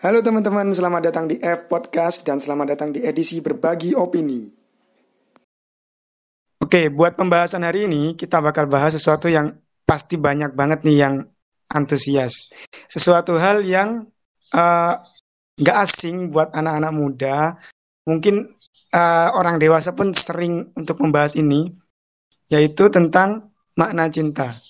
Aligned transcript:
Halo 0.00 0.24
teman-teman, 0.24 0.72
selamat 0.72 1.12
datang 1.12 1.28
di 1.28 1.36
F 1.44 1.68
Podcast 1.68 2.24
dan 2.24 2.40
selamat 2.40 2.72
datang 2.72 2.88
di 2.88 3.04
edisi 3.04 3.44
berbagi 3.44 3.92
opini. 3.92 4.48
Oke, 6.56 6.88
buat 6.88 7.20
pembahasan 7.20 7.68
hari 7.68 7.84
ini 7.84 8.16
kita 8.16 8.40
bakal 8.40 8.64
bahas 8.64 8.96
sesuatu 8.96 9.28
yang 9.28 9.60
pasti 9.84 10.16
banyak 10.16 10.56
banget 10.56 10.88
nih 10.88 11.04
yang 11.04 11.14
antusias. 11.68 12.48
Sesuatu 12.88 13.36
hal 13.36 13.60
yang 13.60 14.08
uh, 14.56 15.04
gak 15.60 15.76
asing 15.84 16.32
buat 16.32 16.48
anak-anak 16.48 16.92
muda. 16.96 17.60
Mungkin 18.08 18.56
uh, 18.96 19.28
orang 19.36 19.60
dewasa 19.60 19.92
pun 19.92 20.16
sering 20.16 20.72
untuk 20.80 20.96
membahas 20.96 21.36
ini, 21.36 21.76
yaitu 22.48 22.88
tentang 22.88 23.52
makna 23.76 24.08
cinta. 24.08 24.64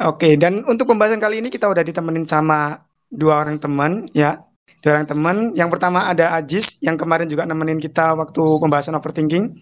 Oke, 0.00 0.40
dan 0.40 0.64
untuk 0.64 0.88
pembahasan 0.88 1.20
kali 1.20 1.44
ini 1.44 1.52
kita 1.52 1.68
udah 1.68 1.84
ditemenin 1.84 2.24
sama 2.24 2.80
dua 3.12 3.44
orang 3.44 3.60
teman 3.60 4.08
ya. 4.16 4.40
Dua 4.80 4.96
orang 4.96 5.08
teman. 5.08 5.36
Yang 5.52 5.70
pertama 5.76 6.08
ada 6.08 6.32
Ajis 6.32 6.80
yang 6.80 6.96
kemarin 6.96 7.28
juga 7.28 7.44
nemenin 7.44 7.78
kita 7.78 8.16
waktu 8.16 8.40
pembahasan 8.40 8.96
overthinking. 8.96 9.52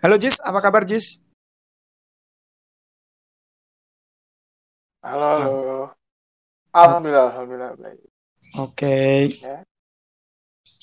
Halo 0.00 0.14
Jis. 0.14 0.38
Apa 0.40 0.62
kabar 0.62 0.86
Jis? 0.86 1.18
Halo 5.00 5.28
halo 5.40 5.78
alhamdulillah 6.76 7.32
alhamdulillah 7.32 7.72
baik. 7.80 7.98
Oke. 8.60 8.76
Okay. 8.76 9.16
ya. 9.40 9.64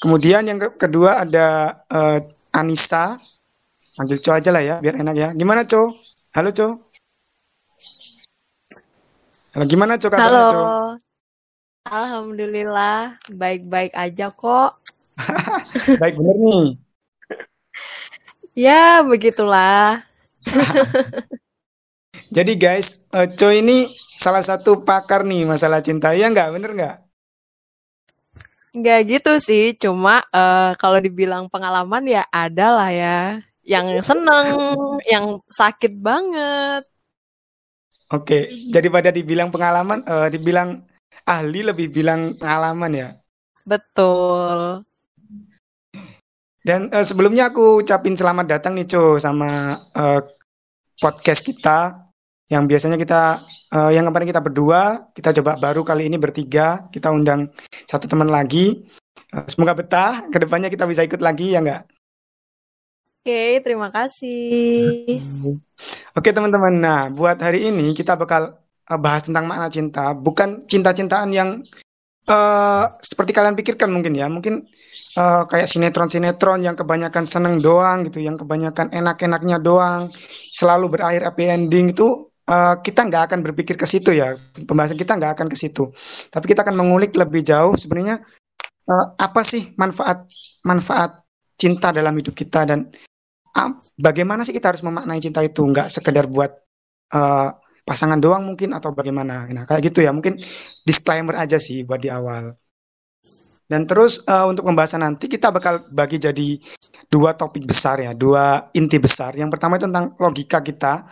kemudian 0.02 0.42
yang 0.46 0.58
ke 0.58 0.74
kedua 0.74 1.22
ada 1.22 1.80
uh, 1.90 2.18
Anissa. 2.50 3.22
Panggil 3.98 4.22
Co 4.22 4.30
aja 4.34 4.50
lah 4.54 4.62
ya 4.62 4.76
biar 4.82 4.98
enak 4.98 5.16
ya. 5.16 5.30
Gimana 5.38 5.70
Co 5.70 5.94
halo 6.34 6.50
Co 6.50 6.68
Halo, 9.54 9.66
gimana 9.70 9.98
Co 10.02 10.10
kabarnya 10.10 10.34
Halo. 10.34 10.50
Co 10.50 11.07
Alhamdulillah, 11.88 13.16
baik-baik 13.32 13.96
aja 13.96 14.28
kok. 14.28 14.76
baik 16.04 16.20
bener 16.20 16.36
nih. 16.36 16.68
ya, 18.52 19.00
begitulah. 19.08 20.04
Jadi 22.36 22.60
guys, 22.60 23.08
uh, 23.16 23.24
Choi 23.24 23.64
ini 23.64 23.88
salah 24.20 24.44
satu 24.44 24.84
pakar 24.84 25.24
nih 25.24 25.48
masalah 25.48 25.80
cinta, 25.80 26.12
ya 26.12 26.28
nggak? 26.28 26.60
Bener 26.60 26.72
nggak? 26.76 26.96
Nggak 28.76 29.00
gitu 29.08 29.32
sih, 29.40 29.72
cuma 29.80 30.28
uh, 30.36 30.76
kalau 30.76 31.00
dibilang 31.00 31.48
pengalaman 31.48 32.04
ya 32.04 32.28
ada 32.28 32.68
lah 32.76 32.92
ya. 32.92 33.20
Yang 33.64 34.04
seneng, 34.04 34.48
yang 35.14 35.40
sakit 35.48 35.96
banget. 36.04 36.84
Oke, 38.12 38.52
jadi 38.72 38.88
pada 38.92 39.12
dibilang 39.12 39.56
pengalaman, 39.56 40.04
uh, 40.04 40.28
dibilang 40.28 40.84
ahli 41.28 41.60
lebih 41.68 41.92
bilang 41.92 42.40
pengalaman 42.40 42.92
ya. 42.96 43.10
Betul. 43.68 44.88
Dan 46.64 46.88
uh, 46.92 47.04
sebelumnya 47.04 47.52
aku 47.52 47.84
ucapin 47.84 48.16
selamat 48.16 48.48
datang 48.48 48.80
nih 48.80 48.88
Co 48.88 49.20
sama 49.20 49.76
uh, 49.92 50.20
podcast 51.00 51.44
kita 51.44 52.08
yang 52.48 52.64
biasanya 52.64 52.96
kita 52.96 53.44
uh, 53.76 53.92
yang 53.92 54.08
kemarin 54.08 54.28
kita 54.32 54.40
berdua, 54.40 55.12
kita 55.12 55.36
coba 55.40 55.60
baru 55.60 55.84
kali 55.84 56.08
ini 56.08 56.16
bertiga, 56.16 56.88
kita 56.92 57.12
undang 57.12 57.52
satu 57.88 58.08
teman 58.08 58.32
lagi. 58.32 58.88
Uh, 59.36 59.44
semoga 59.52 59.76
betah, 59.76 60.24
ke 60.32 60.40
depannya 60.40 60.72
kita 60.72 60.88
bisa 60.88 61.04
ikut 61.04 61.20
lagi 61.20 61.56
ya 61.56 61.60
enggak? 61.60 61.84
Oke, 63.28 63.60
terima 63.60 63.92
kasih. 63.92 65.20
Oke 66.16 66.32
teman-teman, 66.32 66.72
nah 66.80 67.12
buat 67.12 67.36
hari 67.44 67.68
ini 67.68 67.92
kita 67.92 68.16
bakal 68.16 68.56
uh, 68.88 69.00
bahas 69.00 69.28
tentang 69.28 69.46
makna 69.46 69.68
cinta, 69.68 70.16
bukan 70.16 70.64
cinta-cintaan 70.64 71.30
yang 71.32 71.50
uh, 72.28 72.86
seperti 73.04 73.32
kalian 73.36 73.56
pikirkan 73.56 73.92
mungkin 73.92 74.14
ya, 74.16 74.28
mungkin 74.32 74.64
uh, 75.20 75.44
kayak 75.48 75.68
sinetron-sinetron 75.68 76.64
yang 76.64 76.76
kebanyakan 76.80 77.28
seneng 77.28 77.60
doang 77.60 78.08
gitu, 78.08 78.24
yang 78.24 78.40
kebanyakan 78.40 78.92
enak-enaknya 78.92 79.58
doang, 79.60 80.12
selalu 80.56 80.92
berakhir 80.92 81.28
happy 81.28 81.52
ending 81.52 81.92
itu 81.92 82.32
uh, 82.48 82.80
kita 82.80 83.08
nggak 83.08 83.32
akan 83.32 83.40
berpikir 83.44 83.76
ke 83.76 83.88
situ 83.88 84.16
ya, 84.16 84.36
pembahasan 84.68 84.96
kita 84.96 85.20
nggak 85.20 85.40
akan 85.40 85.48
ke 85.52 85.58
situ, 85.60 85.92
tapi 86.32 86.46
kita 86.52 86.64
akan 86.64 86.76
mengulik 86.76 87.16
lebih 87.16 87.44
jauh 87.44 87.76
sebenarnya 87.76 88.24
uh, 88.88 89.06
apa 89.20 89.44
sih 89.44 89.76
manfaat 89.76 90.28
manfaat 90.64 91.24
cinta 91.58 91.90
dalam 91.90 92.14
hidup 92.14 92.38
kita 92.38 92.70
dan 92.70 92.86
uh, 93.58 93.72
bagaimana 93.98 94.46
sih 94.46 94.54
kita 94.54 94.72
harus 94.72 94.86
memaknai 94.86 95.20
cinta 95.20 95.42
itu, 95.44 95.66
nggak 95.66 95.90
sekedar 95.90 96.30
buat 96.30 96.54
uh, 97.18 97.50
pasangan 97.88 98.20
doang 98.20 98.44
mungkin 98.44 98.76
atau 98.76 98.92
bagaimana. 98.92 99.48
Nah, 99.48 99.64
kayak 99.64 99.88
gitu 99.88 100.04
ya. 100.04 100.12
Mungkin 100.12 100.36
disclaimer 100.84 101.40
aja 101.40 101.56
sih 101.56 101.88
buat 101.88 102.04
di 102.04 102.12
awal. 102.12 102.52
Dan 103.68 103.84
terus 103.84 104.24
uh, 104.28 104.48
untuk 104.48 104.68
pembahasan 104.68 105.04
nanti 105.04 105.28
kita 105.28 105.52
bakal 105.52 105.88
bagi 105.92 106.20
jadi 106.20 106.56
dua 107.12 107.36
topik 107.36 107.68
besar 107.68 108.00
ya, 108.00 108.12
dua 108.12 108.72
inti 108.76 108.96
besar. 109.00 109.36
Yang 109.36 109.56
pertama 109.56 109.80
itu 109.80 109.88
tentang 109.88 110.16
logika 110.20 110.60
kita 110.64 111.12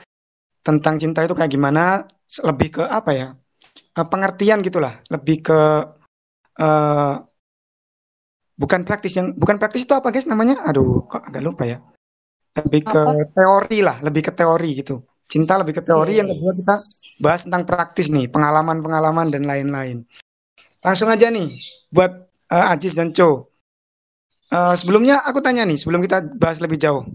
tentang 0.63 0.97
cinta 0.97 1.21
itu 1.21 1.35
kayak 1.35 1.51
gimana, 1.51 2.07
lebih 2.43 2.79
ke 2.79 2.83
apa 2.83 3.11
ya? 3.11 3.27
Uh, 3.95 4.07
pengertian 4.07 4.63
gitulah, 4.63 5.03
lebih 5.11 5.43
ke 5.43 5.59
uh, 6.59 7.15
bukan 8.55 8.81
praktis 8.87 9.19
yang 9.19 9.35
bukan 9.35 9.59
praktis 9.59 9.83
itu 9.83 9.91
apa 9.95 10.11
guys 10.11 10.27
namanya? 10.27 10.63
Aduh, 10.63 11.07
kok 11.11 11.27
agak 11.27 11.43
lupa 11.43 11.63
ya. 11.67 11.83
Lebih 12.55 12.81
ke 12.87 13.01
apa? 13.03 13.35
teori 13.35 13.79
lah, 13.83 13.99
lebih 13.99 14.21
ke 14.25 14.31
teori 14.31 14.79
gitu. 14.79 15.03
Cinta 15.25 15.57
lebih 15.57 15.77
ke 15.77 15.81
teori, 15.81 16.21
yang 16.21 16.29
kedua 16.29 16.53
kita 16.53 16.75
bahas 17.19 17.41
tentang 17.43 17.65
praktis 17.65 18.13
nih, 18.13 18.29
pengalaman-pengalaman 18.29 19.33
dan 19.33 19.43
lain-lain. 19.49 20.05
Langsung 20.85 21.09
aja 21.09 21.33
nih, 21.33 21.57
buat 21.89 22.29
uh, 22.53 22.71
Ajis 22.71 22.93
dan 22.93 23.09
Cho. 23.09 23.49
Uh, 24.53 24.77
sebelumnya 24.77 25.25
aku 25.25 25.41
tanya 25.41 25.65
nih, 25.65 25.81
sebelum 25.81 26.05
kita 26.05 26.21
bahas 26.37 26.61
lebih 26.61 26.77
jauh. 26.77 27.09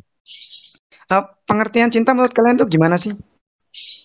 Uh, 1.07 1.25
pengertian 1.47 1.91
cinta 1.95 2.11
menurut 2.11 2.35
kalian 2.35 2.59
tuh 2.59 2.67
gimana 2.67 2.99
sih? 2.99 3.15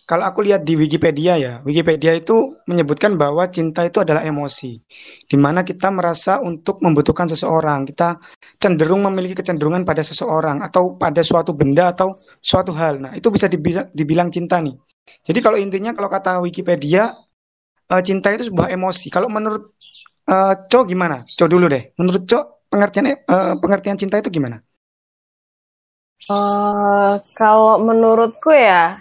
Kalau 0.06 0.22
aku 0.22 0.46
lihat 0.46 0.62
di 0.62 0.78
Wikipedia 0.78 1.34
ya, 1.42 1.54
Wikipedia 1.66 2.14
itu 2.14 2.62
menyebutkan 2.70 3.18
bahwa 3.18 3.50
cinta 3.50 3.82
itu 3.82 4.06
adalah 4.06 4.22
emosi, 4.22 4.70
di 5.26 5.34
mana 5.34 5.66
kita 5.66 5.90
merasa 5.90 6.38
untuk 6.46 6.78
membutuhkan 6.86 7.26
seseorang, 7.26 7.90
kita 7.90 8.14
cenderung 8.62 9.02
memiliki 9.02 9.42
kecenderungan 9.42 9.82
pada 9.82 10.06
seseorang 10.06 10.62
atau 10.62 10.94
pada 11.02 11.26
suatu 11.26 11.58
benda 11.58 11.90
atau 11.90 12.22
suatu 12.38 12.70
hal. 12.78 13.02
Nah, 13.02 13.12
itu 13.18 13.34
bisa 13.34 13.50
dibilang 13.90 14.30
cinta 14.30 14.62
nih. 14.62 14.78
Jadi 15.26 15.40
kalau 15.42 15.58
intinya 15.58 15.90
kalau 15.98 16.10
kata 16.10 16.38
Wikipedia, 16.38 17.10
uh, 17.90 18.02
cinta 18.06 18.30
itu 18.34 18.50
sebuah 18.50 18.74
emosi. 18.74 19.10
Kalau 19.10 19.30
menurut 19.30 19.74
uh, 20.30 20.86
gimana? 20.86 21.22
Co 21.22 21.46
dulu 21.50 21.66
deh. 21.70 21.94
Menurut 21.98 22.30
Co 22.30 22.62
pengertian 22.70 23.10
uh, 23.26 23.58
pengertian 23.58 23.98
cinta 23.98 24.22
itu 24.22 24.30
gimana? 24.30 24.62
Uh, 26.26 27.22
kalau 27.38 27.78
menurutku 27.82 28.50
ya 28.50 28.98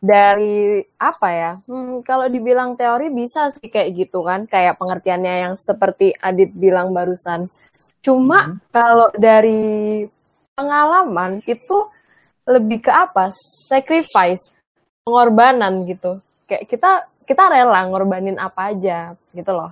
dari 0.00 0.80
apa 0.96 1.28
ya? 1.30 1.52
Hmm, 1.68 2.00
kalau 2.00 2.26
dibilang 2.26 2.74
teori 2.74 3.12
bisa 3.12 3.52
sih 3.52 3.68
kayak 3.68 3.92
gitu 3.94 4.24
kan, 4.24 4.48
kayak 4.48 4.80
pengertiannya 4.80 5.34
yang 5.46 5.54
seperti 5.60 6.16
Adit 6.16 6.50
bilang 6.56 6.96
barusan. 6.96 7.46
Cuma 8.00 8.48
hmm. 8.48 8.72
kalau 8.72 9.12
dari 9.12 10.02
pengalaman 10.56 11.44
itu 11.44 11.86
lebih 12.48 12.88
ke 12.88 12.90
apa? 12.90 13.28
Sacrifice, 13.68 14.56
pengorbanan 15.04 15.84
gitu. 15.84 16.18
Kayak 16.48 16.64
kita 16.66 16.90
kita 17.28 17.44
rela 17.52 17.86
ngorbanin 17.86 18.40
apa 18.40 18.74
aja 18.74 19.14
gitu 19.36 19.52
loh. 19.52 19.70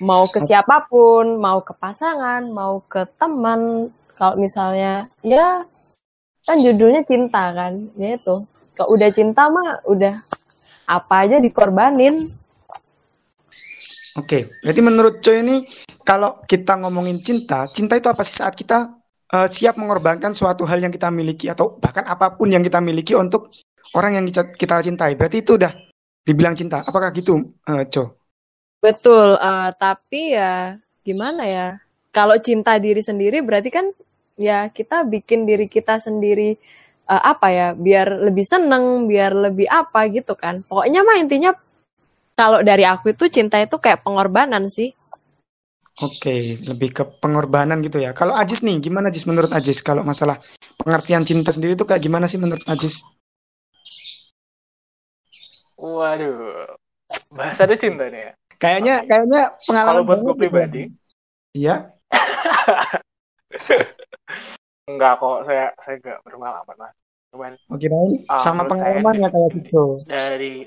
Mau 0.00 0.28
ke 0.30 0.44
siapa 0.44 0.86
pun, 0.86 1.40
mau 1.40 1.60
ke 1.60 1.74
pasangan, 1.74 2.46
mau 2.54 2.80
ke 2.86 3.04
teman. 3.18 3.90
Kalau 4.16 4.38
misalnya 4.40 5.12
ya 5.20 5.66
kan 6.46 6.56
judulnya 6.62 7.02
cinta 7.04 7.52
kan, 7.52 7.90
ya 7.98 8.16
itu 8.16 8.36
kalau 8.76 8.92
udah 8.92 9.08
cinta 9.08 9.48
mah 9.48 9.80
udah 9.88 10.20
apa 10.86 11.14
aja 11.24 11.40
dikorbanin. 11.40 12.28
Oke, 14.16 14.48
berarti 14.64 14.80
menurut 14.80 15.14
Coy 15.20 15.44
ini 15.44 15.56
kalau 16.00 16.40
kita 16.48 16.78
ngomongin 16.80 17.20
cinta, 17.20 17.68
cinta 17.68 17.98
itu 17.98 18.08
apa 18.08 18.24
sih 18.24 18.40
saat 18.40 18.56
kita 18.56 18.96
uh, 19.32 19.48
siap 19.48 19.76
mengorbankan 19.76 20.32
suatu 20.32 20.64
hal 20.64 20.80
yang 20.80 20.92
kita 20.92 21.12
miliki 21.12 21.52
atau 21.52 21.76
bahkan 21.76 22.04
apa 22.08 22.36
pun 22.36 22.48
yang 22.48 22.64
kita 22.64 22.80
miliki 22.80 23.12
untuk 23.12 23.52
orang 23.92 24.20
yang 24.20 24.24
kita 24.30 24.80
cintai. 24.80 25.18
Berarti 25.18 25.44
itu 25.44 25.60
udah 25.60 25.72
dibilang 26.24 26.56
cinta. 26.56 26.80
Apakah 26.80 27.12
gitu, 27.12 27.56
uh, 27.68 27.84
Co? 27.92 28.16
Betul, 28.80 29.36
uh, 29.36 29.72
tapi 29.76 30.36
ya 30.36 30.80
gimana 31.04 31.44
ya? 31.44 31.66
Kalau 32.08 32.40
cinta 32.40 32.80
diri 32.80 33.04
sendiri 33.04 33.44
berarti 33.44 33.68
kan 33.68 33.92
ya 34.40 34.72
kita 34.72 35.04
bikin 35.04 35.44
diri 35.44 35.68
kita 35.68 36.00
sendiri 36.00 36.56
uh, 37.06 37.22
apa 37.22 37.46
ya 37.50 37.68
biar 37.72 38.26
lebih 38.26 38.44
seneng 38.46 39.06
biar 39.06 39.32
lebih 39.32 39.66
apa 39.70 40.10
gitu 40.10 40.34
kan 40.34 40.66
pokoknya 40.66 41.06
mah 41.06 41.16
intinya 41.18 41.54
kalau 42.36 42.60
dari 42.60 42.84
aku 42.84 43.16
itu 43.16 43.32
cinta 43.32 43.56
itu 43.62 43.78
kayak 43.80 44.04
pengorbanan 44.04 44.68
sih 44.68 44.92
Oke, 45.96 46.60
lebih 46.60 46.92
ke 46.92 47.08
pengorbanan 47.24 47.80
gitu 47.80 47.96
ya. 47.96 48.12
Kalau 48.12 48.36
Ajis 48.36 48.60
nih, 48.60 48.84
gimana 48.84 49.08
Ajis 49.08 49.24
menurut 49.24 49.48
Ajis 49.48 49.80
kalau 49.80 50.04
masalah 50.04 50.36
pengertian 50.76 51.24
cinta 51.24 51.56
sendiri 51.56 51.72
itu 51.72 51.88
kayak 51.88 52.04
gimana 52.04 52.28
sih 52.28 52.36
menurut 52.36 52.60
Ajis? 52.68 53.00
Waduh, 55.80 56.68
bahasa 57.32 57.64
ada 57.64 57.80
cinta 57.80 58.12
nih 58.12 58.28
ya. 58.28 58.32
Kayaknya 58.60 59.08
kayaknya 59.08 59.42
pengalaman 59.64 59.88
Kalau 59.88 60.02
buat 60.04 60.20
gue 60.20 60.34
pribadi, 60.36 60.82
Iya. 61.56 61.88
enggak 64.90 65.12
kok 65.20 65.36
saya 65.46 65.64
saya 65.82 65.94
enggak 65.98 66.18
berpengalaman 66.24 66.76
mas. 66.82 66.94
Cuman 67.30 67.52
Oh, 67.70 67.78
kirain 67.78 68.10
Ah, 68.30 68.42
sama 68.42 68.62
pengalaman 68.70 69.14
ya 69.22 69.28
kayak 69.34 69.50
Sico. 69.54 69.82
dari 70.10 70.66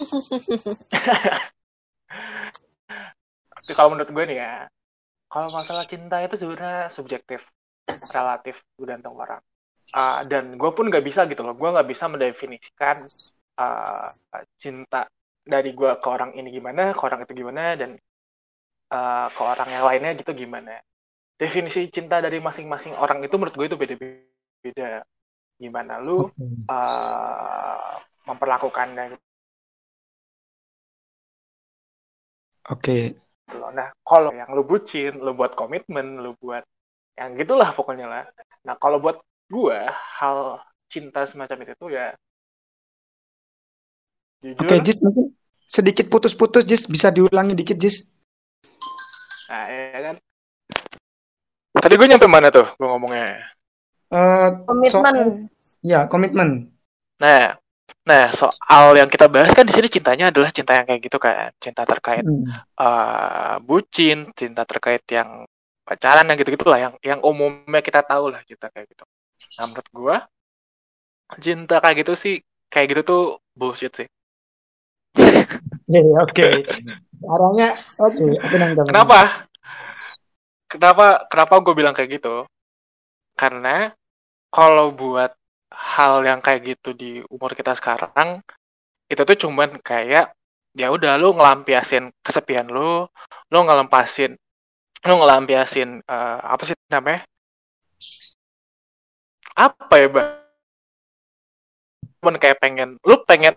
Tapi 3.52 3.72
kalau 3.76 3.88
menurut 3.94 4.10
gue 4.10 4.24
nih 4.32 4.38
ya, 4.42 4.52
kalau 5.32 5.48
masalah 5.52 5.84
cinta 5.88 6.16
itu 6.24 6.36
sebenarnya 6.40 6.90
subjektif, 6.92 7.40
relatif, 8.12 8.56
tergantung 8.78 9.16
orang. 9.18 9.40
Ah, 9.92 10.24
dan 10.24 10.56
gue 10.56 10.70
pun 10.72 10.88
nggak 10.88 11.04
bisa 11.04 11.28
gitu 11.30 11.42
loh, 11.44 11.54
gue 11.56 11.68
nggak 11.68 11.88
bisa 11.88 12.06
mendefinisikan 12.08 13.04
ah, 13.60 14.10
cinta 14.56 15.08
dari 15.44 15.70
gue 15.76 15.90
ke 16.02 16.08
orang 16.08 16.32
ini 16.38 16.48
gimana, 16.54 16.94
ke 16.96 17.02
orang 17.02 17.20
itu 17.26 17.32
gimana, 17.44 17.76
dan 17.80 17.90
ah, 18.92 19.28
ke 19.32 19.42
orang 19.42 19.68
yang 19.74 19.84
lainnya 19.88 20.12
gitu 20.20 20.32
gimana. 20.34 20.80
Definisi 21.38 21.90
cinta 21.90 22.22
dari 22.22 22.38
masing-masing 22.38 22.94
orang 22.94 23.24
itu 23.26 23.34
menurut 23.34 23.54
gue 23.56 23.66
itu 23.66 23.78
beda-beda. 23.78 25.02
Gimana 25.58 25.98
lu 26.02 26.30
ah, 26.70 27.98
memperlakukannya 28.26 29.18
Oke. 32.70 33.18
gitu 33.52 33.60
loh. 33.60 33.70
Nah, 33.76 33.92
kalau 34.00 34.32
yang 34.32 34.48
lu 34.56 34.64
bucin, 34.64 35.20
lu 35.20 35.36
buat 35.36 35.52
komitmen, 35.52 36.24
lu 36.24 36.32
buat 36.40 36.64
yang 37.20 37.36
gitulah 37.36 37.76
pokoknya 37.76 38.06
lah. 38.08 38.24
Nah, 38.64 38.80
kalau 38.80 38.96
buat 38.96 39.20
gua 39.52 39.92
hal 39.92 40.64
cinta 40.88 41.28
semacam 41.28 41.68
itu 41.68 41.74
tuh 41.76 41.90
ya 41.92 42.16
jujur, 44.40 44.64
Oke, 44.64 44.80
Jis, 44.80 44.98
mungkin 45.04 45.36
sedikit 45.68 46.08
putus-putus, 46.08 46.64
Jis. 46.64 46.88
Bisa 46.88 47.12
diulangi 47.12 47.52
dikit, 47.52 47.76
Jis. 47.76 48.16
nah 49.52 49.68
ya 49.68 50.00
kan. 50.00 50.16
Tadi 51.82 51.98
gue 51.98 52.06
nyampe 52.06 52.30
mana 52.30 52.48
tuh 52.54 52.66
gue 52.78 52.86
ngomongnya? 52.86 53.42
Eh, 54.14 54.48
Komitmen. 54.68 55.02
soal- 55.02 55.50
ya, 55.82 56.06
komitmen. 56.06 56.70
Nah, 57.18 57.58
nah 58.06 58.24
soal 58.30 58.94
yang 58.98 59.10
kita 59.10 59.26
bahas 59.26 59.50
kan 59.50 59.66
di 59.66 59.74
sini 59.74 59.90
cintanya 59.90 60.30
adalah 60.30 60.54
cinta 60.54 60.78
yang 60.78 60.86
kayak 60.86 61.02
gitu 61.02 61.18
kan, 61.18 61.50
cinta 61.58 61.82
terkait 61.82 62.22
Hmm. 62.22 62.46
eh, 62.82 63.54
bucin, 63.66 64.30
cinta 64.38 64.62
terkait 64.62 65.02
yang 65.10 65.42
pacaran 65.82 66.22
yang 66.30 66.38
gitu-gitu 66.38 66.66
lah, 66.70 66.78
yang 66.78 66.94
yang 67.02 67.20
umumnya 67.26 67.82
kita 67.82 68.06
tahu 68.06 68.30
lah 68.30 68.40
cinta 68.46 68.70
kayak 68.70 68.86
gitu. 68.94 69.04
Nah, 69.58 69.64
menurut 69.66 69.88
gua 69.90 70.16
cinta 71.42 71.82
kayak 71.82 71.96
gitu 72.06 72.12
sih, 72.22 72.34
kayak 72.72 72.86
gitu 72.94 73.02
tuh 73.10 73.22
bullshit 73.58 73.92
sih. 73.98 74.08
Oke, 75.92 76.00
oke. 76.24 76.48
Arahnya, 77.32 77.68
oke. 78.00 78.24
Aku 78.48 78.56
nangkap. 78.58 78.86
Kenapa? 78.88 79.18
Kenapa? 80.72 81.28
Kenapa 81.28 81.54
gue 81.60 81.74
bilang 81.76 81.92
kayak 81.92 82.16
gitu? 82.16 82.48
Karena 83.36 83.92
kalau 84.48 84.88
buat 84.96 85.36
hal 85.68 86.24
yang 86.24 86.40
kayak 86.40 86.76
gitu 86.76 86.96
di 86.96 87.20
umur 87.28 87.52
kita 87.52 87.76
sekarang, 87.76 88.40
itu 89.12 89.20
tuh 89.28 89.36
cuman 89.36 89.76
kayak 89.84 90.32
ya 90.72 90.88
udah 90.88 91.20
lu 91.20 91.36
ngelampiasin 91.36 92.08
kesepian 92.24 92.72
lu, 92.72 93.04
lu 93.52 93.58
ngelempasin, 93.68 94.32
lu 95.04 95.14
ngelampiasin 95.20 96.00
eh, 96.08 96.38
apa 96.40 96.62
sih 96.64 96.76
namanya? 96.88 97.20
Apa 99.52 99.94
ya, 100.00 100.08
Bang? 100.08 100.30
Cuman 102.24 102.36
kayak 102.40 102.56
pengen, 102.64 102.96
lu 103.04 103.20
pengen 103.28 103.54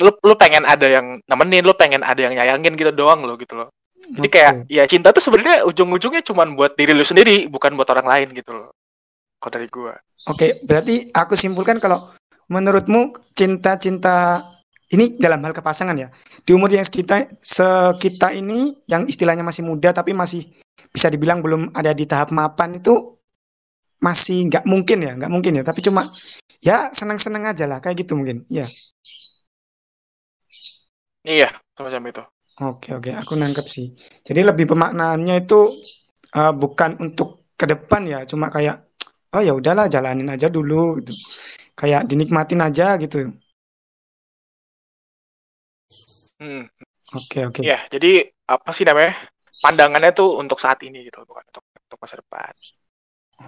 lu 0.00 0.12
lu 0.24 0.34
pengen 0.36 0.64
ada 0.64 0.86
yang 0.88 1.20
nemenin, 1.28 1.64
lu 1.64 1.72
pengen 1.76 2.04
ada 2.04 2.20
yang 2.20 2.32
nyayangin 2.36 2.76
gitu 2.76 2.92
doang 2.92 3.24
lo 3.24 3.36
gitu 3.36 3.56
loh. 3.56 3.68
Jadi 4.06 4.28
kayak 4.30 4.52
ya 4.70 4.86
cinta 4.86 5.10
tuh 5.10 5.24
sebenarnya 5.24 5.66
ujung-ujungnya 5.66 6.22
cuman 6.22 6.54
buat 6.54 6.78
diri 6.78 6.94
lu 6.94 7.02
sendiri, 7.02 7.50
bukan 7.50 7.74
buat 7.74 7.90
orang 7.90 8.06
lain 8.06 8.28
gitu 8.36 8.54
loh. 8.54 8.70
Kalau 9.42 9.52
dari 9.52 9.68
gua. 9.68 9.94
Oke, 10.30 10.62
berarti 10.64 11.10
aku 11.10 11.34
simpulkan 11.34 11.82
kalau 11.82 12.14
menurutmu 12.46 13.14
cinta-cinta 13.34 14.42
ini 14.94 15.18
dalam 15.18 15.42
hal 15.42 15.50
kepasangan 15.50 15.98
ya. 15.98 16.08
Di 16.46 16.54
umur 16.54 16.70
yang 16.70 16.86
kita 16.86 17.34
sekita 17.42 18.30
ini 18.30 18.78
yang 18.86 19.10
istilahnya 19.10 19.42
masih 19.42 19.66
muda 19.66 19.90
tapi 19.90 20.14
masih 20.14 20.46
bisa 20.94 21.10
dibilang 21.10 21.42
belum 21.42 21.74
ada 21.74 21.90
di 21.90 22.06
tahap 22.06 22.30
mapan 22.30 22.78
itu 22.78 23.18
masih 23.98 24.46
nggak 24.46 24.64
mungkin 24.64 24.98
ya, 25.02 25.12
nggak 25.18 25.32
mungkin 25.32 25.58
ya. 25.58 25.62
Tapi 25.66 25.80
cuma 25.82 26.06
ya 26.62 26.94
senang-senang 26.94 27.50
aja 27.50 27.66
lah 27.66 27.82
kayak 27.82 28.06
gitu 28.06 28.14
mungkin. 28.14 28.46
Iya. 28.46 28.70
Iya, 31.26 31.50
semacam 31.74 32.02
itu. 32.06 32.22
Oke, 32.56 32.88
oke, 32.96 33.10
aku 33.12 33.32
nangkep 33.36 33.66
sih. 33.68 33.86
Jadi 34.24 34.40
lebih 34.48 34.64
pemaknaannya 34.72 35.34
itu 35.44 35.54
eh, 36.36 36.52
bukan 36.60 36.90
untuk 37.04 37.28
ke 37.60 37.64
depan 37.72 38.02
ya, 38.08 38.18
cuma 38.30 38.46
kayak 38.48 38.76
oh 39.36 39.42
ya 39.44 39.52
udahlah 39.52 39.86
jalanin 39.92 40.28
aja 40.34 40.48
dulu 40.48 40.96
gitu. 41.00 41.12
Kayak 41.80 42.08
dinikmatin 42.10 42.60
aja 42.64 42.96
gitu. 43.02 43.16
Hmm. 46.40 46.64
Oke, 47.16 47.38
oke. 47.48 47.60
Iya, 47.64 47.78
jadi 47.92 48.10
apa 48.48 48.70
sih 48.76 48.84
namanya? 48.88 49.12
Pandangannya 49.64 50.10
tuh 50.12 50.28
untuk 50.40 50.58
saat 50.60 50.80
ini 50.84 51.04
gitu, 51.08 51.24
bukan 51.28 51.44
untuk 51.48 51.64
untuk 51.76 51.98
masa 52.00 52.16
depan. 52.20 52.52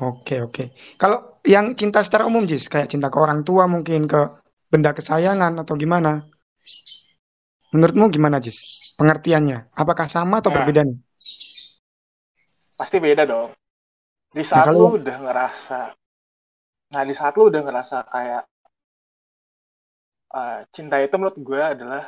Oke, 0.05 0.35
oke. 0.47 0.65
Kalau 1.01 1.19
yang 1.55 1.73
cinta 1.81 2.01
secara 2.05 2.25
umum, 2.29 2.45
Jis, 2.51 2.69
kayak 2.73 2.89
cinta 2.93 3.09
ke 3.13 3.19
orang 3.25 3.41
tua 3.49 3.65
mungkin 3.65 4.05
ke 4.05 4.21
benda 4.73 4.93
kesayangan 4.97 5.53
atau 5.65 5.75
gimana? 5.81 6.29
Menurutmu 7.73 8.05
gimana, 8.09 8.37
Jis? 8.41 8.59
Pengertiannya, 8.99 9.59
apakah 9.77 10.07
sama 10.09 10.41
atau 10.41 10.51
Nah. 10.51 10.57
berbeda 10.57 10.81
nih? 10.89 10.97
Pasti 12.79 12.97
beda 13.03 13.23
dong. 13.29 13.51
Di 14.33 14.45
saat 14.45 14.67
kalau- 14.71 14.95
lu 14.95 15.01
udah 15.01 15.17
ngerasa 15.25 15.81
Nah, 16.89 17.05
di 17.05 17.13
saat 17.13 17.37
lu 17.37 17.53
udah 17.53 17.61
ngerasa 17.69 17.97
kayak 18.09 18.43
eh, 20.39 20.59
cinta 20.75 20.97
itu 21.01 21.15
menurut 21.17 21.39
gue 21.41 21.61
adalah 21.61 22.05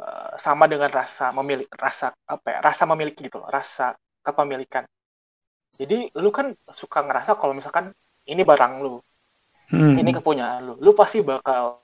eh, 0.00 0.32
sama 0.40 0.64
dengan 0.72 0.90
rasa 0.90 1.30
memiliki 1.36 1.70
rasa 1.76 2.06
apa 2.26 2.46
ya? 2.54 2.58
Rasa 2.64 2.84
memiliki 2.90 3.20
gitu 3.28 3.38
loh, 3.42 3.50
rasa 3.50 3.94
kepemilikan. 4.26 4.84
Jadi 5.80 6.12
lu 6.20 6.30
kan 6.34 6.52
suka 6.70 7.00
ngerasa 7.06 7.36
kalau 7.40 7.54
misalkan 7.56 7.92
ini 8.28 8.42
barang 8.44 8.74
lu, 8.84 9.00
Hmm. 9.70 9.94
ini 10.00 10.10
kepunyaan 10.12 10.60
lu, 10.66 10.74
lu 10.82 10.92
pasti 10.98 11.22
bakal 11.22 11.78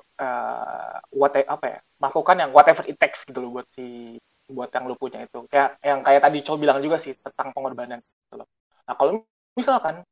eh 0.00 0.96
what 1.18 1.32
apa 1.36 1.66
ya? 1.66 1.78
Melakukan 2.00 2.36
yang 2.42 2.50
whatever 2.56 2.84
it 2.88 2.96
takes 3.02 3.20
gitu 3.28 3.38
loh 3.42 3.50
buat 3.60 3.66
si 3.76 4.16
buat 4.52 4.70
yang 4.74 4.84
lu 4.90 4.94
punya 4.98 5.24
itu. 5.24 5.38
Kayak 5.48 5.80
yang 5.82 6.00
kayak 6.06 6.20
tadi 6.24 6.38
Cow 6.46 6.56
bilang 6.60 6.78
juga 6.84 6.96
sih 7.00 7.12
tentang 7.16 7.48
pengorbanan 7.56 7.98
gitu 8.00 8.34
loh. 8.40 8.48
Nah, 8.86 8.94
kalau 8.98 9.12
misalkan 9.58 10.04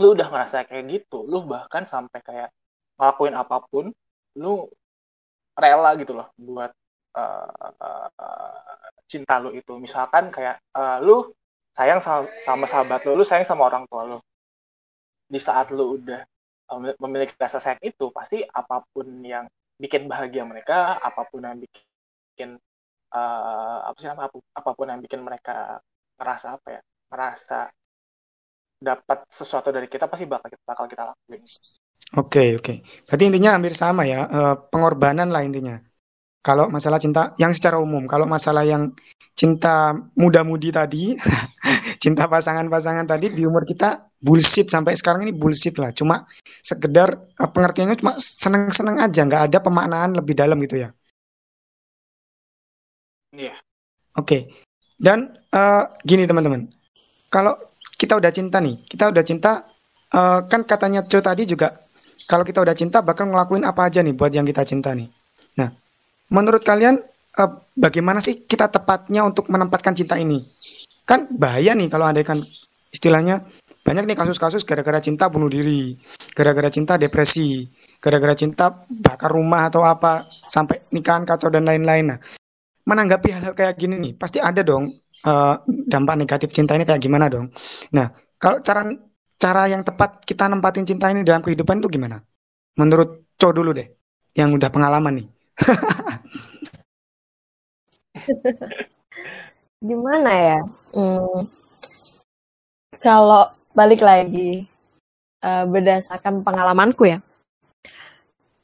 lu 0.00 0.12
udah 0.16 0.28
ngerasa 0.32 0.68
kayak 0.68 0.84
gitu, 0.92 1.24
lu 1.32 1.38
bahkan 1.48 1.84
sampai 1.88 2.20
kayak 2.24 2.48
ngelakuin 3.00 3.34
apa 3.36 3.56
pun, 3.68 3.84
lu 4.40 4.68
rela 5.56 5.90
gitu 6.00 6.12
loh 6.16 6.28
buat 6.36 6.72
eh, 7.16 7.48
eh, 7.84 8.08
cinta 9.10 9.34
lu 9.42 9.50
itu. 9.56 9.72
Misalkan 9.80 10.28
kayak 10.34 10.56
eh, 10.76 10.98
lu 11.06 11.32
sayang 11.76 12.00
sama, 12.00 12.24
sama 12.46 12.64
sahabat 12.68 13.00
lu, 13.06 13.12
lu 13.20 13.24
sayang 13.24 13.46
sama 13.48 13.68
orang 13.68 13.84
tua 13.90 14.02
lu. 14.08 14.18
Di 15.32 15.40
saat 15.42 15.70
lu 15.74 15.98
udah 15.98 16.22
memiliki 17.02 17.34
rasa 17.38 17.58
sayang 17.62 17.82
itu, 17.82 18.10
pasti 18.10 18.42
apa 18.42 18.82
pun 18.90 19.06
yang 19.22 19.46
bikin 19.78 20.10
bahagia 20.10 20.42
mereka, 20.42 20.98
apa 20.98 21.22
pun 21.30 21.46
yang 21.46 21.58
bikin 21.62 22.50
eh, 23.14 23.78
apa 23.88 23.96
sih 24.00 24.08
nama 24.10 24.26
apa 24.30 24.70
pun 24.76 24.86
yang 24.90 25.00
bikin 25.04 25.20
mereka 25.22 25.78
ngerasa 26.18 26.46
apa 26.58 26.68
ya, 26.76 26.80
ngerasa 27.12 27.58
dapat 28.76 29.18
sesuatu 29.32 29.72
dari 29.72 29.88
kita 29.88 30.04
pasti 30.10 30.28
bakal 30.28 30.52
bakal 30.68 30.84
kita 30.84 31.02
lakuin. 31.12 31.42
Oke, 32.20 32.40
oke. 32.58 32.72
Berarti 33.06 33.22
intinya 33.28 33.50
hampir 33.56 33.72
sama 33.82 34.02
ya, 34.12 34.18
eh, 34.36 34.54
pengorbanan 34.70 35.28
lah 35.34 35.42
intinya. 35.48 35.74
Kalau 36.46 36.70
masalah 36.70 37.02
cinta 37.02 37.34
yang 37.42 37.50
secara 37.50 37.82
umum, 37.82 38.06
kalau 38.06 38.22
masalah 38.22 38.62
yang 38.62 38.94
cinta 39.34 39.98
muda-mudi 40.14 40.70
tadi, 40.70 41.18
cinta 42.02 42.30
pasangan-pasangan 42.30 43.02
tadi 43.02 43.34
di 43.34 43.42
umur 43.42 43.66
kita 43.66 44.14
bullshit 44.22 44.70
sampai 44.70 44.94
sekarang 44.94 45.26
ini 45.26 45.34
bullshit 45.34 45.74
lah. 45.82 45.90
Cuma 45.90 46.22
sekedar 46.62 47.18
eh, 47.34 47.50
pengertiannya 47.50 47.98
cuma 47.98 48.14
seneng-seneng 48.22 49.02
aja, 49.02 49.26
nggak 49.26 49.42
ada 49.50 49.58
pemaknaan 49.58 50.14
lebih 50.14 50.38
dalam 50.38 50.54
gitu 50.62 50.86
ya. 50.86 50.94
Iya. 53.34 53.58
Oke. 54.22 54.46
Dan 54.94 55.34
eh, 55.50 55.84
gini 56.06 56.30
teman-teman, 56.30 56.70
kalau 57.26 57.58
kita 57.98 58.22
udah 58.22 58.30
cinta 58.30 58.62
nih, 58.62 58.86
kita 58.86 59.10
udah 59.10 59.24
cinta, 59.26 59.66
eh, 60.14 60.40
kan 60.46 60.62
katanya 60.62 61.02
Joe 61.10 61.26
tadi 61.26 61.42
juga, 61.42 61.74
kalau 62.30 62.46
kita 62.46 62.62
udah 62.62 62.76
cinta 62.78 63.02
bakal 63.02 63.26
ngelakuin 63.34 63.66
apa 63.66 63.90
aja 63.90 63.98
nih 64.06 64.14
buat 64.14 64.30
yang 64.30 64.46
kita 64.46 64.62
cinta 64.62 64.94
nih. 64.94 65.15
Menurut 66.32 66.62
kalian 66.62 66.98
eh, 67.38 67.50
bagaimana 67.78 68.18
sih 68.18 68.46
kita 68.46 68.70
tepatnya 68.70 69.22
untuk 69.22 69.46
menempatkan 69.50 69.94
cinta 69.94 70.18
ini? 70.18 70.42
Kan 71.06 71.30
bahaya 71.30 71.74
nih 71.74 71.86
kalau 71.86 72.10
ada 72.10 72.18
kan 72.26 72.42
istilahnya 72.90 73.46
banyak 73.86 74.02
nih 74.02 74.18
kasus-kasus 74.18 74.66
gara-gara 74.66 74.98
cinta 74.98 75.30
bunuh 75.30 75.46
diri, 75.46 75.94
gara-gara 76.34 76.66
cinta 76.66 76.98
depresi, 76.98 77.70
gara-gara 78.02 78.34
cinta 78.34 78.82
bakar 78.90 79.30
rumah 79.30 79.70
atau 79.70 79.86
apa 79.86 80.26
sampai 80.26 80.82
nikahan 80.90 81.22
kacau 81.22 81.54
dan 81.54 81.62
lain-lain. 81.62 82.10
Nah, 82.10 82.18
menanggapi 82.82 83.30
hal-hal 83.30 83.54
kayak 83.54 83.78
gini 83.78 83.94
nih, 84.02 84.12
pasti 84.18 84.42
ada 84.42 84.66
dong 84.66 84.90
uh, 85.22 85.54
dampak 85.66 86.18
negatif 86.18 86.50
cinta 86.50 86.74
ini 86.74 86.82
kayak 86.82 86.98
gimana 86.98 87.30
dong. 87.30 87.54
Nah, 87.94 88.10
kalau 88.42 88.58
cara 88.58 88.90
cara 89.38 89.62
yang 89.70 89.86
tepat 89.86 90.26
kita 90.26 90.50
nempatin 90.50 90.82
cinta 90.82 91.06
ini 91.06 91.22
dalam 91.22 91.46
kehidupan 91.46 91.78
itu 91.78 91.86
gimana? 91.86 92.18
Menurut 92.74 93.30
Co 93.36 93.52
dulu 93.52 93.70
deh, 93.70 93.86
yang 94.34 94.50
udah 94.50 94.72
pengalaman 94.72 95.22
nih. 95.22 95.28
gimana 99.88 100.30
ya? 100.34 100.60
Hmm, 100.92 101.46
kalau 102.98 103.50
balik 103.76 104.00
lagi 104.02 104.64
uh, 105.44 105.64
berdasarkan 105.68 106.42
pengalamanku 106.42 107.06
ya, 107.06 107.18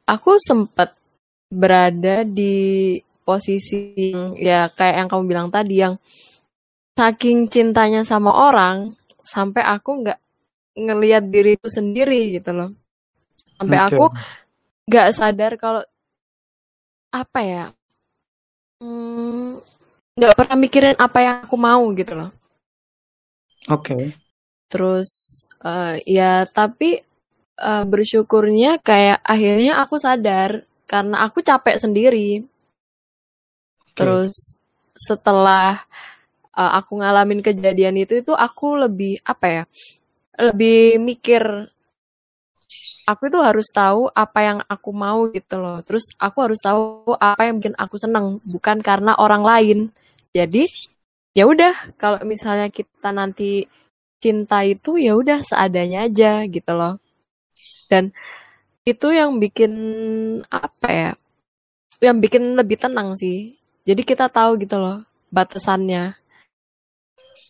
aku 0.08 0.36
sempat 0.40 0.96
berada 1.52 2.24
di 2.24 2.96
posisi 3.22 3.94
yang 3.96 4.34
ya 4.40 4.66
kayak 4.72 5.04
yang 5.04 5.08
kamu 5.08 5.24
bilang 5.28 5.48
tadi 5.52 5.84
yang 5.84 5.94
saking 6.96 7.46
cintanya 7.46 8.02
sama 8.02 8.32
orang 8.32 8.96
sampai 9.22 9.62
aku 9.62 10.02
nggak 10.02 10.18
ngelihat 10.76 11.24
diriku 11.28 11.68
sendiri 11.68 12.34
gitu 12.34 12.50
loh 12.56 12.70
sampai 13.60 13.78
okay. 13.78 13.88
aku 13.94 14.04
nggak 14.88 15.08
sadar 15.14 15.52
kalau 15.60 15.84
apa 17.12 17.40
ya 17.44 17.64
nggak 20.18 20.32
hmm, 20.34 20.38
pernah 20.38 20.56
mikirin 20.58 20.96
apa 20.98 21.18
yang 21.22 21.36
aku 21.46 21.56
mau 21.56 21.82
gitu 21.94 22.12
loh 22.18 22.30
oke 23.70 23.86
okay. 23.86 24.04
terus 24.66 25.42
uh, 25.62 25.94
ya 26.02 26.42
tapi 26.50 26.98
uh, 27.62 27.84
bersyukurnya 27.86 28.82
kayak 28.82 29.22
akhirnya 29.22 29.78
aku 29.78 29.96
sadar 30.02 30.66
karena 30.90 31.24
aku 31.24 31.40
capek 31.40 31.80
sendiri 31.80 32.44
Terus 33.92 34.34
setelah 34.92 35.80
uh, 36.56 36.72
aku 36.80 37.00
ngalamin 37.00 37.44
kejadian 37.44 37.96
itu 38.00 38.20
itu 38.24 38.32
aku 38.32 38.76
lebih 38.88 39.20
apa 39.24 39.46
ya? 39.48 39.64
Lebih 40.40 41.00
mikir 41.00 41.68
aku 43.06 43.28
itu 43.30 43.38
harus 43.42 43.68
tahu 43.70 44.08
apa 44.12 44.38
yang 44.42 44.58
aku 44.66 44.90
mau 44.94 45.26
gitu 45.30 45.58
loh. 45.58 45.80
Terus 45.82 46.10
aku 46.16 46.38
harus 46.44 46.60
tahu 46.62 47.14
apa 47.18 47.48
yang 47.48 47.58
bikin 47.58 47.76
aku 47.76 47.96
senang, 47.98 48.38
bukan 48.50 48.78
karena 48.80 49.16
orang 49.18 49.42
lain. 49.42 49.78
Jadi 50.32 50.68
ya 51.36 51.44
udah 51.48 51.96
kalau 52.00 52.20
misalnya 52.24 52.68
kita 52.68 53.10
nanti 53.12 53.66
cinta 54.22 54.62
itu 54.62 55.00
ya 55.00 55.18
udah 55.18 55.42
seadanya 55.42 56.06
aja 56.08 56.44
gitu 56.46 56.72
loh. 56.72 57.00
Dan 57.90 58.14
itu 58.86 59.12
yang 59.12 59.36
bikin 59.42 59.72
apa 60.48 60.88
ya? 60.88 61.10
Yang 62.02 62.16
bikin 62.26 62.42
lebih 62.58 62.76
tenang 62.80 63.14
sih 63.14 63.62
jadi 63.82 64.02
kita 64.06 64.30
tahu 64.30 64.62
gitu 64.62 64.78
loh 64.78 65.02
batasannya. 65.34 66.14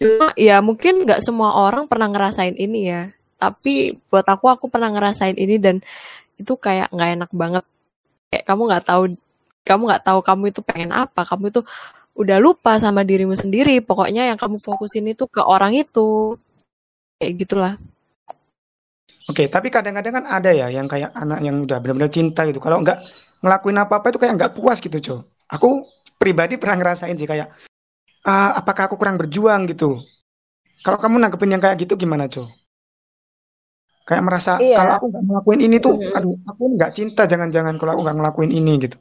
Cuma 0.01 0.33
ya 0.35 0.65
mungkin 0.65 1.05
nggak 1.05 1.21
semua 1.21 1.69
orang 1.69 1.85
pernah 1.85 2.09
ngerasain 2.09 2.57
ini 2.57 2.89
ya. 2.89 3.13
Tapi 3.43 3.99
buat 4.07 4.23
aku 4.23 4.47
aku 4.47 4.71
pernah 4.71 4.95
ngerasain 4.95 5.35
ini 5.35 5.59
dan 5.59 5.83
itu 6.39 6.55
kayak 6.55 6.95
nggak 6.95 7.11
enak 7.19 7.31
banget. 7.35 7.65
Kayak 8.31 8.45
kamu 8.47 8.63
nggak 8.71 8.85
tahu 8.87 9.03
kamu 9.67 9.83
nggak 9.91 10.05
tahu 10.07 10.19
kamu 10.23 10.45
itu 10.55 10.61
pengen 10.63 10.91
apa. 10.95 11.27
Kamu 11.27 11.51
itu 11.51 11.61
udah 12.15 12.39
lupa 12.39 12.79
sama 12.79 13.03
dirimu 13.03 13.35
sendiri. 13.35 13.83
Pokoknya 13.83 14.31
yang 14.31 14.39
kamu 14.39 14.63
fokusin 14.63 15.11
itu 15.11 15.27
ke 15.27 15.43
orang 15.43 15.75
itu. 15.75 16.39
Kayak 17.19 17.33
gitulah. 17.43 17.75
Oke, 19.31 19.47
tapi 19.47 19.71
kadang-kadang 19.71 20.23
kan 20.23 20.25
ada 20.27 20.51
ya 20.51 20.67
yang 20.71 20.91
kayak 20.91 21.15
anak 21.15 21.39
yang 21.47 21.63
udah 21.63 21.79
benar-benar 21.79 22.11
cinta 22.11 22.43
gitu. 22.47 22.59
Kalau 22.59 22.83
nggak 22.83 22.99
ngelakuin 23.43 23.79
apa-apa 23.79 24.11
itu 24.11 24.19
kayak 24.19 24.35
nggak 24.39 24.53
puas 24.55 24.79
gitu, 24.83 24.99
cow. 24.99 25.19
Aku 25.51 25.87
pribadi 26.19 26.59
pernah 26.59 26.79
ngerasain 26.79 27.15
sih 27.15 27.27
kayak 27.27 27.51
uh, 28.27 28.51
apakah 28.59 28.91
aku 28.91 28.99
kurang 28.99 29.19
berjuang 29.19 29.67
gitu. 29.71 30.03
Kalau 30.83 30.99
kamu 30.99 31.23
nanggepin 31.23 31.55
yang 31.55 31.63
kayak 31.63 31.79
gitu 31.87 31.95
gimana, 31.95 32.27
Jo? 32.27 32.51
Kayak 34.03 34.23
merasa 34.27 34.59
iya. 34.59 34.77
kalau 34.83 34.93
aku 34.99 35.07
nggak 35.15 35.25
ngelakuin 35.31 35.61
ini 35.63 35.77
tuh, 35.79 35.95
mm-hmm. 35.95 36.17
aduh, 36.19 36.35
aku 36.43 36.63
nggak 36.75 36.91
cinta 36.91 37.23
jangan-jangan 37.31 37.75
kalau 37.79 37.91
aku 37.95 38.03
nggak 38.03 38.19
ngelakuin 38.19 38.53
ini 38.53 38.73
gitu. 38.83 38.97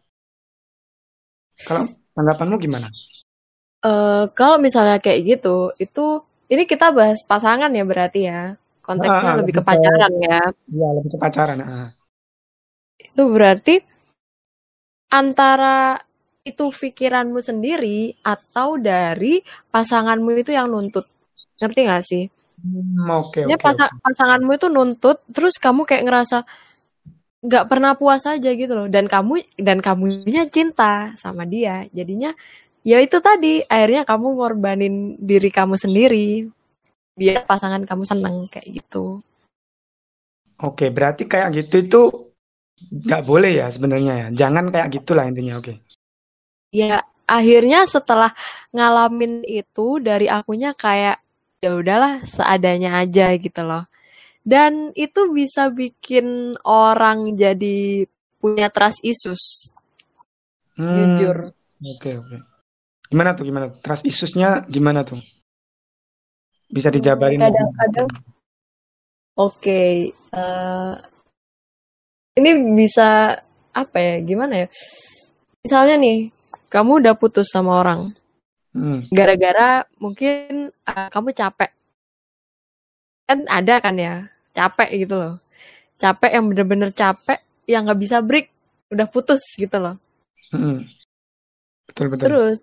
Kalau 1.65 1.89
tanggapanmu 2.13 2.55
gimana? 2.61 2.87
Uh, 3.81 4.29
kalau 4.37 4.61
misalnya 4.61 5.01
kayak 5.01 5.25
gitu, 5.25 5.73
itu 5.81 6.21
ini 6.53 6.69
kita 6.69 6.93
bahas 6.93 7.25
pasangan 7.25 7.73
ya 7.73 7.81
berarti 7.81 8.29
ya. 8.29 8.53
Konteksnya 8.81 9.21
nah, 9.33 9.37
lebih, 9.41 9.53
lebih 9.53 9.55
ke 9.57 9.61
pacaran 9.65 10.11
ke, 10.13 10.25
ya. 10.25 10.41
Iya, 10.69 10.87
lebih 10.97 11.09
ke 11.13 11.17
pacaran. 11.21 11.57
Nah. 11.61 11.89
Itu 12.97 13.23
berarti 13.29 13.75
antara 15.13 15.97
itu 16.41 16.65
pikiranmu 16.73 17.37
sendiri 17.37 18.17
atau 18.25 18.81
dari 18.81 19.41
pasanganmu 19.69 20.29
itu 20.33 20.51
yang 20.53 20.69
nuntut 20.69 21.05
ngerti 21.61 21.81
gak 21.85 22.03
sih? 22.05 22.25
Hmm, 22.61 23.09
oke. 23.09 23.33
Okay, 23.33 23.43
okay, 23.49 23.57
pasang, 23.57 23.89
okay. 23.89 24.01
pasanganmu 24.05 24.51
itu 24.53 24.67
nuntut, 24.69 25.17
terus 25.33 25.57
kamu 25.57 25.85
kayak 25.85 26.05
ngerasa 26.05 26.45
nggak 27.41 27.65
pernah 27.65 27.97
puas 27.97 28.21
aja 28.29 28.49
gitu 28.53 28.73
loh, 28.77 28.87
dan 28.87 29.09
kamu 29.09 29.41
dan 29.57 29.81
kamunya 29.81 30.45
cinta 30.45 31.09
sama 31.17 31.41
dia, 31.49 31.89
jadinya 31.89 32.37
ya 32.85 33.01
itu 33.01 33.17
tadi 33.17 33.65
akhirnya 33.65 34.05
kamu 34.05 34.27
ngorbanin 34.37 35.17
diri 35.17 35.49
kamu 35.49 35.73
sendiri 35.77 36.49
biar 37.17 37.45
pasangan 37.49 37.81
kamu 37.81 38.03
seneng 38.05 38.45
kayak 38.45 38.85
gitu. 38.85 39.25
Oke, 40.61 40.93
berarti 40.93 41.25
kayak 41.25 41.49
gitu 41.57 41.75
itu 41.81 42.01
nggak 42.93 43.25
boleh 43.25 43.57
ya 43.57 43.67
sebenarnya 43.73 44.13
ya. 44.13 44.27
Jangan 44.45 44.69
kayak 44.69 45.01
gitulah 45.01 45.25
intinya. 45.25 45.57
Oke 45.57 45.81
ya 46.71 47.03
akhirnya 47.27 47.83
setelah 47.85 48.31
ngalamin 48.71 49.43
itu 49.43 49.99
dari 49.99 50.31
akunya 50.31 50.71
kayak 50.71 51.19
ya 51.61 51.77
udahlah 51.77 52.25
seadanya 52.25 52.97
aja 52.97 53.29
gitu 53.37 53.61
loh. 53.61 53.85
Dan 54.41 54.89
itu 54.97 55.29
bisa 55.29 55.69
bikin 55.69 56.57
orang 56.65 57.37
jadi 57.37 58.09
punya 58.41 58.73
trust 58.73 59.05
issues. 59.05 59.69
Hmm, 60.73 61.13
jujur. 61.13 61.37
oke 61.45 62.01
okay, 62.01 62.13
oke. 62.17 62.25
Okay. 62.25 62.39
gimana 63.13 63.37
tuh 63.37 63.45
gimana? 63.45 63.69
Trust 63.85 64.09
issuesnya 64.09 64.65
gimana 64.65 65.05
tuh? 65.05 65.21
Bisa 66.71 66.89
dijabarin 66.89 67.37
kadang-kadang 67.37 68.09
oke 69.35 69.59
okay, 69.59 70.15
uh, 70.31 70.95
eh, 70.95 72.39
ini 72.39 72.51
bisa 72.73 73.35
apa 73.75 73.97
ya 73.99 74.15
gimana 74.25 74.65
ya? 74.65 74.67
Misalnya 75.61 75.95
nih 76.01 76.17
kamu 76.71 77.03
udah 77.05 77.13
putus 77.19 77.51
sama 77.51 77.83
orang. 77.83 78.15
Gara-gara 79.11 79.83
mungkin 79.99 80.71
uh, 80.87 81.07
kamu 81.11 81.35
capek. 81.35 81.71
Kan 83.27 83.47
ada 83.47 83.75
kan 83.83 83.95
ya 83.99 84.27
capek 84.55 84.89
gitu 85.07 85.15
loh. 85.19 85.35
Capek 85.99 86.31
yang 86.33 86.45
bener-bener 86.49 86.89
capek 86.95 87.39
yang 87.67 87.85
nggak 87.85 88.01
bisa 88.01 88.23
break 88.23 88.49
udah 88.91 89.07
putus 89.07 89.43
gitu 89.55 89.77
loh. 89.79 89.95
Hmm. 90.51 90.83
betul 91.87 92.05
betul. 92.11 92.25
Terus 92.27 92.57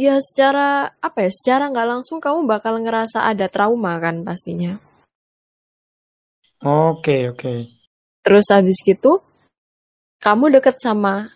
ya 0.00 0.16
secara 0.20 0.96
apa 0.96 1.28
ya 1.28 1.30
secara 1.32 1.68
nggak 1.68 1.88
langsung 1.88 2.24
kamu 2.24 2.48
bakal 2.48 2.80
ngerasa 2.80 3.24
ada 3.24 3.48
trauma 3.48 3.96
kan 4.00 4.24
pastinya. 4.24 4.76
Oke 6.60 6.68
okay, 6.68 7.20
oke. 7.32 7.40
Okay. 7.40 7.58
terus 8.20 8.52
habis 8.52 8.76
gitu 8.84 9.24
kamu 10.20 10.60
deket 10.60 10.76
sama 10.76 11.32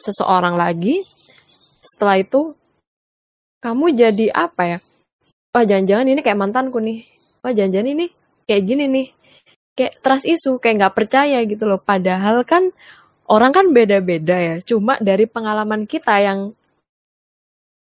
seseorang 0.00 0.56
lagi, 0.56 1.04
setelah 1.88 2.20
itu 2.20 2.52
kamu 3.64 3.96
jadi 3.96 4.26
apa 4.36 4.62
ya? 4.76 4.78
Wah 5.56 5.64
jangan-jangan 5.64 6.06
ini 6.12 6.20
kayak 6.20 6.38
mantanku 6.38 6.78
nih. 6.78 7.08
Wah 7.40 7.50
jangan-jangan 7.56 7.88
ini 7.96 8.06
kayak 8.44 8.62
gini 8.68 8.84
nih. 8.86 9.06
Kayak 9.74 9.94
trust 10.02 10.26
isu, 10.26 10.58
kayak 10.60 10.74
nggak 10.84 10.96
percaya 10.96 11.38
gitu 11.48 11.64
loh. 11.64 11.80
Padahal 11.80 12.44
kan 12.46 12.70
orang 13.26 13.50
kan 13.54 13.66
beda-beda 13.72 14.36
ya. 14.36 14.56
Cuma 14.62 15.00
dari 15.00 15.26
pengalaman 15.26 15.88
kita 15.88 16.18
yang 16.20 16.52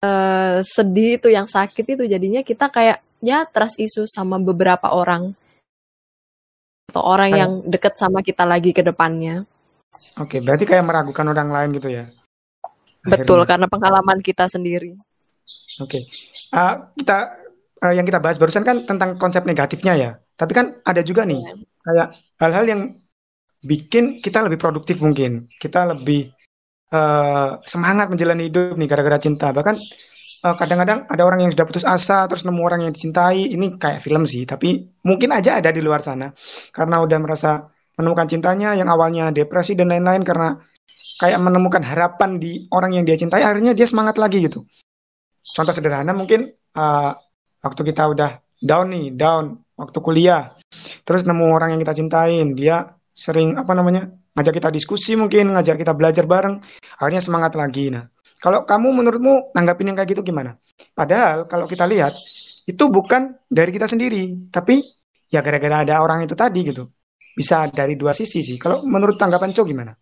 uh, 0.03 0.59
sedih 0.65 1.21
itu, 1.21 1.29
yang 1.31 1.47
sakit 1.49 1.97
itu, 1.97 2.05
jadinya 2.05 2.43
kita 2.43 2.69
kayak 2.69 3.01
ya 3.23 3.47
trust 3.47 3.79
isu 3.79 4.11
sama 4.11 4.37
beberapa 4.43 4.91
orang 4.91 5.33
atau 6.93 7.09
orang 7.09 7.31
yang 7.33 7.53
deket 7.65 7.97
sama 7.97 8.21
kita 8.21 8.45
lagi 8.45 8.77
ke 8.77 8.85
depannya. 8.85 9.49
Oke, 10.21 10.45
berarti 10.45 10.69
kayak 10.69 10.85
meragukan 10.85 11.25
orang 11.33 11.49
lain 11.49 11.71
gitu 11.81 11.89
ya? 11.89 12.05
Betul, 13.03 13.43
karena 13.45 13.67
pengalaman 13.67 14.23
kita 14.23 14.47
sendiri. 14.47 14.95
Oke, 15.83 15.99
uh, 16.55 16.95
kita 16.95 17.19
uh, 17.83 17.93
yang 17.93 18.07
kita 18.07 18.23
bahas 18.23 18.39
barusan 18.39 18.63
kan 18.63 18.87
tentang 18.87 19.19
konsep 19.19 19.43
negatifnya 19.43 19.95
ya. 19.99 20.11
Tapi 20.39 20.53
kan 20.55 20.67
ada 20.87 21.03
juga 21.03 21.27
nih 21.27 21.39
iya. 21.39 21.53
kayak 21.83 22.09
hal-hal 22.41 22.65
yang 22.67 22.81
bikin 23.63 24.23
kita 24.23 24.43
lebih 24.47 24.59
produktif 24.59 25.03
mungkin, 25.03 25.51
kita 25.59 25.95
lebih 25.95 26.31
uh, 26.95 27.59
semangat 27.67 28.07
menjalani 28.11 28.47
hidup 28.51 28.79
nih 28.79 28.89
gara-gara 28.89 29.19
cinta. 29.19 29.51
Bahkan 29.51 29.77
kadang 30.43 30.59
kadang-kadang 30.59 30.99
ada 31.07 31.23
orang 31.23 31.41
yang 31.47 31.51
sudah 31.55 31.67
putus 31.67 31.87
asa 31.87 32.27
terus 32.27 32.47
nemu 32.47 32.63
orang 32.63 32.81
yang 32.87 32.93
dicintai. 32.95 33.51
Ini 33.51 33.83
kayak 33.83 33.99
film 33.99 34.23
sih, 34.31 34.47
tapi 34.47 34.79
mungkin 35.03 35.35
aja 35.35 35.59
ada 35.59 35.75
di 35.75 35.83
luar 35.83 36.03
sana 36.03 36.31
karena 36.71 37.03
udah 37.03 37.19
merasa 37.19 37.67
menemukan 37.99 38.31
cintanya 38.31 38.73
yang 38.79 38.89
awalnya 38.89 39.31
depresi 39.35 39.77
dan 39.77 39.93
lain-lain 39.93 40.25
karena 40.25 40.57
kayak 41.23 41.39
menemukan 41.39 41.87
harapan 41.87 42.43
di 42.43 42.67
orang 42.75 42.99
yang 42.99 43.07
dia 43.07 43.15
cintai 43.15 43.47
akhirnya 43.47 43.79
dia 43.79 43.87
semangat 43.87 44.19
lagi 44.19 44.43
gitu. 44.43 44.67
Contoh 45.55 45.71
sederhana 45.71 46.11
mungkin 46.11 46.51
uh, 46.75 47.15
waktu 47.63 47.83
kita 47.87 48.11
udah 48.11 48.43
down 48.59 48.91
nih 48.91 49.15
down 49.15 49.63
waktu 49.79 49.99
kuliah 50.03 50.59
terus 51.07 51.23
nemu 51.23 51.55
orang 51.55 51.79
yang 51.79 51.81
kita 51.87 51.95
cintain 51.95 52.59
dia 52.59 52.99
sering 53.15 53.55
apa 53.55 53.71
namanya 53.71 54.11
ngajak 54.35 54.59
kita 54.59 54.69
diskusi 54.75 55.15
mungkin 55.15 55.55
ngajak 55.55 55.79
kita 55.79 55.95
belajar 55.95 56.27
bareng 56.27 56.59
akhirnya 56.99 57.23
semangat 57.23 57.55
lagi. 57.55 57.95
Nah 57.95 58.03
kalau 58.43 58.67
kamu 58.67 58.91
menurutmu 58.91 59.55
nanggapin 59.55 59.95
yang 59.95 59.97
kayak 60.03 60.19
gitu 60.19 60.27
gimana? 60.27 60.59
Padahal 60.91 61.47
kalau 61.47 61.71
kita 61.71 61.87
lihat 61.87 62.19
itu 62.67 62.85
bukan 62.91 63.39
dari 63.47 63.71
kita 63.71 63.87
sendiri 63.87 64.51
tapi 64.51 64.83
ya 65.31 65.39
gara-gara 65.39 65.87
ada 65.87 66.03
orang 66.03 66.27
itu 66.27 66.35
tadi 66.35 66.67
gitu. 66.67 66.91
Bisa 67.39 67.71
dari 67.71 67.95
dua 67.95 68.11
sisi 68.11 68.43
sih. 68.43 68.59
Kalau 68.59 68.83
menurut 68.83 69.15
tanggapan 69.15 69.55
Cow 69.55 69.63
gimana 69.63 69.95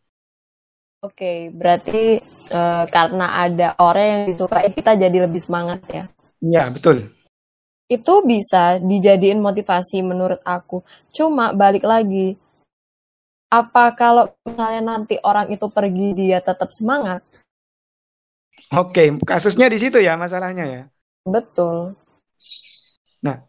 Oke, 1.00 1.48
berarti 1.48 2.20
uh, 2.52 2.84
karena 2.92 3.40
ada 3.40 3.72
orang 3.80 4.04
yang 4.04 4.22
disukai 4.28 4.68
kita 4.68 5.00
jadi 5.00 5.24
lebih 5.24 5.40
semangat 5.40 5.80
ya? 5.88 6.04
Iya, 6.44 6.68
betul. 6.68 7.08
Itu 7.88 8.20
bisa 8.20 8.76
dijadiin 8.76 9.40
motivasi 9.40 10.04
menurut 10.04 10.44
aku. 10.44 10.84
Cuma 11.08 11.56
balik 11.56 11.88
lagi, 11.88 12.36
apa 13.48 13.96
kalau 13.96 14.28
misalnya 14.44 14.94
nanti 14.94 15.16
orang 15.24 15.48
itu 15.48 15.72
pergi 15.72 16.12
dia 16.12 16.44
tetap 16.44 16.68
semangat? 16.68 17.24
Oke, 18.76 19.16
kasusnya 19.24 19.72
di 19.72 19.80
situ 19.80 20.04
ya 20.04 20.20
masalahnya 20.20 20.68
ya. 20.68 20.82
Betul. 21.24 21.96
Nah, 23.24 23.40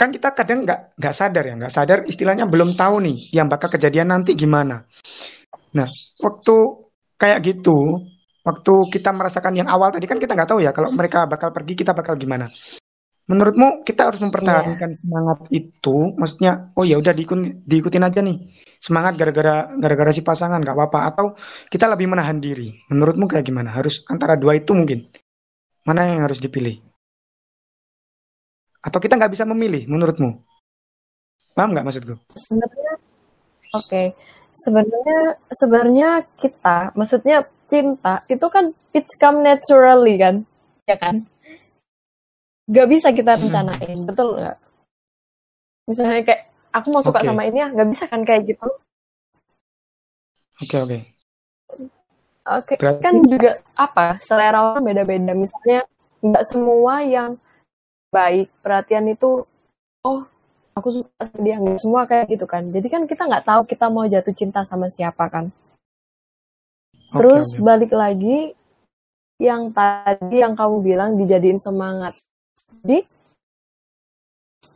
kan 0.00 0.08
kita 0.16 0.32
kadang 0.32 0.64
nggak 0.64 0.96
nggak 0.96 1.14
sadar 1.14 1.44
ya, 1.44 1.54
nggak 1.60 1.74
sadar 1.76 1.98
istilahnya 2.08 2.48
belum 2.48 2.72
tahu 2.72 3.04
nih 3.04 3.36
yang 3.36 3.52
bakal 3.52 3.68
kejadian 3.68 4.16
nanti 4.16 4.32
gimana. 4.32 4.88
Nah, 5.70 5.86
waktu 6.18 6.56
kayak 7.14 7.38
gitu, 7.46 8.02
waktu 8.42 8.72
kita 8.90 9.14
merasakan 9.14 9.54
yang 9.54 9.68
awal 9.70 9.94
tadi 9.94 10.08
kan 10.08 10.18
kita 10.18 10.34
nggak 10.34 10.50
tahu 10.50 10.60
ya 10.64 10.74
kalau 10.74 10.90
mereka 10.90 11.28
bakal 11.30 11.54
pergi 11.54 11.78
kita 11.78 11.94
bakal 11.94 12.18
gimana. 12.18 12.50
Menurutmu 13.30 13.86
kita 13.86 14.10
harus 14.10 14.18
mempertahankan 14.18 14.90
yeah. 14.90 14.98
semangat 14.98 15.38
itu, 15.54 16.18
maksudnya 16.18 16.74
oh 16.74 16.82
ya 16.82 16.98
udah 16.98 17.14
diikutin, 17.14 17.62
diikutin 17.62 18.02
aja 18.02 18.26
nih 18.26 18.50
semangat 18.82 19.14
gara-gara 19.14 19.70
gara-gara 19.78 20.10
si 20.10 20.26
pasangan 20.26 20.58
nggak 20.58 20.74
apa-apa 20.74 21.00
atau 21.14 21.26
kita 21.70 21.86
lebih 21.86 22.10
menahan 22.10 22.42
diri. 22.42 22.74
Menurutmu 22.90 23.30
kayak 23.30 23.46
gimana? 23.46 23.70
Harus 23.70 24.02
antara 24.10 24.34
dua 24.34 24.58
itu 24.58 24.74
mungkin 24.74 25.06
mana 25.86 26.10
yang 26.10 26.26
harus 26.26 26.42
dipilih? 26.42 26.82
Atau 28.82 28.98
kita 28.98 29.14
nggak 29.14 29.30
bisa 29.30 29.46
memilih 29.46 29.86
menurutmu? 29.86 30.42
Paham 31.54 31.70
nggak 31.70 31.86
maksudku? 31.86 32.18
Sebenarnya, 32.34 32.92
oke. 33.78 33.86
Okay 33.86 34.06
sebenarnya 34.52 35.38
sebenarnya 35.50 36.10
kita 36.38 36.92
maksudnya 36.98 37.46
cinta 37.70 38.26
itu 38.26 38.46
kan 38.50 38.74
it's 38.90 39.14
come 39.16 39.42
naturally 39.46 40.18
kan 40.18 40.42
ya 40.86 40.98
kan 40.98 41.26
Gak 42.70 42.86
bisa 42.86 43.10
kita 43.10 43.34
hmm. 43.34 43.50
rencanain 43.50 43.98
hmm. 43.98 44.06
betul 44.06 44.38
nggak 44.38 44.58
misalnya 45.90 46.22
kayak 46.22 46.42
aku 46.70 46.86
mau 46.94 47.02
suka 47.02 47.18
okay. 47.18 47.28
sama 47.30 47.42
ini 47.50 47.58
ya 47.58 47.68
nggak 47.74 47.88
bisa 47.90 48.04
kan 48.06 48.22
kayak 48.22 48.46
gitu 48.46 48.62
oke 48.62 48.78
okay, 50.62 50.78
oke 50.78 50.86
okay. 50.86 51.02
oke 52.46 52.74
okay. 52.78 53.02
kan 53.02 53.14
juga 53.26 53.58
apa 53.74 54.22
selera 54.22 54.78
orang 54.78 54.86
beda-beda 54.86 55.34
misalnya 55.34 55.82
nggak 56.22 56.44
semua 56.46 57.02
yang 57.02 57.34
baik 58.14 58.54
perhatian 58.62 59.10
itu 59.10 59.42
oh 60.06 60.22
aku 60.80 61.04
suka 61.04 61.22
sama 61.22 61.40
dia 61.44 61.56
nggak 61.60 61.80
semua 61.80 62.02
kayak 62.08 62.26
gitu 62.32 62.48
kan. 62.48 62.64
Jadi 62.72 62.88
kan 62.88 63.02
kita 63.04 63.28
nggak 63.28 63.44
tahu 63.46 63.62
kita 63.68 63.86
mau 63.92 64.08
jatuh 64.08 64.34
cinta 64.34 64.64
sama 64.64 64.88
siapa 64.88 65.28
kan. 65.28 65.52
Terus 67.12 67.52
okay, 67.52 67.62
balik 67.62 67.92
lagi 67.92 68.56
yang 69.40 69.70
tadi 69.70 70.40
yang 70.40 70.56
kamu 70.56 70.76
bilang 70.80 71.10
dijadiin 71.20 71.60
semangat. 71.60 72.16
Jadi 72.80 73.04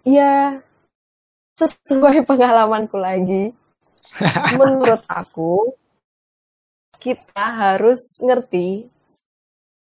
ya 0.04 0.60
sesuai 1.56 2.22
pengalamanku 2.28 3.00
lagi 3.00 3.54
menurut 4.58 5.02
aku 5.08 5.74
kita 7.00 7.44
harus 7.44 8.00
ngerti 8.20 8.88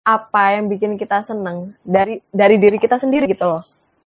apa 0.03 0.59
yang 0.59 0.67
bikin 0.67 0.99
kita 0.99 1.23
seneng 1.23 1.71
dari 1.79 2.19
dari 2.27 2.59
diri 2.59 2.75
kita 2.75 2.99
sendiri 2.99 3.23
gitu 3.31 3.47
loh 3.47 3.63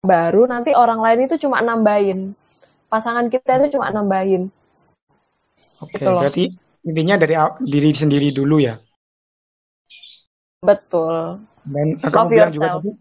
baru 0.05 0.47
nanti 0.47 0.77
orang 0.77 1.01
lain 1.01 1.27
itu 1.27 1.41
cuma 1.41 1.65
nambahin. 1.65 2.31
Pasangan 2.93 3.27
kita 3.33 3.65
itu 3.65 3.81
cuma 3.81 3.91
nambahin. 3.91 4.53
Oke 5.83 5.99
gitu 5.99 6.07
berarti 6.07 6.45
intinya 6.85 7.19
dari 7.19 7.35
diri 7.65 7.91
sendiri 7.91 8.29
dulu 8.31 8.63
ya? 8.63 8.77
Betul. 10.63 11.41
Dan 11.65 11.99
kamu 11.99 12.29
bilang 12.29 12.53
juga 12.53 12.69
tadi 12.79 12.93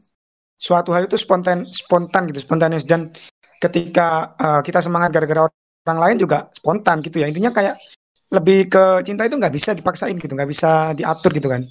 suatu 0.55 0.95
hal 0.95 1.11
itu 1.11 1.19
spontan 1.19 1.67
spontan 1.67 2.31
gitu 2.31 2.39
spontanis 2.39 2.87
dan 2.87 3.11
ketika 3.59 4.31
uh, 4.39 4.61
kita 4.63 4.79
semangat 4.79 5.11
gara-gara 5.11 5.51
orang 5.83 5.99
lain 5.99 6.17
juga 6.23 6.47
spontan 6.55 7.03
gitu 7.03 7.19
ya. 7.19 7.27
Intinya 7.27 7.51
kayak 7.51 7.75
lebih 8.33 8.65
ke 8.65 8.83
cinta 9.05 9.29
itu 9.29 9.37
nggak 9.37 9.53
bisa 9.53 9.77
dipaksain 9.77 10.17
gitu 10.17 10.33
nggak 10.33 10.49
bisa 10.49 10.97
diatur 10.97 11.29
gitu 11.37 11.45
kan 11.45 11.61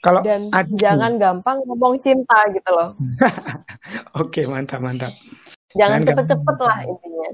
kalau 0.00 0.24
dan 0.24 0.48
Ajis 0.48 0.80
jangan 0.80 1.20
gampang 1.20 1.60
ngomong 1.68 2.00
cinta 2.00 2.48
gitu 2.56 2.70
loh. 2.72 2.96
Oke, 4.20 4.48
mantap 4.48 4.80
mantap. 4.80 5.12
Jangan 5.76 6.08
cepet-cepet 6.08 6.56
lah 6.56 6.78
intinya. 6.88 7.30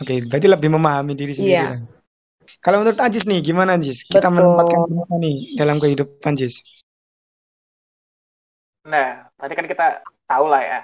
Oke, 0.00 0.14
berarti 0.26 0.48
lebih 0.48 0.68
memahami 0.72 1.12
diri 1.12 1.32
sendiri. 1.36 1.60
Iya. 1.60 1.70
Kalau 2.64 2.80
menurut 2.80 2.98
Ajis 2.98 3.28
nih, 3.28 3.44
gimana 3.44 3.76
Ajis? 3.76 4.08
Kita 4.08 4.32
Betul. 4.32 4.40
menempatkan 4.40 4.80
cinta 4.88 5.14
nih 5.20 5.36
dalam 5.60 5.76
kehidupan 5.76 6.32
Ajis. 6.34 6.64
Nah, 8.88 9.28
tadi 9.36 9.52
kan 9.54 9.66
kita 9.68 9.86
tahu 10.26 10.48
lah 10.48 10.62
ya. 10.64 10.80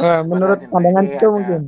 uh, 0.00 0.20
menurut 0.24 0.60
pandangan 0.68 1.16
Cok 1.16 1.30
mungkin 1.32 1.60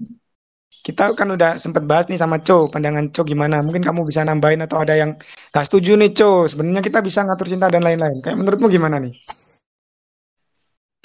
kita 0.91 1.15
kan 1.15 1.29
udah 1.31 1.57
sempat 1.63 1.87
bahas 1.87 2.11
nih 2.11 2.19
sama 2.19 2.43
Co, 2.43 2.67
pandangan 2.67 3.15
Co 3.15 3.23
gimana? 3.23 3.63
Mungkin 3.63 3.87
kamu 3.87 4.03
bisa 4.11 4.27
nambahin 4.27 4.67
atau 4.67 4.83
ada 4.83 4.99
yang 4.99 5.15
gak 5.55 5.67
setuju 5.71 5.95
nih 5.95 6.11
Co. 6.19 6.51
Sebenarnya 6.51 6.83
kita 6.83 6.99
bisa 6.99 7.23
ngatur 7.23 7.47
cinta 7.47 7.71
dan 7.71 7.87
lain-lain. 7.87 8.19
Kayak 8.19 8.37
menurutmu 8.43 8.67
gimana 8.67 8.99
nih? 8.99 9.15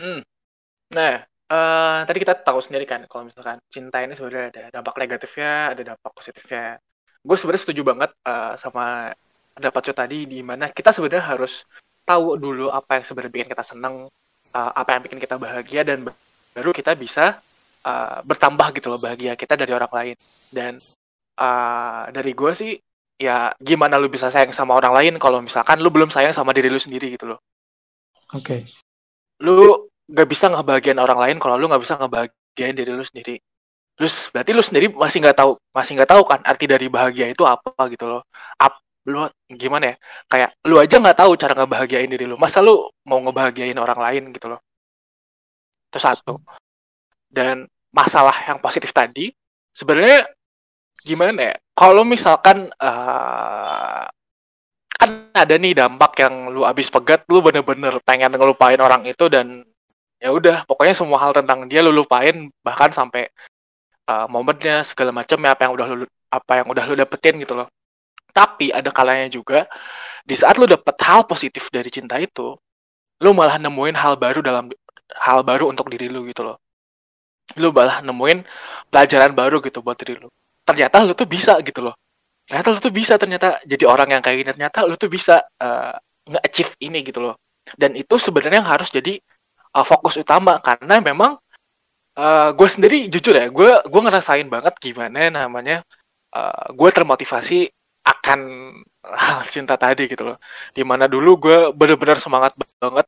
Hmm. 0.02 0.26
Nah, 0.92 1.24
uh, 1.54 2.00
tadi 2.04 2.18
kita 2.20 2.34
tahu 2.42 2.60
sendiri 2.60 2.90
kan 2.90 3.06
kalau 3.06 3.30
misalkan 3.30 3.62
cinta 3.70 4.02
ini 4.02 4.18
sebenarnya 4.18 4.46
ada 4.50 4.64
dampak 4.82 4.96
negatifnya, 4.98 5.72
ada 5.72 5.82
dampak 5.94 6.12
positifnya. 6.12 6.82
Gue 7.22 7.38
sebenarnya 7.38 7.64
setuju 7.70 7.82
banget 7.86 8.12
uh, 8.26 8.58
sama 8.58 9.14
pendapat 9.56 9.82
Co 9.88 9.94
tadi 9.94 10.26
di 10.26 10.42
mana 10.42 10.74
kita 10.74 10.92
sebenarnya 10.92 11.26
harus 11.30 11.64
tahu 12.06 12.38
dulu 12.42 12.70
apa 12.74 13.02
yang 13.02 13.06
sebenarnya 13.06 13.34
bikin 13.34 13.50
kita 13.54 13.64
senang, 13.66 14.10
uh, 14.54 14.72
apa 14.74 14.98
yang 14.98 15.02
bikin 15.06 15.20
kita 15.22 15.38
bahagia 15.38 15.82
dan 15.86 16.06
baru 16.54 16.72
kita 16.74 16.94
bisa 16.98 17.42
uh, 17.86 18.20
bertambah 18.26 18.74
gitu 18.76 18.90
loh 18.90 19.00
bahagia 19.00 19.38
kita 19.38 19.54
dari 19.54 19.72
orang 19.72 19.94
lain. 19.94 20.16
Dan 20.50 20.82
uh, 21.38 22.10
dari 22.10 22.34
gue 22.34 22.52
sih 22.58 22.74
ya 23.16 23.54
gimana 23.62 23.96
lu 23.96 24.12
bisa 24.12 24.28
sayang 24.28 24.52
sama 24.52 24.76
orang 24.76 24.92
lain 24.92 25.14
kalau 25.22 25.40
misalkan 25.40 25.80
lu 25.80 25.88
belum 25.88 26.12
sayang 26.12 26.36
sama 26.36 26.52
diri 26.52 26.68
lu 26.68 26.82
sendiri 26.82 27.14
gitu 27.14 27.30
loh. 27.36 27.40
Oke. 28.34 28.42
Okay. 28.42 28.62
lu 29.44 29.92
gak 30.08 30.32
bisa 30.32 30.48
ngebahagiain 30.48 30.96
orang 30.96 31.20
lain 31.20 31.38
kalau 31.44 31.60
lu 31.60 31.68
gak 31.68 31.84
bisa 31.84 32.00
ngebahagiain 32.00 32.76
diri 32.76 32.92
lu 32.92 33.04
sendiri. 33.04 33.36
Terus 33.96 34.28
berarti 34.28 34.52
lu 34.52 34.64
sendiri 34.64 34.92
masih 34.92 35.24
nggak 35.24 35.40
tahu 35.40 35.56
masih 35.72 35.96
nggak 35.96 36.12
tahu 36.12 36.24
kan 36.28 36.44
arti 36.44 36.68
dari 36.68 36.92
bahagia 36.92 37.32
itu 37.32 37.48
apa 37.48 37.72
gitu 37.88 38.12
loh. 38.12 38.22
Ap, 38.60 38.84
lu 39.08 39.24
gimana 39.48 39.96
ya? 39.96 39.96
Kayak 40.28 40.50
lu 40.68 40.76
aja 40.84 40.96
nggak 41.00 41.16
tahu 41.16 41.32
cara 41.40 41.54
ngebahagiain 41.56 42.12
diri 42.12 42.28
lu. 42.28 42.36
Masa 42.36 42.60
lu 42.60 42.92
mau 43.08 43.24
ngebahagiain 43.24 43.80
orang 43.80 44.00
lain 44.00 44.24
gitu 44.36 44.52
loh? 44.52 44.60
Itu 45.88 46.00
satu. 46.04 46.44
Dan 47.32 47.72
masalah 47.96 48.36
yang 48.44 48.60
positif 48.60 48.92
tadi 48.92 49.32
sebenarnya 49.72 50.28
gimana 51.08 51.54
ya? 51.54 51.56
Kalau 51.72 52.04
misalkan 52.04 52.72
uh, 52.76 54.04
kan 54.96 55.10
ada 55.32 55.56
nih 55.56 55.76
dampak 55.76 56.12
yang 56.20 56.52
lu 56.52 56.68
abis 56.68 56.92
pegat 56.92 57.24
lu 57.32 57.40
bener-bener 57.40 58.00
pengen 58.04 58.36
ngelupain 58.36 58.80
orang 58.80 59.08
itu 59.08 59.28
dan 59.32 59.64
ya 60.20 60.32
udah 60.32 60.68
pokoknya 60.68 60.96
semua 60.96 61.20
hal 61.24 61.32
tentang 61.36 61.68
dia 61.68 61.84
lu 61.84 61.92
lupain 61.92 62.52
bahkan 62.64 62.92
sampai 62.92 63.28
uh, 64.08 64.28
momennya 64.32 64.84
segala 64.88 65.12
macam 65.12 65.40
ya 65.40 65.52
apa 65.56 65.62
yang 65.68 65.74
udah 65.76 65.88
lu 65.92 66.06
apa 66.32 66.52
yang 66.60 66.68
udah 66.72 66.84
lu 66.88 66.96
dapetin 67.00 67.40
gitu 67.40 67.56
loh. 67.56 67.68
Tapi 68.36 68.72
ada 68.76 68.92
kalanya 68.92 69.32
juga 69.32 69.68
di 70.28 70.36
saat 70.36 70.60
lu 70.60 70.68
dapet 70.68 70.96
hal 71.04 71.24
positif 71.24 71.72
dari 71.72 71.88
cinta 71.88 72.20
itu 72.20 72.56
lu 73.24 73.32
malah 73.32 73.56
nemuin 73.56 73.96
hal 73.96 74.20
baru 74.20 74.44
dalam 74.44 74.68
hal 75.16 75.40
baru 75.48 75.72
untuk 75.72 75.88
diri 75.88 76.12
lu 76.12 76.28
gitu 76.28 76.44
loh 76.44 76.60
lu 77.54 77.70
malah 77.70 78.02
nemuin 78.02 78.42
pelajaran 78.90 79.32
baru 79.38 79.62
gitu 79.62 79.86
buat 79.86 79.96
diri 80.02 80.18
lu. 80.18 80.30
Ternyata 80.66 81.06
lu 81.06 81.14
tuh 81.14 81.30
bisa 81.30 81.62
gitu 81.62 81.86
loh. 81.86 81.96
Ternyata 82.50 82.68
lu 82.74 82.80
tuh 82.82 82.94
bisa 82.94 83.14
ternyata 83.22 83.62
jadi 83.66 83.86
orang 83.86 84.18
yang 84.18 84.22
kayak 84.26 84.38
gini 84.42 84.52
ternyata 84.54 84.80
lu 84.86 84.98
tuh 84.98 85.10
bisa 85.10 85.46
uh, 85.62 85.94
nge-achieve 86.26 86.74
ini 86.82 87.06
gitu 87.06 87.22
loh. 87.22 87.36
Dan 87.78 87.94
itu 87.94 88.18
sebenarnya 88.18 88.66
harus 88.66 88.90
jadi 88.90 89.22
uh, 89.78 89.86
fokus 89.86 90.18
utama 90.18 90.58
karena 90.62 91.02
memang 91.02 91.38
uh, 92.18 92.50
gue 92.54 92.70
sendiri 92.70 93.10
jujur 93.14 93.38
ya 93.38 93.50
gue 93.50 93.72
gue 93.86 94.02
ngerasain 94.02 94.48
banget 94.50 94.74
gimana 94.82 95.30
namanya 95.30 95.86
uh, 96.34 96.74
gue 96.74 96.90
termotivasi 96.90 97.70
akan 98.06 98.40
hal 99.22 99.42
cinta 99.46 99.78
tadi 99.78 100.10
gitu 100.10 100.34
loh. 100.34 100.38
Di 100.74 100.82
mana 100.82 101.06
dulu 101.06 101.38
gue 101.38 101.58
bener-bener 101.74 102.18
semangat 102.18 102.58
banget 102.82 103.06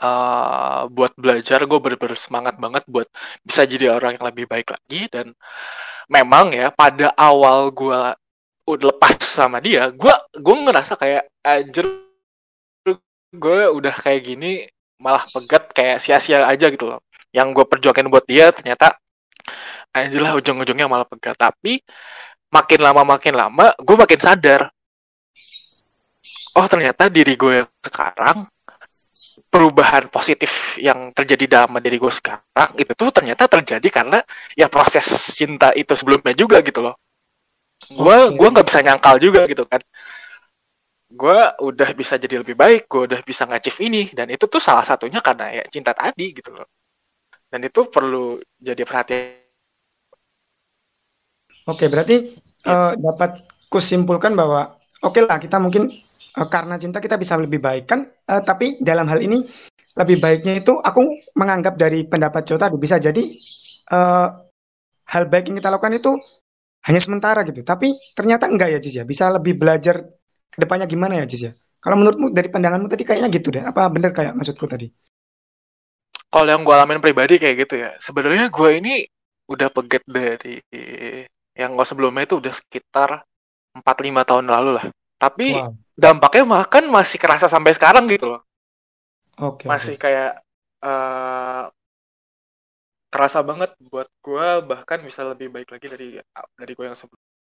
uh, 0.00 0.88
buat 0.92 1.12
belajar 1.16 1.64
gue 1.64 1.78
bener-bener 1.80 2.18
semangat 2.18 2.54
banget 2.60 2.84
buat 2.88 3.08
bisa 3.42 3.64
jadi 3.64 3.92
orang 3.96 4.20
yang 4.20 4.26
lebih 4.26 4.46
baik 4.48 4.68
lagi. 4.72 5.08
Dan 5.10 5.32
memang 6.10 6.54
ya 6.54 6.70
pada 6.72 7.12
awal 7.16 7.70
gue 7.74 8.00
udah 8.66 8.86
lepas 8.90 9.14
sama 9.22 9.62
dia 9.62 9.94
gue 9.94 10.14
gue 10.34 10.54
ngerasa 10.66 10.98
kayak 10.98 11.30
anjir 11.46 11.86
gue 13.30 13.60
udah 13.70 13.94
kayak 13.94 14.26
gini 14.26 14.66
malah 14.98 15.22
pegat 15.30 15.70
kayak 15.70 16.02
sia-sia 16.02 16.46
aja 16.48 16.66
gitu 16.72 16.88
loh. 16.88 17.00
Yang 17.34 17.62
gue 17.62 17.64
perjuangin 17.68 18.08
buat 18.08 18.24
dia 18.24 18.50
ternyata 18.54 18.96
anjir 19.92 20.20
lah 20.24 20.34
ujung-ujungnya 20.38 20.88
malah 20.88 21.06
pegat. 21.08 21.36
Tapi 21.36 21.80
makin 22.50 22.80
lama 22.80 23.02
makin 23.02 23.34
lama 23.34 23.74
gue 23.76 23.96
makin 23.98 24.20
sadar 24.22 24.70
oh 26.56 26.66
ternyata 26.70 27.10
diri 27.12 27.34
gue 27.36 27.66
sekarang 27.84 28.46
perubahan 29.52 30.08
positif 30.08 30.76
yang 30.80 31.12
terjadi 31.12 31.44
dalam 31.64 31.76
diri 31.80 32.00
gue 32.00 32.12
sekarang 32.12 32.70
itu 32.76 32.92
tuh 32.92 33.10
ternyata 33.12 33.44
terjadi 33.48 33.88
karena 33.92 34.18
ya 34.56 34.66
proses 34.72 35.04
cinta 35.36 35.72
itu 35.76 35.92
sebelumnya 35.92 36.32
juga 36.32 36.60
gitu 36.64 36.80
loh. 36.84 36.96
Gue 37.92 38.32
gue 38.32 38.48
nggak 38.48 38.66
bisa 38.66 38.80
nyangkal 38.80 39.16
juga 39.20 39.44
gitu 39.44 39.64
kan. 39.68 39.80
Gue 41.06 41.38
udah 41.62 41.88
bisa 41.94 42.18
jadi 42.18 42.42
lebih 42.42 42.56
baik 42.58 42.88
gue 42.90 43.02
udah 43.12 43.20
bisa 43.22 43.46
ngacif 43.46 43.78
ini 43.84 44.10
dan 44.12 44.28
itu 44.32 44.44
tuh 44.48 44.60
salah 44.60 44.82
satunya 44.82 45.20
karena 45.20 45.62
ya 45.62 45.64
cinta 45.68 45.92
tadi 45.92 46.32
gitu 46.32 46.56
loh. 46.56 46.66
Dan 47.46 47.62
itu 47.64 47.86
perlu 47.86 48.40
jadi 48.58 48.82
perhatian. 48.82 49.44
Oke 51.66 51.90
berarti 51.90 52.36
uh, 52.66 52.94
dapat 52.94 53.42
kusimpulkan 53.66 54.32
bahwa 54.38 54.78
oke 55.02 55.18
okay 55.18 55.22
lah 55.26 55.38
kita 55.42 55.58
mungkin 55.58 55.90
uh, 56.36 56.48
karena 56.48 56.76
cinta 56.76 57.00
kita 57.00 57.16
bisa 57.16 57.34
lebih 57.40 57.58
baik 57.58 57.84
kan 57.88 58.04
uh, 58.04 58.42
tapi 58.44 58.78
dalam 58.84 59.08
hal 59.08 59.20
ini 59.24 59.44
lebih 59.96 60.20
baiknya 60.20 60.60
itu 60.60 60.76
aku 60.76 61.02
menganggap 61.36 61.80
dari 61.80 62.04
pendapat 62.04 62.44
Jo 62.44 62.60
tadi 62.60 62.76
bisa 62.76 63.00
jadi 63.00 63.24
uh, 63.92 64.28
hal 65.08 65.24
baik 65.32 65.48
yang 65.48 65.56
kita 65.56 65.72
lakukan 65.72 65.96
itu 65.96 66.12
hanya 66.86 67.00
sementara 67.00 67.40
gitu 67.48 67.64
tapi 67.64 67.96
ternyata 68.12 68.46
enggak 68.46 68.76
ya 68.76 68.78
Jis 68.78 69.00
ya 69.00 69.04
bisa 69.08 69.32
lebih 69.32 69.56
belajar 69.56 70.04
ke 70.56 70.58
depannya 70.64 70.88
gimana 70.88 71.20
ya 71.20 71.28
Jis 71.28 71.42
ya? 71.50 71.52
Kalau 71.84 72.00
menurutmu 72.00 72.32
dari 72.32 72.48
pandanganmu 72.50 72.88
tadi 72.88 73.04
kayaknya 73.06 73.28
gitu 73.30 73.52
deh. 73.52 73.62
Apa 73.62 73.92
bener 73.92 74.10
kayak 74.10 74.34
maksudku 74.34 74.66
tadi? 74.66 74.90
Kalau 76.26 76.48
yang 76.48 76.66
gue 76.66 76.74
alamin 76.74 76.98
pribadi 76.98 77.38
kayak 77.38 77.68
gitu 77.68 77.74
ya. 77.78 77.94
Sebenarnya 78.00 78.50
gue 78.50 78.70
ini 78.74 79.06
udah 79.46 79.68
peget 79.70 80.02
dari 80.08 80.58
yang 81.54 81.78
gue 81.78 81.86
sebelumnya 81.86 82.26
itu 82.26 82.42
udah 82.42 82.50
sekitar 82.50 83.22
4-5 83.76 83.86
tahun 84.26 84.46
lalu 84.50 84.70
lah. 84.80 84.86
Tapi 85.16 85.56
wow. 85.56 85.72
dampaknya 85.96 86.44
makan 86.44 86.84
masih 86.92 87.16
kerasa 87.16 87.48
sampai 87.48 87.72
sekarang 87.72 88.04
gitu 88.12 88.36
loh. 88.36 88.42
Oke. 89.40 89.64
Okay, 89.64 89.66
masih 89.68 89.94
okay. 89.96 90.02
kayak 90.08 90.32
uh, 90.84 91.72
kerasa 93.08 93.40
banget 93.40 93.72
buat 93.88 94.08
gue 94.20 94.48
bahkan 94.68 95.00
bisa 95.00 95.24
lebih 95.24 95.48
baik 95.48 95.72
lagi 95.72 95.86
dari 95.88 96.08
dari 96.56 96.72
gue 96.76 96.84
yang 96.84 96.96
sebelumnya. 96.96 97.32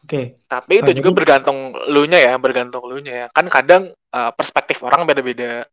Oke. 0.00 0.08
Okay. 0.08 0.24
Tapi 0.48 0.72
itu 0.84 0.90
juga 1.00 1.10
bergantung 1.16 1.76
lu 1.88 2.04
nya 2.08 2.20
ya, 2.20 2.34
bergantung 2.36 2.84
lu 2.84 3.00
nya 3.00 3.24
ya. 3.24 3.26
Kan 3.32 3.48
kadang 3.48 3.92
uh, 4.12 4.30
perspektif 4.36 4.80
orang 4.84 5.08
beda-beda. 5.08 5.64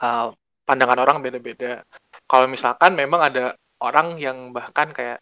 Uh, 0.00 0.30
pandangan 0.66 1.02
orang 1.02 1.18
beda-beda. 1.18 1.82
Kalau 2.30 2.46
misalkan 2.46 2.94
memang 2.94 3.26
ada 3.26 3.58
orang 3.82 4.22
yang 4.22 4.54
bahkan 4.54 4.94
kayak 4.94 5.18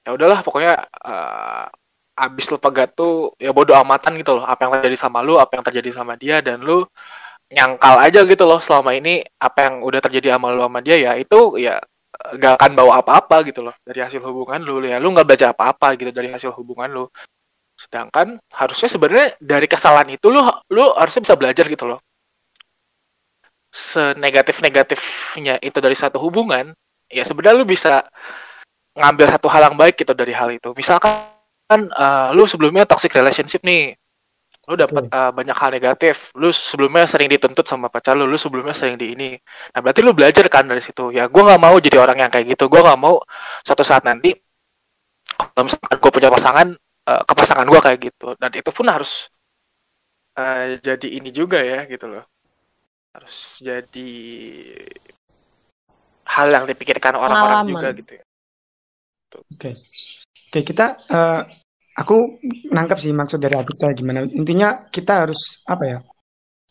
ya 0.00 0.10
udahlah 0.16 0.40
pokoknya 0.40 0.88
uh, 1.04 1.68
abis 2.18 2.50
lu 2.50 2.58
pegat 2.58 2.92
tuh 2.98 3.32
ya 3.38 3.54
bodo 3.54 3.72
amatan 3.78 4.18
gitu 4.18 4.38
loh 4.38 4.44
apa 4.44 4.66
yang 4.66 4.72
terjadi 4.78 4.96
sama 4.98 5.22
lu 5.22 5.38
apa 5.38 5.58
yang 5.58 5.64
terjadi 5.64 5.90
sama 5.94 6.14
dia 6.18 6.42
dan 6.42 6.58
lu 6.60 6.82
nyangkal 7.48 7.96
aja 8.02 8.20
gitu 8.26 8.44
loh 8.44 8.60
selama 8.60 8.92
ini 8.92 9.24
apa 9.40 9.70
yang 9.70 9.74
udah 9.86 10.00
terjadi 10.02 10.36
sama 10.36 10.52
lu 10.52 10.66
sama 10.66 10.80
dia 10.84 10.96
ya 10.98 11.12
itu 11.16 11.56
ya 11.56 11.80
gak 12.36 12.58
akan 12.58 12.70
bawa 12.74 12.92
apa-apa 13.00 13.46
gitu 13.46 13.62
loh 13.62 13.74
dari 13.86 14.02
hasil 14.02 14.20
hubungan 14.20 14.60
lu 14.60 14.82
ya 14.84 14.98
lu 14.98 15.14
nggak 15.14 15.28
baca 15.28 15.46
apa-apa 15.54 15.94
gitu 15.96 16.10
dari 16.10 16.28
hasil 16.28 16.50
hubungan 16.52 16.90
lu 16.90 17.04
Sedangkan 17.78 18.42
harusnya 18.50 18.90
sebenarnya 18.90 19.38
dari 19.38 19.70
kesalahan 19.70 20.10
itu 20.10 20.26
lu 20.26 20.42
lu 20.74 20.84
harusnya 20.98 21.22
bisa 21.22 21.38
belajar 21.38 21.64
gitu 21.70 21.86
loh. 21.86 22.02
Senegatif-negatifnya 23.70 25.62
itu 25.62 25.78
dari 25.78 25.94
satu 25.94 26.18
hubungan, 26.18 26.74
ya 27.06 27.22
sebenarnya 27.22 27.54
lu 27.54 27.62
bisa 27.62 28.02
ngambil 28.98 29.30
satu 29.30 29.46
hal 29.46 29.70
yang 29.70 29.78
baik 29.78 29.94
gitu 29.94 30.10
dari 30.10 30.34
hal 30.34 30.50
itu. 30.50 30.74
Misalkan 30.74 31.37
uh, 31.70 32.32
lu 32.32 32.48
sebelumnya 32.48 32.88
toxic 32.88 33.12
relationship 33.12 33.60
nih. 33.62 33.94
Lu 34.68 34.76
dapat 34.76 35.08
uh, 35.08 35.32
banyak 35.32 35.56
hal 35.56 35.70
negatif. 35.72 36.32
Lu 36.36 36.52
sebelumnya 36.52 37.08
sering 37.08 37.28
dituntut 37.32 37.64
sama 37.64 37.88
pacar 37.88 38.16
lu, 38.16 38.28
lu 38.28 38.36
sebelumnya 38.36 38.76
sering 38.76 39.00
di 39.00 39.16
ini. 39.16 39.30
Nah, 39.72 39.80
berarti 39.80 40.00
lu 40.04 40.12
belajar 40.12 40.44
kan 40.52 40.68
dari 40.68 40.84
situ. 40.84 41.08
Ya, 41.12 41.24
gua 41.28 41.52
nggak 41.52 41.62
mau 41.62 41.76
jadi 41.80 41.96
orang 41.96 42.20
yang 42.20 42.30
kayak 42.32 42.52
gitu. 42.56 42.68
Gua 42.68 42.84
nggak 42.84 43.00
mau 43.00 43.20
suatu 43.64 43.80
saat 43.80 44.04
nanti 44.04 44.36
kalau 45.38 45.64
misalkan 45.66 45.96
gue 46.02 46.12
punya 46.12 46.30
pasangan 46.32 46.68
uh, 47.06 47.22
ke 47.22 47.32
pasangan 47.36 47.66
gue 47.68 47.80
kayak 47.80 47.98
gitu 48.10 48.28
dan 48.40 48.50
itu 48.54 48.70
pun 48.74 48.86
harus 48.90 49.30
uh, 50.34 50.74
jadi 50.82 51.08
ini 51.08 51.30
juga 51.30 51.62
ya 51.62 51.86
gitu 51.86 52.10
loh 52.10 52.24
harus 53.14 53.62
jadi 53.62 54.10
hal 56.28 56.48
yang 56.52 56.64
dipikirkan 56.68 57.16
orang-orang 57.16 57.66
juga 57.66 57.88
gitu 57.96 58.12
ya. 58.20 58.24
Oke, 59.28 59.44
okay. 59.60 59.74
Oke 60.48 60.60
kita 60.64 60.96
uh, 61.12 61.44
aku 61.98 62.40
nangkep 62.72 62.98
sih 62.98 63.12
maksud 63.12 63.42
dari 63.42 63.58
Agus 63.58 63.76
kayak 63.76 63.98
gimana. 63.98 64.24
Intinya 64.24 64.88
kita 64.88 65.28
harus 65.28 65.62
apa 65.68 65.84
ya? 65.84 65.98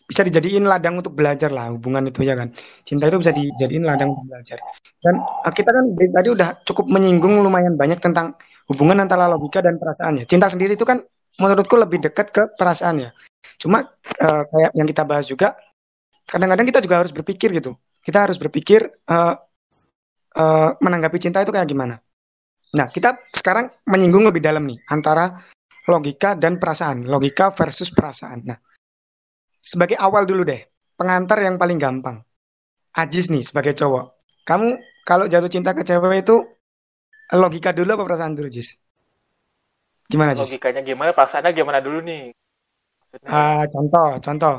Bisa 0.08 0.24
dijadiin 0.24 0.64
ladang 0.64 1.04
untuk 1.04 1.12
belajar 1.12 1.52
lah 1.52 1.68
hubungan 1.76 2.08
itu 2.08 2.24
ya 2.24 2.34
kan. 2.40 2.48
Cinta 2.88 3.12
itu 3.12 3.20
bisa 3.20 3.36
dijadiin 3.36 3.84
ladang 3.84 4.16
untuk 4.16 4.32
belajar. 4.32 4.58
Dan 5.04 5.20
uh, 5.20 5.52
kita 5.52 5.70
kan 5.70 5.86
tadi 5.94 6.30
udah 6.32 6.50
cukup 6.64 6.88
menyinggung 6.88 7.44
lumayan 7.44 7.76
banyak 7.76 8.00
tentang 8.00 8.40
hubungan 8.72 9.04
antara 9.04 9.28
logika 9.28 9.60
dan 9.60 9.76
perasaan 9.76 10.24
ya. 10.24 10.26
Cinta 10.26 10.48
sendiri 10.48 10.80
itu 10.80 10.88
kan 10.88 11.04
menurutku 11.38 11.76
lebih 11.76 12.00
dekat 12.08 12.32
ke 12.32 12.44
perasaan 12.56 13.04
ya. 13.04 13.10
Cuma 13.60 13.84
uh, 14.24 14.44
kayak 14.48 14.72
yang 14.80 14.88
kita 14.88 15.04
bahas 15.04 15.28
juga, 15.28 15.60
kadang-kadang 16.24 16.66
kita 16.72 16.80
juga 16.80 16.96
harus 17.04 17.12
berpikir 17.12 17.52
gitu. 17.60 17.76
Kita 18.00 18.24
harus 18.24 18.40
berpikir 18.40 18.88
uh, 19.12 19.36
uh, 20.40 20.70
menanggapi 20.80 21.20
cinta 21.20 21.44
itu 21.44 21.52
kayak 21.52 21.68
gimana. 21.68 22.00
Nah, 22.76 22.92
kita 22.92 23.32
sekarang 23.32 23.72
menyinggung 23.88 24.28
lebih 24.28 24.44
dalam 24.44 24.68
nih 24.68 24.76
antara 24.92 25.40
logika 25.88 26.36
dan 26.36 26.60
perasaan, 26.60 27.08
logika 27.08 27.48
versus 27.56 27.88
perasaan. 27.96 28.44
Nah, 28.44 28.60
sebagai 29.56 29.96
awal 29.96 30.28
dulu 30.28 30.44
deh, 30.44 30.60
pengantar 31.00 31.40
yang 31.40 31.56
paling 31.56 31.80
gampang. 31.80 32.20
Ajis 32.92 33.32
nih 33.32 33.46
sebagai 33.46 33.72
cowok. 33.72 34.20
Kamu 34.44 34.76
kalau 35.08 35.32
jatuh 35.32 35.48
cinta 35.48 35.72
ke 35.72 35.88
cewek 35.88 36.28
itu 36.28 36.44
logika 37.32 37.72
dulu 37.72 37.96
apa 37.96 38.04
perasaan 38.04 38.36
dulu, 38.36 38.52
Jis? 38.52 38.84
Gimana, 40.12 40.36
Jis? 40.36 40.52
Logikanya 40.52 40.84
gimana, 40.84 41.12
perasaannya 41.16 41.52
gimana 41.56 41.80
dulu 41.80 42.00
nih? 42.04 42.32
Uh, 43.24 43.64
contoh, 43.72 44.20
contoh. 44.20 44.56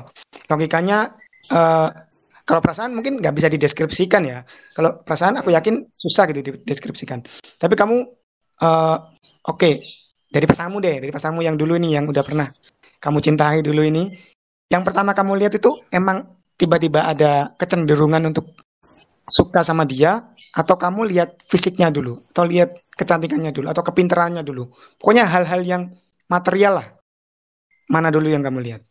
Logikanya, 0.49 1.13
uh, 1.53 1.89
kalau 2.49 2.65
perasaan 2.65 2.97
mungkin 2.97 3.21
nggak 3.21 3.35
bisa 3.37 3.53
dideskripsikan 3.53 4.25
ya. 4.25 4.41
Kalau 4.73 5.05
perasaan 5.05 5.37
aku 5.45 5.53
yakin 5.53 5.93
susah 5.93 6.25
gitu 6.33 6.41
dideskripsikan. 6.49 7.21
Tapi 7.61 7.75
kamu, 7.77 7.97
uh, 8.65 8.65
oke, 8.65 8.97
okay. 9.45 9.85
dari 10.33 10.49
pasanganmu 10.49 10.81
deh, 10.81 10.97
dari 11.05 11.13
pasanganmu 11.13 11.45
yang 11.45 11.61
dulu 11.61 11.77
ini, 11.77 11.93
yang 11.93 12.09
udah 12.09 12.25
pernah 12.25 12.49
kamu 12.97 13.19
cintai 13.21 13.61
dulu 13.61 13.85
ini. 13.85 14.09
Yang 14.73 14.83
pertama 14.89 15.13
kamu 15.13 15.45
lihat 15.45 15.61
itu 15.61 15.77
emang 15.93 16.33
tiba-tiba 16.57 17.05
ada 17.05 17.53
kecenderungan 17.61 18.33
untuk 18.33 18.57
suka 19.29 19.61
sama 19.61 19.85
dia 19.85 20.33
atau 20.57 20.81
kamu 20.81 21.05
lihat 21.13 21.45
fisiknya 21.45 21.93
dulu 21.93 22.25
atau 22.33 22.49
lihat 22.49 22.81
kecantikannya 22.97 23.53
dulu 23.53 23.69
atau 23.69 23.85
kepintarannya 23.85 24.41
dulu 24.41 24.73
pokoknya 24.97 25.29
hal-hal 25.29 25.61
yang 25.61 25.83
material 26.33 26.81
lah 26.81 26.89
mana 27.93 28.09
dulu 28.09 28.33
yang 28.33 28.41
kamu 28.41 28.65
lihat 28.65 28.88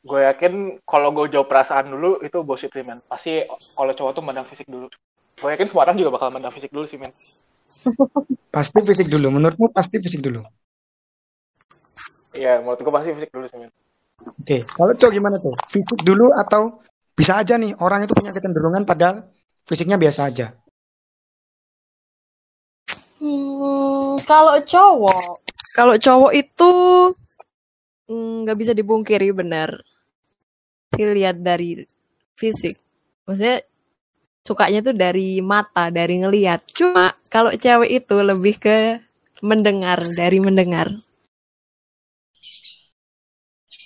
gue 0.00 0.20
yakin 0.24 0.80
kalau 0.88 1.12
gue 1.12 1.28
jawab 1.28 1.48
perasaan 1.52 1.92
dulu 1.92 2.24
itu 2.24 2.40
bullshit 2.40 2.72
sih 2.72 2.84
men. 2.84 3.04
Pasti 3.04 3.44
kalau 3.76 3.92
cowok 3.92 4.12
tuh 4.16 4.24
mandang 4.24 4.48
fisik 4.48 4.68
dulu. 4.68 4.88
Gue 5.36 5.50
yakin 5.52 5.68
semua 5.68 5.84
orang 5.88 5.96
juga 6.00 6.10
bakal 6.16 6.32
mandang 6.32 6.52
fisik 6.52 6.72
dulu 6.72 6.88
sih 6.88 6.96
men. 6.96 7.12
Pasti 8.54 8.78
fisik 8.82 9.06
dulu. 9.06 9.30
Menurutmu 9.30 9.70
pasti 9.70 10.02
fisik 10.02 10.26
dulu? 10.26 10.42
Iya, 12.34 12.58
menurut 12.58 12.82
gue 12.82 12.90
pasti 12.90 13.14
fisik 13.14 13.30
dulu 13.30 13.46
sih 13.46 13.58
men. 13.62 13.70
Oke, 14.20 14.66
kalau 14.66 14.90
cowok 14.90 15.12
gimana 15.14 15.36
tuh? 15.38 15.54
Fisik 15.70 16.02
dulu 16.02 16.34
atau 16.34 16.82
bisa 17.14 17.38
aja 17.38 17.54
nih 17.54 17.78
orang 17.78 18.04
itu 18.04 18.12
punya 18.16 18.34
kecenderungan 18.34 18.82
padahal 18.82 19.30
fisiknya 19.64 19.96
biasa 20.02 20.34
aja. 20.34 20.56
Hmm, 23.20 24.16
kalau 24.26 24.56
cowok, 24.64 25.44
kalau 25.76 25.94
cowok 25.94 26.32
itu 26.32 26.70
nggak 28.10 28.56
mm, 28.56 28.60
bisa 28.60 28.72
dibungkiri 28.74 29.30
benar. 29.30 29.70
Dilihat 30.90 31.38
dari 31.40 31.86
fisik. 32.34 32.74
maksudnya 33.28 33.62
sukanya 34.42 34.80
tuh 34.82 34.96
dari 34.96 35.38
mata, 35.38 35.88
dari 35.94 36.18
ngelihat. 36.22 36.66
Cuma 36.74 37.14
kalau 37.30 37.54
cewek 37.54 38.02
itu 38.02 38.16
lebih 38.18 38.54
ke 38.58 38.98
mendengar, 39.40 40.02
dari 40.18 40.38
mendengar. 40.42 40.90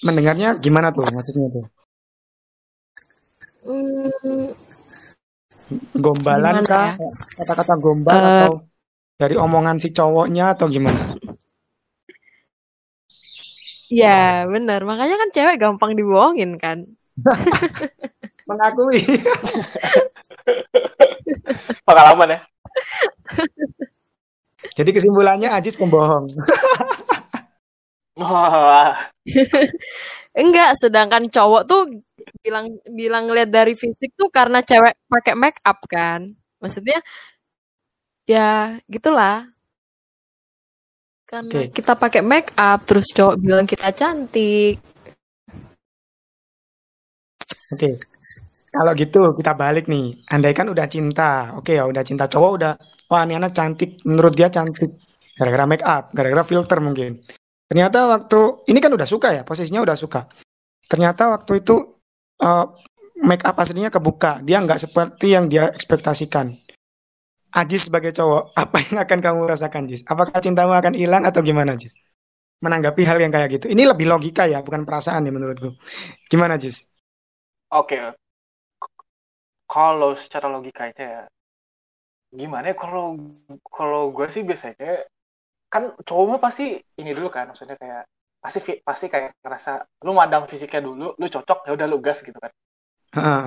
Mendengarnya 0.04 0.56
gimana 0.64 0.88
tuh 0.92 1.04
maksudnya 1.12 1.48
tuh? 1.52 1.64
Hmm, 3.64 4.52
Gombalan 5.96 6.60
kah? 6.68 6.92
ya? 7.00 7.08
Kata-kata 7.40 7.74
gombal 7.80 8.20
Eh. 8.20 8.28
atau 8.36 8.50
dari 9.16 9.34
omongan 9.38 9.76
si 9.80 9.88
cowoknya 9.96 10.52
atau 10.52 10.66
gimana? 10.68 11.16
Ya 13.94 14.50
bener. 14.50 14.82
Makanya 14.82 15.16
kan 15.20 15.30
cewek 15.30 15.62
gampang 15.62 15.94
dibohongin 15.94 16.58
kan. 16.58 16.82
Mengakui. 18.48 19.00
Pengalaman 21.86 22.36
ya. 22.36 22.40
Jadi 24.74 24.90
kesimpulannya 24.90 25.54
Ajis 25.54 25.78
pembohong. 25.78 26.26
Enggak, 30.34 30.70
sedangkan 30.78 31.30
cowok 31.30 31.62
tuh 31.66 31.82
bilang 32.42 32.66
bilang 32.90 33.30
lihat 33.30 33.50
dari 33.54 33.78
fisik 33.78 34.14
tuh 34.18 34.30
karena 34.30 34.62
cewek 34.62 34.94
pakai 35.06 35.34
make 35.38 35.60
up 35.62 35.78
kan. 35.86 36.34
Maksudnya 36.58 36.98
ya 38.26 38.78
gitulah. 38.90 39.53
Karena 41.24 41.48
Oke. 41.48 41.72
kita 41.72 41.96
pakai 41.96 42.20
make 42.20 42.52
up 42.54 42.84
terus 42.84 43.08
cowok 43.16 43.36
bilang 43.40 43.64
kita 43.64 43.88
cantik. 43.96 44.76
Oke. 47.72 47.90
Kalau 48.68 48.92
gitu 48.92 49.32
kita 49.32 49.56
balik 49.56 49.88
nih. 49.88 50.20
Andai 50.28 50.52
kan 50.52 50.68
udah 50.68 50.84
cinta. 50.84 51.56
Oke 51.56 51.80
ya 51.80 51.88
udah 51.88 52.04
cinta 52.04 52.28
cowok 52.28 52.50
udah 52.60 52.72
wah 53.08 53.22
ini 53.24 53.40
anak 53.40 53.56
cantik. 53.56 54.04
Menurut 54.04 54.36
dia 54.36 54.52
cantik. 54.52 55.00
Gara-gara 55.34 55.66
make 55.66 55.82
up, 55.82 56.14
gara-gara 56.14 56.46
filter 56.46 56.78
mungkin. 56.78 57.18
Ternyata 57.66 58.06
waktu 58.06 58.70
ini 58.70 58.78
kan 58.78 58.92
udah 58.94 59.08
suka 59.08 59.34
ya, 59.34 59.42
posisinya 59.42 59.82
udah 59.82 59.96
suka. 59.98 60.30
Ternyata 60.86 61.34
waktu 61.34 61.64
itu 61.64 61.74
eh, 62.38 62.66
make 63.24 63.42
up 63.42 63.58
aslinya 63.58 63.90
kebuka. 63.90 64.44
Dia 64.46 64.62
nggak 64.62 64.78
seperti 64.86 65.34
yang 65.34 65.50
dia 65.50 65.72
ekspektasikan. 65.72 66.54
Ajis 67.60 67.86
sebagai 67.86 68.12
cowok, 68.18 68.42
apa 68.62 68.76
yang 68.84 68.98
akan 69.04 69.18
kamu 69.26 69.40
rasakan, 69.52 69.82
Jis? 69.90 70.02
Apakah 70.12 70.38
cintamu 70.44 70.72
akan 70.74 70.94
hilang 70.98 71.22
atau 71.28 71.40
gimana, 71.48 71.72
Jis? 71.80 71.94
Menanggapi 72.64 73.02
hal 73.08 73.18
yang 73.22 73.32
kayak 73.34 73.48
gitu. 73.60 73.66
Ini 73.74 73.82
lebih 73.92 74.06
logika 74.12 74.44
ya, 74.50 74.60
bukan 74.66 74.82
perasaan 74.88 75.26
ya 75.28 75.32
menurutku. 75.36 75.70
Gimana, 76.32 76.54
Jis? 76.62 76.76
oke. 77.70 78.16
Kalau 79.74 80.10
secara 80.22 80.46
logikanya 80.54 81.04
ya, 81.14 81.22
gimana 82.34 82.64
ya 82.72 82.76
kalau 82.82 83.04
kalau 83.70 84.02
gue 84.10 84.26
sih 84.34 84.42
biasanya 84.42 85.06
kan 85.72 85.84
cowok 86.06 86.26
mah 86.30 86.40
pasti 86.46 86.64
ini 87.00 87.10
dulu 87.16 87.28
kan, 87.36 87.44
maksudnya 87.50 87.76
kayak 87.82 88.04
pasti 88.44 88.60
pasti 88.88 89.06
kayak 89.12 89.30
ngerasa 89.44 89.72
lu 90.06 90.12
mandang 90.18 90.44
fisiknya 90.50 90.82
dulu, 90.88 91.06
lu 91.20 91.26
cocok 91.34 91.58
ya 91.66 91.72
udah 91.76 91.86
lu 91.92 91.98
gas 92.06 92.18
gitu 92.26 92.38
kan. 92.44 92.52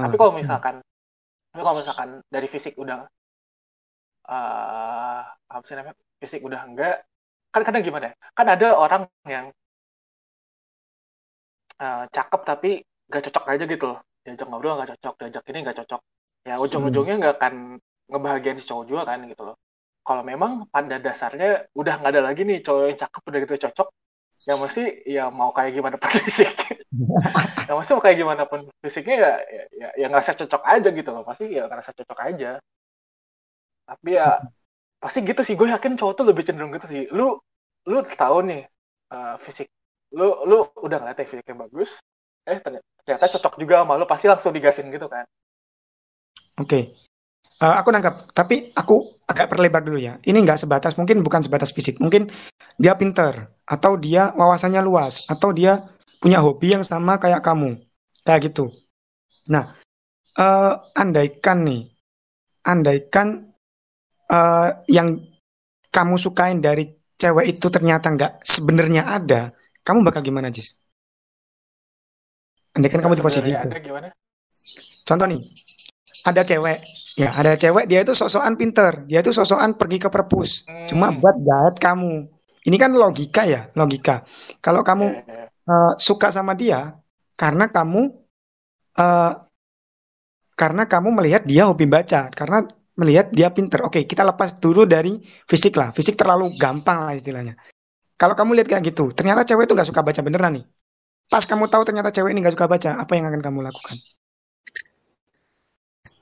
Tapi 0.04 0.16
kalau 0.20 0.34
misalkan, 0.36 0.76
tapi 1.52 1.62
kalau 1.66 1.78
misalkan 1.82 2.10
dari 2.30 2.48
fisik 2.50 2.74
udah 2.78 3.08
eh 4.32 5.20
apa 5.54 5.64
sih 5.68 5.76
namanya 5.78 5.96
fisik 6.22 6.42
udah 6.48 6.62
enggak, 6.68 6.96
kan 7.54 7.62
kadang 7.68 7.84
gimana? 7.88 8.06
ya? 8.12 8.14
Kan 8.38 8.48
ada 8.54 8.68
orang 8.84 9.02
yang 9.28 9.46
eh, 11.82 12.04
cakep 12.16 12.42
tapi 12.50 12.70
gak 13.12 13.22
cocok 13.30 13.44
aja 13.54 13.64
gitu 13.70 13.86
loh. 13.92 14.00
Diajak 14.24 14.48
ngobrol 14.50 14.74
gak 14.82 14.90
cocok, 14.98 15.14
diajak 15.24 15.44
ini 15.52 15.58
gak 15.68 15.78
cocok. 15.84 16.02
Ya 16.48 16.56
ujung-ujungnya 16.64 17.16
nggak 17.20 17.34
akan 17.44 17.54
ngebahagiain 18.08 18.56
si 18.60 18.66
cowok 18.72 18.86
juga 18.88 19.04
kan 19.10 19.20
gitu 19.28 19.44
loh. 19.48 19.56
Kalau 20.08 20.24
memang 20.24 20.52
pada 20.72 20.96
dasarnya 20.96 21.68
udah 21.76 21.94
nggak 22.00 22.12
ada 22.16 22.22
lagi 22.24 22.42
nih 22.48 22.64
cowok 22.64 22.84
yang 22.88 23.00
cakep 23.04 23.22
udah 23.28 23.40
gitu 23.44 23.54
cocok, 23.68 23.88
ya 24.48 24.54
mesti 24.56 24.84
ya 25.04 25.24
mau 25.28 25.52
kayak 25.52 25.72
gimana 25.76 25.96
pun 26.00 26.08
fisik. 26.28 26.52
ya 27.68 27.72
mesti 27.76 27.92
mau 27.96 28.04
kayak 28.04 28.18
gimana 28.24 28.44
pun 28.48 28.60
fisiknya 28.80 29.16
ya, 29.20 29.32
ya, 29.52 29.64
ya, 29.82 29.88
ya 30.00 30.06
ngerasa 30.08 30.32
cocok 30.40 30.62
aja 30.64 30.90
gitu 30.96 31.10
loh. 31.12 31.24
Pasti 31.28 31.46
ya 31.52 31.64
ngerasa 31.68 31.92
cocok 32.00 32.20
aja. 32.32 32.52
Tapi 33.88 34.10
ya 34.20 34.44
pasti 35.00 35.24
gitu 35.24 35.42
sih. 35.42 35.56
Gue 35.56 35.72
yakin 35.72 35.96
cowok 35.96 36.14
tuh 36.20 36.26
lebih 36.28 36.44
cenderung 36.44 36.76
gitu 36.76 36.88
sih. 36.92 37.02
Lu 37.16 37.40
lu 37.88 38.04
tahu 38.04 38.44
nih 38.44 38.62
eh, 39.16 39.36
fisik 39.40 39.72
lu 40.12 40.44
lu 40.48 40.68
udah 40.84 41.04
ngeliat 41.04 41.20
ya 41.20 41.28
fisiknya 41.28 41.56
bagus 41.68 42.00
eh 42.48 42.60
ternyata, 42.64 43.28
cocok 43.28 43.60
juga 43.60 43.84
sama 43.84 44.00
lu 44.00 44.08
pasti 44.08 44.32
langsung 44.32 44.56
digasin 44.56 44.88
gitu 44.88 45.08
kan 45.12 45.28
Oke, 46.58 46.90
Eh, 47.58 47.76
aku 47.82 47.90
nangkap. 47.90 48.30
Tapi 48.38 48.70
aku 48.78 49.18
agak 49.26 49.50
perlebar 49.50 49.82
dulu 49.82 49.98
ya. 49.98 50.22
Ini 50.22 50.46
nggak 50.46 50.62
sebatas, 50.62 50.94
mungkin 50.94 51.26
bukan 51.26 51.42
sebatas 51.42 51.74
fisik. 51.74 51.98
Mungkin 51.98 52.30
dia 52.78 52.94
pinter, 52.94 53.50
atau 53.66 53.98
dia 53.98 54.30
wawasannya 54.38 54.82
luas, 54.86 55.26
atau 55.26 55.50
dia 55.50 55.90
punya 56.22 56.38
hobi 56.38 56.78
yang 56.78 56.86
sama 56.86 57.18
kayak 57.18 57.42
kamu, 57.42 57.82
kayak 58.22 58.54
gitu. 58.54 58.70
Nah, 59.50 59.74
eh, 60.38 60.74
andaikan 60.94 61.66
nih, 61.66 61.90
andaikan 62.62 63.50
eh, 64.32 64.70
yang 64.92 65.08
kamu 65.92 66.16
sukain 66.20 66.60
dari 66.62 66.84
cewek 67.18 67.58
itu 67.58 67.68
ternyata 67.74 68.08
nggak 68.14 68.32
sebenarnya 68.46 69.04
ada, 69.10 69.42
kamu 69.82 70.06
bakal 70.06 70.22
gimana, 70.22 70.54
Jis? 70.54 70.78
Andaikan 72.78 73.02
kamu 73.02 73.18
di 73.18 73.26
posisi 73.26 73.50
itu. 73.50 73.68
gimana 73.82 74.14
Contoh 75.08 75.26
nih, 75.26 75.42
ada 76.28 76.42
cewek, 76.44 76.78
ya 77.18 77.30
ada 77.34 77.56
cewek 77.58 77.88
dia 77.90 78.04
itu 78.04 78.14
sok-sokan 78.14 78.54
pinter, 78.60 79.08
dia 79.10 79.24
itu 79.24 79.32
sok-sokan 79.34 79.74
pergi 79.80 79.98
ke 80.04 80.10
perpus, 80.12 80.68
cuma 80.86 81.10
Hmm, 81.10 81.18
buat 81.18 81.36
gaet 81.40 81.76
kamu. 81.80 82.14
Ini 82.68 82.78
kan 82.78 82.92
logika 82.94 83.48
ya, 83.48 83.72
logika. 83.80 84.28
Kalau 84.60 84.84
kamu 84.84 85.06
eh, 85.72 85.94
suka 85.98 86.30
sama 86.30 86.54
dia 86.54 86.94
karena 87.40 87.72
kamu 87.72 88.02
eh, 89.00 89.34
karena 90.58 90.84
kamu 90.90 91.10
melihat 91.14 91.44
dia 91.46 91.70
hobi 91.70 91.86
baca, 91.86 92.30
karena 92.34 92.66
melihat 93.00 93.26
dia 93.38 93.48
pinter. 93.58 93.80
Oke, 93.88 94.00
kita 94.12 94.24
lepas 94.30 94.50
dulu 94.64 94.82
dari 94.94 95.12
fisik 95.52 95.74
lah, 95.80 95.90
fisik 95.98 96.16
terlalu 96.22 96.46
gampang 96.62 97.00
lah 97.08 97.14
istilahnya. 97.20 97.54
Kalau 98.22 98.36
kamu 98.40 98.52
lihat 98.58 98.68
kayak 98.72 98.84
gitu, 98.90 99.04
ternyata 99.18 99.42
cewek 99.50 99.64
itu 99.70 99.74
nggak 99.78 99.90
suka 99.92 100.02
baca 100.08 100.22
beneran 100.28 100.52
nih. 100.58 100.66
Pas 101.32 101.44
kamu 101.52 101.66
tahu 101.74 101.84
ternyata 101.88 102.10
cewek 102.16 102.32
ini 102.34 102.40
nggak 102.44 102.56
suka 102.58 102.68
baca, 102.74 102.90
apa 103.04 103.12
yang 103.18 103.26
akan 103.30 103.42
kamu 103.48 103.60
lakukan? 103.68 103.98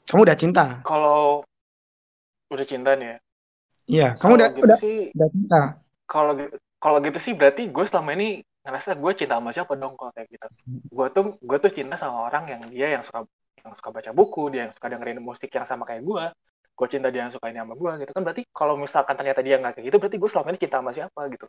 Kamu 0.06 0.22
udah 0.26 0.38
cinta, 0.38 0.66
kalau 0.88 1.44
udah 2.54 2.66
cinta 2.72 2.92
nih 3.00 3.08
ya 3.12 3.18
Iya, 3.92 4.06
kamu 4.20 4.32
kalau 4.32 4.38
udah 4.38 4.50
gitu 4.58 4.66
udah 4.66 4.78
sih 4.82 4.96
udah 5.16 5.30
cinta. 5.36 5.60
kalau 6.12 6.34
kalau 6.84 6.98
gitu 7.06 7.20
sih 7.26 7.34
berarti 7.40 7.62
gue 7.74 7.84
selama 7.90 8.12
ini 8.18 8.26
ngerasa 8.66 8.90
gue 9.02 9.12
cinta 9.20 9.34
sama 9.38 9.50
siapa 9.56 9.74
dong 9.82 9.94
kalau 10.00 10.12
kayak 10.16 10.28
gitu 10.34 10.46
gue 10.98 11.08
tuh 11.16 11.24
gue 11.42 11.58
tuh 11.64 11.72
cinta 11.78 11.96
sama 12.04 12.18
orang 12.30 12.44
yang 12.52 12.62
dia 12.74 12.88
yang 12.98 13.04
suka 13.08 13.20
yang 13.62 13.74
suka 13.78 13.90
baca 13.96 14.12
buku 14.20 14.42
dia 14.54 14.60
yang 14.70 14.74
suka 14.76 14.88
dengerin 14.92 15.22
musik 15.22 15.50
yang 15.58 15.66
sama 15.70 15.84
kayak 15.90 16.04
gue 16.10 16.24
gue 16.76 16.88
cinta 16.92 17.08
dia 17.08 17.24
yang 17.26 17.34
suka 17.34 17.48
ini 17.48 17.64
sama 17.64 17.74
gue 17.74 17.92
gitu 18.04 18.12
kan 18.12 18.24
berarti 18.28 18.42
kalau 18.52 18.76
misalkan 18.76 19.16
ternyata 19.16 19.40
dia 19.40 19.56
nggak 19.58 19.80
kayak 19.80 19.86
gitu 19.88 19.98
berarti 19.98 20.18
gue 20.20 20.30
selama 20.30 20.48
ini 20.52 20.60
cinta 20.60 20.78
sama 20.84 20.92
siapa 20.92 21.22
gitu 21.32 21.48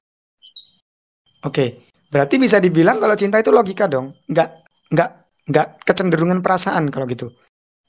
Oke, 1.45 1.85
berarti 2.11 2.41
bisa 2.41 2.59
dibilang 2.59 2.99
kalau 2.99 3.15
cinta 3.15 3.37
itu 3.39 3.53
logika 3.53 3.87
dong, 3.87 4.11
nggak 4.27 4.49
nggak 4.91 5.11
nggak 5.47 5.67
kecenderungan 5.87 6.41
perasaan 6.41 6.89
kalau 6.89 7.07
gitu. 7.07 7.31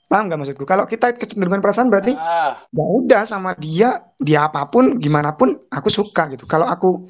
Paham 0.08 0.30
nggak 0.30 0.40
maksudku? 0.40 0.64
Kalau 0.64 0.86
kita 0.88 1.16
kecenderungan 1.16 1.60
perasaan 1.60 1.88
berarti 1.90 2.14
ah 2.16 2.60
ya 2.70 2.86
udah 2.86 3.24
sama 3.26 3.58
dia, 3.58 4.14
dia 4.22 4.48
apa 4.48 4.68
pun, 4.68 5.02
gimana 5.02 5.34
pun 5.36 5.58
aku 5.72 5.90
suka 5.90 6.32
gitu. 6.36 6.46
Kalau 6.46 6.68
aku 6.68 7.08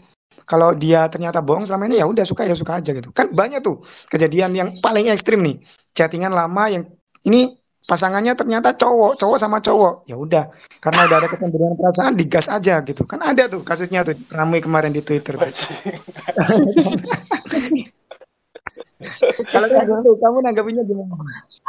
kalau 0.48 0.72
dia 0.72 1.12
ternyata 1.12 1.44
bohong 1.44 1.68
selama 1.68 1.92
ini 1.92 2.00
ya 2.00 2.08
udah 2.08 2.24
suka 2.24 2.48
ya 2.48 2.56
suka 2.56 2.80
aja 2.80 2.96
gitu. 2.96 3.12
Kan 3.12 3.36
banyak 3.36 3.60
tuh 3.60 3.84
kejadian 4.08 4.56
yang 4.56 4.70
paling 4.80 5.12
ekstrim 5.12 5.44
nih, 5.44 5.60
chattingan 5.94 6.32
lama 6.32 6.63
yang 6.72 6.84
ini 7.28 7.54
pasangannya 7.86 8.34
ternyata 8.34 8.74
cowok, 8.74 9.22
cowok 9.22 9.38
sama 9.38 9.62
cowok. 9.62 10.10
Ya 10.10 10.18
udah, 10.18 10.50
karena 10.82 11.06
udah 11.06 11.18
ada 11.22 11.28
kecenderungan 11.30 11.78
perasaan 11.78 12.13
digas 12.18 12.48
aja 12.50 12.82
gitu. 12.82 13.06
Kan 13.06 13.22
ada 13.22 13.46
tuh 13.46 13.62
kasusnya 13.62 14.02
tuh 14.02 14.18
ramai 14.34 14.63
kemarin 14.63 14.90
di 14.90 15.06
Twitter. 15.06 15.38
Kalau 19.54 19.70
kayak 19.70 19.86
gitu, 19.86 20.18
kamu 20.18 20.42
nanggapinya 20.42 20.82
gimana? 20.82 21.13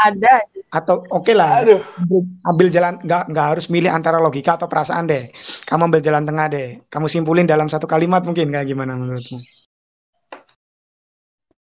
Ada. 0.01 0.49
Atau 0.73 1.05
oke 1.12 1.37
lah, 1.37 1.61
aduh 1.61 1.81
ambil, 2.49 2.73
jalan 2.73 2.97
nggak 3.05 3.23
nggak 3.29 3.47
harus 3.53 3.68
milih 3.68 3.92
antara 3.92 4.16
logika 4.16 4.57
atau 4.57 4.64
perasaan 4.64 5.05
deh. 5.05 5.29
Kamu 5.68 5.92
ambil 5.92 6.01
jalan 6.01 6.25
tengah 6.25 6.49
deh. 6.49 6.81
Kamu 6.88 7.05
simpulin 7.05 7.44
dalam 7.44 7.68
satu 7.68 7.85
kalimat 7.85 8.25
mungkin 8.25 8.49
kayak 8.49 8.64
gimana 8.64 8.97
menurutmu? 8.97 9.40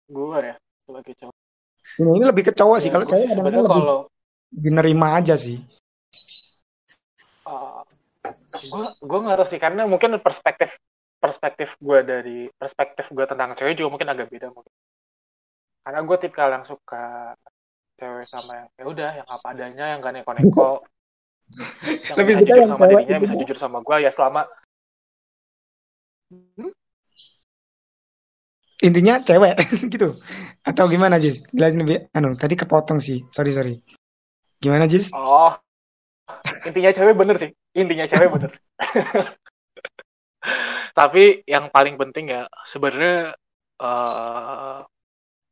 gue 0.06 0.38
ya 0.38 0.54
sebagai 0.86 1.14
cowok 1.18 1.34
Ini, 1.98 2.10
ini 2.14 2.24
lebih 2.30 2.42
ke 2.46 2.52
cowok 2.54 2.78
sih. 2.78 2.90
ya 2.90 2.92
Kalau 2.94 3.04
gue 3.06 3.10
cewek 3.10 3.26
sih 3.26 3.30
kadang-kadang 3.34 3.62
lebih 3.66 3.82
kalau 3.82 3.98
dinerima 4.56 5.20
aja 5.20 5.36
sih. 5.36 5.60
gue 8.56 8.86
gue 9.04 9.18
nggak 9.22 9.36
tahu 9.38 9.48
sih 9.48 9.60
karena 9.60 9.82
mungkin 9.84 10.16
perspektif 10.18 10.80
perspektif 11.20 11.76
gue 11.80 11.98
dari 12.02 12.38
perspektif 12.56 13.10
gue 13.12 13.24
tentang 13.26 13.56
cewek 13.56 13.76
juga 13.76 13.90
mungkin 13.92 14.08
agak 14.10 14.28
beda 14.30 14.48
mungkin 14.52 14.72
karena 15.86 16.00
gue 16.02 16.16
tipikal 16.18 16.48
yang 16.50 16.64
suka 16.66 17.34
cewek 17.96 18.26
sama 18.26 18.52
yang 18.64 18.68
ya 18.76 18.84
udah 18.84 19.10
yang 19.22 19.28
apa 19.28 19.46
adanya 19.54 19.84
yang 19.94 19.98
gak 20.02 20.14
neko-neko 20.20 20.84
yang 22.10 22.16
Lebih 22.18 22.34
bisa 22.34 22.40
jujur 22.42 22.56
yang 22.58 22.70
sama 22.74 22.80
cewek 22.84 23.02
dirinya 23.06 23.20
bisa 23.22 23.34
ya. 23.34 23.40
jujur 23.44 23.58
sama 23.58 23.78
gue 23.82 23.96
ya 24.02 24.10
selama 24.12 24.42
Hmm? 26.26 26.74
Intinya 28.82 29.22
cewek 29.22 29.54
gitu. 29.94 30.18
Atau 30.66 30.90
gimana, 30.90 31.22
Jis? 31.22 31.46
Jelasin 31.54 31.86
lebih 31.86 32.10
anu, 32.10 32.34
tadi 32.34 32.58
kepotong 32.58 32.98
sih. 32.98 33.22
Sorry, 33.30 33.54
sorry. 33.54 33.78
Gimana, 34.62 34.84
Jis? 34.88 35.12
oh 35.14 35.52
intinya 36.66 36.90
cewek 36.90 37.14
bener 37.14 37.36
sih. 37.38 37.50
Intinya 37.76 38.06
cewek 38.10 38.28
bener. 38.34 38.50
Tapi 40.98 41.44
yang 41.46 41.68
paling 41.74 41.94
penting 42.00 42.32
ya 42.32 42.42
sebenarnya 42.64 43.34
eh, 43.82 44.78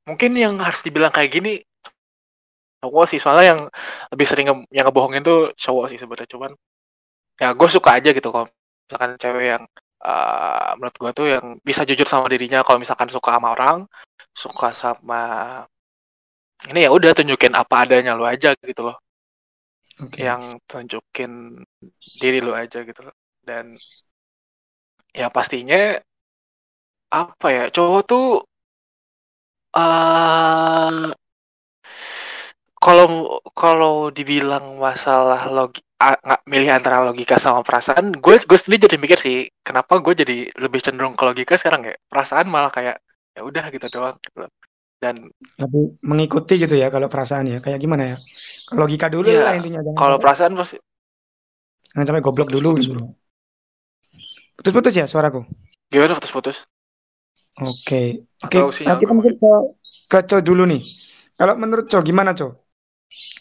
mungkin 0.09 0.31
yang 0.37 0.55
harus 0.61 0.81
dibilang 0.85 1.13
kayak 1.15 1.31
gini 1.33 1.53
cowok 2.83 3.05
sih. 3.11 3.19
Soalnya 3.23 3.47
yang 3.57 3.61
lebih 4.13 4.27
sering 4.29 4.47
nge- 4.51 4.69
yang 4.75 4.85
ngebohongin 4.89 5.23
tuh 5.25 5.53
cowok 5.57 5.85
sih 5.93 5.99
sebenarnya. 6.01 6.29
Cuman 6.31 6.51
ya 7.41 7.51
gue 7.57 7.69
suka 7.71 7.99
aja 7.99 8.11
gitu 8.15 8.29
kalau 8.31 8.47
misalkan 8.87 9.11
cewek 9.19 9.45
yang 9.57 9.63
eh, 10.05 10.71
menurut 10.79 10.97
gue 11.03 11.11
tuh 11.17 11.27
yang 11.35 11.45
bisa 11.65 11.83
jujur 11.89 12.07
sama 12.09 12.27
dirinya. 12.31 12.61
Kalau 12.67 12.79
misalkan 12.81 13.09
suka 13.11 13.37
sama 13.37 13.49
orang 13.57 13.79
suka 14.35 14.71
sama 14.75 15.23
ini 16.71 16.79
ya 16.85 16.91
udah 16.97 17.11
tunjukin 17.17 17.53
apa 17.63 17.75
adanya 17.85 18.13
lu 18.19 18.25
aja 18.33 18.51
gitu 18.57 18.83
loh 18.89 18.97
Oke. 20.03 20.19
yang 20.27 20.43
tunjukin 20.71 21.63
diri 22.21 22.39
lu 22.43 22.53
aja 22.63 22.79
gitu 22.89 23.01
loh 23.07 23.15
dan 23.49 23.71
ya 25.15 25.29
pastinya 25.35 25.79
apa 27.23 27.47
ya 27.57 27.65
cowok 27.75 28.03
tuh 28.11 28.27
eh 29.75 31.15
kalau 32.85 33.41
kalau 33.57 33.95
dibilang 34.13 34.77
masalah 34.77 35.49
logi 35.49 35.81
nggak 36.05 36.41
milih 36.53 36.71
antara 36.77 37.01
logika 37.01 37.37
sama 37.41 37.65
perasaan 37.65 38.13
gue 38.25 38.35
gue 38.45 38.59
sendiri 38.61 38.85
jadi 38.87 38.97
mikir 39.01 39.19
sih 39.27 39.37
kenapa 39.65 39.95
gue 40.05 40.13
jadi 40.21 40.37
lebih 40.61 40.81
cenderung 40.85 41.15
ke 41.17 41.25
logika 41.25 41.55
sekarang 41.57 41.81
ya 41.89 41.95
perasaan 42.11 42.47
malah 42.53 42.69
kayak 42.69 42.97
ya 43.35 43.41
udah 43.49 43.65
gitu 43.73 43.87
doang 43.89 44.17
gitu 44.21 44.45
loh. 44.45 44.51
Dan 45.05 45.29
Lebih 45.61 46.01
mengikuti 46.01 46.57
gitu 46.57 46.73
ya 46.73 46.89
kalau 46.89 47.13
perasaan 47.13 47.45
ya. 47.53 47.59
Kayak 47.61 47.85
gimana 47.85 48.17
ya? 48.17 48.17
Logika 48.73 49.13
dulu 49.13 49.29
Iya, 49.29 49.45
lah 49.45 49.53
intinya. 49.61 49.85
Jangan 49.85 50.01
kalau 50.01 50.17
sampai, 50.17 50.25
perasaan 50.25 50.53
pasti 50.57 50.77
jangan 51.93 52.07
sampai 52.09 52.25
goblok 52.25 52.49
dulu 52.49 52.81
gitu. 52.81 52.97
Putus-putus 54.57 54.95
ya 54.97 55.05
suaraku? 55.05 55.45
gimana 55.93 56.17
putus-putus 56.17 56.65
Oke. 57.63 58.27
Oke, 58.43 58.59
nah, 58.59 58.75
sinyal 58.75 58.99
kita 58.99 59.13
mungkin 59.15 59.39
ke, 59.39 59.53
ke 60.11 60.19
Co 60.27 60.43
dulu 60.43 60.67
nih. 60.67 60.83
Kalau 61.39 61.55
menurut 61.55 61.87
Co, 61.87 62.03
gimana 62.03 62.35
Co? 62.35 62.51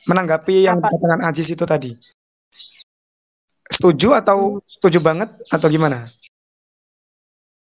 Menanggapi 0.06 0.70
yang 0.70 0.78
dikatakan 0.78 1.26
Ajis 1.26 1.50
itu 1.50 1.66
tadi. 1.66 1.98
Setuju 3.74 4.14
atau 4.14 4.62
setuju 4.70 5.02
banget 5.02 5.34
atau 5.50 5.66
gimana? 5.66 6.06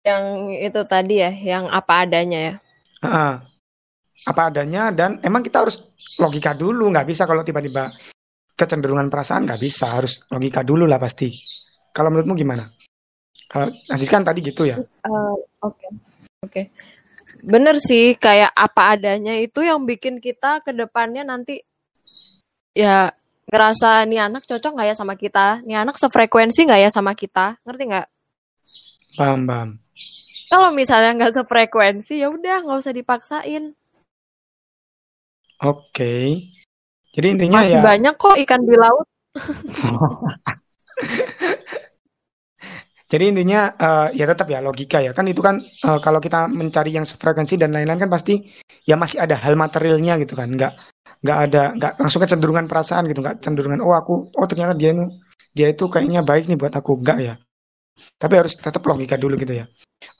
Yang 0.06 0.24
itu 0.70 0.80
tadi 0.86 1.18
ya, 1.18 1.34
yang 1.34 1.66
apa 1.66 2.06
adanya 2.06 2.38
ya. 2.38 2.54
Ah, 3.02 3.42
apa 4.24 4.48
adanya 4.48 4.88
dan 4.94 5.20
emang 5.20 5.44
kita 5.44 5.68
harus 5.68 5.92
logika 6.16 6.56
dulu, 6.56 6.88
nggak 6.88 7.06
bisa 7.06 7.28
kalau 7.28 7.44
tiba-tiba 7.44 7.92
kecenderungan 8.56 9.12
perasaan 9.12 9.44
nggak 9.44 9.60
bisa, 9.60 9.92
harus 9.92 10.24
logika 10.32 10.64
dulu 10.64 10.88
lah 10.88 10.96
pasti. 10.96 11.28
Kalau 11.92 12.08
menurutmu 12.08 12.32
gimana? 12.32 12.64
Kalau 13.46 13.68
Ajis 13.92 14.08
kan 14.08 14.24
tadi 14.24 14.40
gitu 14.40 14.64
ya. 14.66 14.80
Eh, 14.80 15.34
Oke, 15.64 15.86
oke. 16.44 16.62
Bener 17.42 17.76
sih, 17.78 18.16
kayak 18.16 18.54
apa 18.54 18.96
adanya 18.96 19.36
itu 19.36 19.60
yang 19.60 19.84
bikin 19.84 20.22
kita 20.22 20.64
ke 20.64 20.72
depannya 20.72 21.22
nanti 21.26 21.60
ya 22.72 23.12
ngerasa 23.46 24.02
nih 24.10 24.26
anak 24.26 24.42
cocok 24.48 24.72
nggak 24.74 24.88
ya 24.90 24.96
sama 24.96 25.14
kita, 25.14 25.62
nih 25.62 25.78
anak 25.78 25.96
sefrekuensi 26.00 26.66
nggak 26.66 26.80
ya 26.86 26.90
sama 26.90 27.12
kita, 27.14 27.60
ngerti 27.62 27.82
nggak? 27.92 28.08
Paham, 29.16 29.40
paham. 29.46 29.68
Kalau 30.46 30.70
misalnya 30.74 31.10
nggak 31.14 31.34
sefrekuensi 31.42 32.22
ya 32.22 32.28
udah 32.30 32.66
nggak 32.66 32.78
usah 32.82 32.94
dipaksain. 32.94 33.74
Oke. 35.64 36.44
Jadi 37.16 37.26
intinya 37.32 37.64
Masih 37.64 37.80
ya 37.80 37.82
banyak 37.84 38.14
kok 38.20 38.36
ikan 38.44 38.60
di 38.60 38.76
laut. 38.76 39.08
Jadi 43.06 43.24
intinya 43.30 43.70
eh, 43.78 44.18
ya 44.18 44.26
tetap 44.26 44.50
ya 44.50 44.60
logika 44.60 44.98
ya. 44.98 45.14
Kan 45.16 45.30
itu 45.30 45.40
kan 45.40 45.62
eh, 45.62 45.98
kalau 46.02 46.20
kita 46.20 46.50
mencari 46.50 46.92
yang 46.92 47.06
sefrekuensi 47.06 47.56
dan 47.56 47.72
lain-lain 47.72 48.02
kan 48.02 48.10
pasti 48.10 48.42
ya 48.84 48.98
masih 48.98 49.22
ada 49.22 49.38
hal 49.38 49.54
materialnya 49.54 50.18
gitu 50.20 50.34
kan. 50.34 50.50
Nggak 50.52 50.72
nggak 51.24 51.38
ada 51.48 51.62
nggak 51.78 51.92
langsung 52.02 52.20
kecenderungan 52.20 52.66
perasaan 52.68 53.06
gitu. 53.08 53.22
Nggak 53.22 53.40
cenderungan 53.40 53.80
oh 53.80 53.94
aku 53.94 54.34
oh 54.34 54.46
ternyata 54.50 54.74
dia 54.74 54.92
ini 54.92 55.06
dia 55.56 55.72
itu 55.72 55.88
kayaknya 55.88 56.20
baik 56.26 56.50
nih 56.50 56.58
buat 56.58 56.74
aku. 56.74 57.00
Enggak 57.00 57.18
ya. 57.22 57.34
Tapi 58.20 58.34
harus 58.36 58.52
tetap 58.58 58.82
logika 58.84 59.16
dulu 59.16 59.40
gitu 59.40 59.54
ya. 59.54 59.64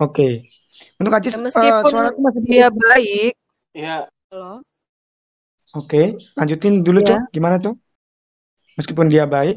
Oke. 0.01 0.49
Untuk 0.97 1.13
Ajis 1.13 1.37
Ya, 1.37 1.41
eh, 1.41 1.45
meskipun 1.51 1.93
suaraku 1.93 2.19
masih 2.23 2.41
dia 2.47 2.69
baik. 2.71 3.33
Ya 3.77 3.97
loh. 4.33 4.63
Oke 5.77 6.03
lanjutin 6.39 6.81
dulu 6.87 6.99
Ya. 7.05 7.09
tuh 7.09 7.19
gimana 7.35 7.57
tuh 7.61 7.75
meskipun 8.81 9.07
dia 9.13 9.25
baik 9.29 9.57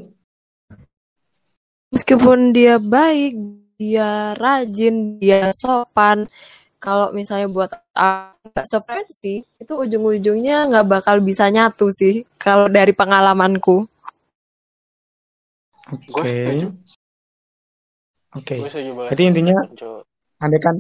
Meskipun 1.89 2.53
dia 2.53 2.77
baik, 2.77 3.33
dia 3.81 4.37
rajin, 4.37 5.17
dia 5.17 5.49
sopan. 5.49 6.29
Kalau 6.77 7.09
misalnya 7.17 7.49
buat 7.49 7.73
aku 7.97 8.45
nggak 8.53 8.67
sefrekuensi, 8.69 9.41
itu 9.57 9.73
ujung-ujungnya 9.73 10.69
nggak 10.69 10.85
bakal 10.85 11.17
bisa 11.17 11.49
nyatu 11.49 11.89
sih. 11.89 12.29
Kalau 12.37 12.69
dari 12.69 12.93
pengalamanku. 12.93 13.89
oke 15.89 16.37
oke 18.37 18.55
Jadi 19.09 19.21
intinya 19.25 19.57
andai 20.37 20.61
kan 20.61 20.75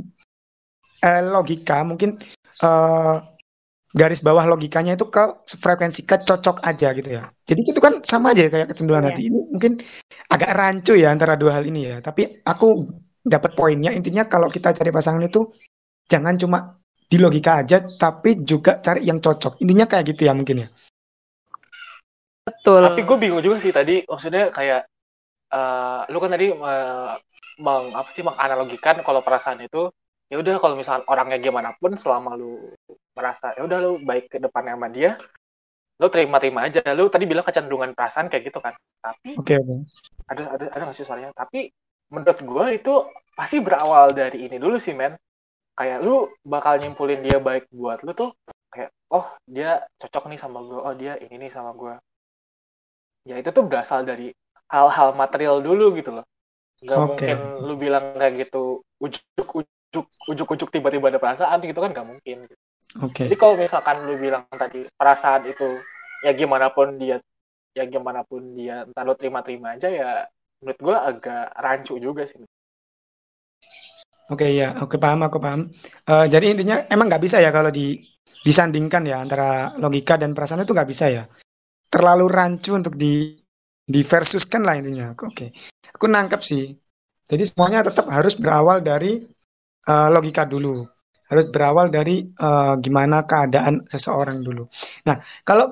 eh, 1.01 1.25
logika 1.25 1.81
mungkin 1.81 2.21
eh, 2.61 3.15
garis 3.89 4.21
bawah 4.21 4.45
logikanya 4.45 4.93
itu 4.93 5.09
ke 5.09 5.23
frekuensi 5.57 6.05
ke 6.05 6.21
cocok 6.21 6.61
aja 6.61 6.93
gitu 6.93 7.09
ya. 7.09 7.33
Jadi 7.45 7.61
itu 7.73 7.79
kan 7.81 8.01
sama 8.05 8.37
aja 8.37 8.45
kayak 8.49 8.69
kecenderungan 8.69 9.09
Iya. 9.09 9.11
hati. 9.13 9.21
Ini 9.33 9.39
mungkin 9.49 9.73
agak 10.29 10.51
rancu 10.53 10.93
ya 10.93 11.09
antara 11.09 11.33
dua 11.33 11.57
hal 11.57 11.65
ini 11.65 11.89
ya. 11.89 11.97
Tapi 11.99 12.45
aku 12.45 12.85
dapat 13.25 13.57
poinnya 13.57 13.89
intinya 13.89 14.29
kalau 14.29 14.47
kita 14.53 14.77
cari 14.77 14.93
pasangan 14.93 15.25
itu 15.25 15.49
jangan 16.05 16.37
cuma 16.37 16.77
di 17.09 17.17
logika 17.17 17.65
aja 17.65 17.81
tapi 17.81 18.45
juga 18.45 18.77
cari 18.77 19.09
yang 19.09 19.17
cocok. 19.17 19.57
Intinya 19.65 19.89
kayak 19.89 20.13
gitu 20.13 20.29
ya 20.29 20.33
mungkin 20.37 20.65
ya. 20.65 20.69
Betul. 22.45 22.81
Tapi 22.81 23.01
gue 23.05 23.17
bingung 23.17 23.41
juga 23.45 23.57
sih 23.61 23.73
tadi, 23.73 24.05
maksudnya 24.05 24.49
kayak 24.53 24.85
eh 25.49 26.01
lu 26.13 26.17
kan 26.21 26.29
tadi 26.29 26.53
eh, 26.53 27.11
meng 27.57 27.85
apa 27.97 28.09
sih 28.13 28.21
menganalogikan 28.21 29.01
kalau 29.01 29.25
perasaan 29.25 29.65
itu 29.65 29.89
ya 30.29 30.37
udah 30.37 30.61
kalau 30.61 30.77
misalkan 30.77 31.03
orangnya 31.09 31.41
gimana 31.41 31.73
pun 31.81 31.97
selama 31.97 32.37
lu 32.37 32.69
merasa 33.19 33.51
ya 33.51 33.67
udah 33.67 33.77
lu 33.83 33.91
baik 33.99 34.31
ke 34.31 34.39
depannya 34.39 34.79
sama 34.79 34.87
dia, 34.87 35.19
lu 35.99 36.07
terima-terima 36.07 36.71
aja. 36.71 36.79
Lu 36.95 37.11
tadi 37.11 37.27
bilang 37.27 37.43
kecenderungan 37.43 37.91
perasaan 37.91 38.31
kayak 38.31 38.47
gitu 38.47 38.63
kan. 38.63 38.73
Tapi 39.03 39.35
Oke 39.35 39.59
oke. 39.59 39.75
ada 40.31 40.43
ada 40.55 40.65
ada 40.71 40.81
nggak 40.87 40.95
sih 40.95 41.03
suaranya? 41.03 41.35
Tapi 41.35 41.67
menurut 42.15 42.39
gue 42.39 42.65
itu 42.79 42.93
pasti 43.35 43.59
berawal 43.59 44.15
dari 44.15 44.47
ini 44.47 44.55
dulu 44.55 44.79
sih 44.79 44.95
men. 44.95 45.19
Kayak 45.75 45.99
lu 46.03 46.31
bakal 46.47 46.79
nyimpulin 46.79 47.19
dia 47.23 47.39
baik 47.39 47.67
buat 47.71 48.03
lu 48.07 48.15
tuh 48.15 48.31
kayak 48.71 48.91
oh 49.11 49.27
dia 49.43 49.83
cocok 49.99 50.31
nih 50.31 50.39
sama 50.39 50.63
gue, 50.63 50.79
oh 50.79 50.95
dia 50.95 51.19
ini 51.19 51.35
nih 51.47 51.51
sama 51.51 51.75
gue. 51.75 51.93
Ya 53.27 53.35
itu 53.35 53.51
tuh 53.51 53.67
berasal 53.67 54.07
dari 54.07 54.31
hal-hal 54.71 55.11
material 55.15 55.59
dulu 55.59 55.95
gitu 55.99 56.15
loh. 56.15 56.25
Gak 56.79 56.95
Oke. 56.95 57.03
mungkin 57.11 57.37
lu 57.67 57.73
bilang 57.75 58.15
kayak 58.15 58.47
gitu 58.47 58.83
ujuk-ujuk 59.03 60.05
ujuk-ujuk 60.31 60.69
tiba-tiba 60.71 61.11
ada 61.11 61.19
perasaan 61.19 61.59
gitu 61.59 61.79
kan 61.79 61.91
gak 61.91 62.07
mungkin. 62.07 62.47
Oke. 63.03 63.29
Jadi 63.29 63.35
kalau 63.37 63.55
misalkan 63.59 64.01
lu 64.07 64.17
bilang 64.17 64.47
tadi 64.49 64.87
perasaan 64.89 65.45
itu 65.45 65.77
ya 66.25 66.31
gimana 66.33 66.73
pun 66.73 66.97
dia 66.97 67.21
ya 67.77 67.85
gimana 67.85 68.25
pun 68.25 68.57
dia 68.57 68.83
entar 68.83 69.05
lu 69.05 69.13
terima-terima 69.13 69.77
aja 69.77 69.87
ya 69.87 70.25
menurut 70.59 70.79
gue 70.81 70.95
agak 70.97 71.45
rancu 71.55 71.95
juga 72.01 72.25
sih. 72.25 72.41
Oke 74.29 74.53
ya, 74.53 74.77
oke 74.81 75.01
paham 75.01 75.25
aku 75.25 75.41
paham. 75.41 75.69
Eh, 76.05 76.25
jadi 76.29 76.53
intinya 76.53 76.85
emang 76.85 77.09
nggak 77.09 77.23
bisa 77.23 77.41
ya 77.41 77.49
kalau 77.49 77.73
di 77.73 77.97
disandingkan 78.45 79.03
ya 79.05 79.17
antara 79.19 79.73
logika 79.81 80.15
dan 80.21 80.37
perasaan 80.37 80.65
itu 80.65 80.73
nggak 80.73 80.89
bisa 80.89 81.05
ya. 81.09 81.23
Terlalu 81.89 82.25
rancu 82.29 82.77
untuk 82.77 82.93
di 82.93 83.33
di 83.89 84.01
versuskan 84.05 84.61
lah 84.61 84.77
intinya. 84.77 85.17
Oke, 85.17 85.49
aku 85.89 86.05
nangkep 86.05 86.41
sih. 86.45 86.69
Jadi 87.25 87.43
semuanya 87.45 87.85
tetap 87.85 88.05
harus 88.09 88.37
berawal 88.37 88.85
dari 88.85 89.17
eh, 89.85 90.09
logika 90.13 90.45
dulu. 90.45 90.85
Harus 91.29 91.45
berawal 91.53 91.87
dari 91.93 92.25
eh, 92.25 92.73
gimana 92.83 93.17
keadaan 93.29 93.75
seseorang 93.91 94.41
dulu. 94.41 94.63
Nah, 95.07 95.17
kalau 95.47 95.65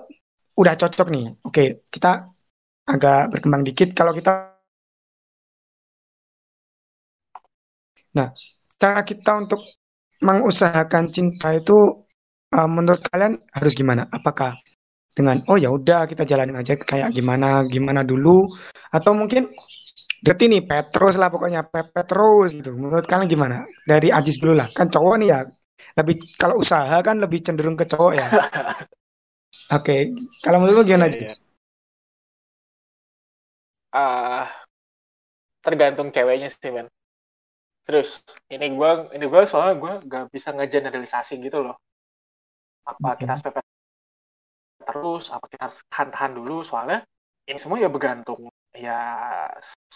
udah 0.57 0.73
cocok 0.77 1.07
nih, 1.13 1.25
oke 1.47 1.63
kita 1.93 2.25
agak 2.87 3.19
berkembang 3.33 3.63
dikit. 3.67 3.89
Kalau 3.97 4.13
kita 4.15 4.57
Nah, 8.17 8.29
cara 8.81 9.01
kita 9.05 9.31
untuk 9.43 9.61
mengusahakan 10.23 11.05
cinta 11.15 11.47
itu 11.53 11.77
eh, 12.57 12.69
menurut 12.69 13.01
kalian 13.11 13.33
harus 13.55 13.73
gimana? 13.77 14.03
Apakah 14.09 14.57
dengan 15.17 15.41
oh 15.51 15.57
ya 15.59 15.69
udah 15.73 16.05
kita 16.11 16.23
jalanin 16.29 16.57
aja 16.61 16.73
kayak 16.77 17.09
gimana 17.17 17.65
gimana 17.67 18.01
dulu 18.05 18.47
atau 18.93 19.11
mungkin 19.17 19.49
berarti 20.23 20.43
nih 20.51 20.61
Petrus 20.69 21.15
lah 21.21 21.29
pokoknya 21.33 21.61
Pe- 21.71 21.91
Petrus 21.95 22.49
gitu. 22.57 22.69
Menurut 22.81 23.05
kalian 23.09 23.29
gimana? 23.29 23.57
Dari 23.91 24.09
Ajis 24.17 24.37
dulu 24.41 24.53
lah. 24.59 24.67
Kan 24.77 24.87
cowok 24.93 25.15
nih 25.21 25.29
ya. 25.33 25.39
Lebih 25.97 26.15
kalau 26.41 26.55
usaha 26.63 26.97
kan 27.07 27.15
lebih 27.23 27.39
cenderung 27.45 27.77
ke 27.79 27.85
cowok 27.91 28.13
ya. 28.21 28.27
Oke, 29.77 29.97
kalau 30.43 30.57
menurut 30.59 30.75
lu 30.77 30.83
gimana 30.89 31.07
Iya, 31.07 31.17
iya. 31.21 31.31
Ajis? 31.31 31.31
Ah, 33.91 34.67
tergantung 35.65 36.09
ceweknya 36.15 36.49
sih 36.53 36.71
men 36.75 36.87
terus 37.87 38.09
ini 38.55 38.65
gua 38.77 38.91
ini 39.15 39.25
gua 39.31 39.41
soalnya 39.51 39.75
gua 39.83 39.93
gak 40.13 40.23
bisa 40.35 40.49
ngegeneralisasi 40.55 41.33
gitu 41.45 41.59
loh 41.65 41.75
apa 42.91 43.09
Oke. 43.09 43.19
kita 43.19 43.29
harus 43.35 43.43
pepet 43.45 43.65
terus 44.81 45.23
apa 45.35 45.45
kita 45.51 45.63
harus 45.69 45.79
tahan-tahan 45.91 46.31
dulu 46.37 46.55
soalnya 46.69 46.97
ini 47.49 47.59
semua 47.61 47.77
ya 47.83 47.89
bergantung 47.95 48.41
ya 48.85 48.91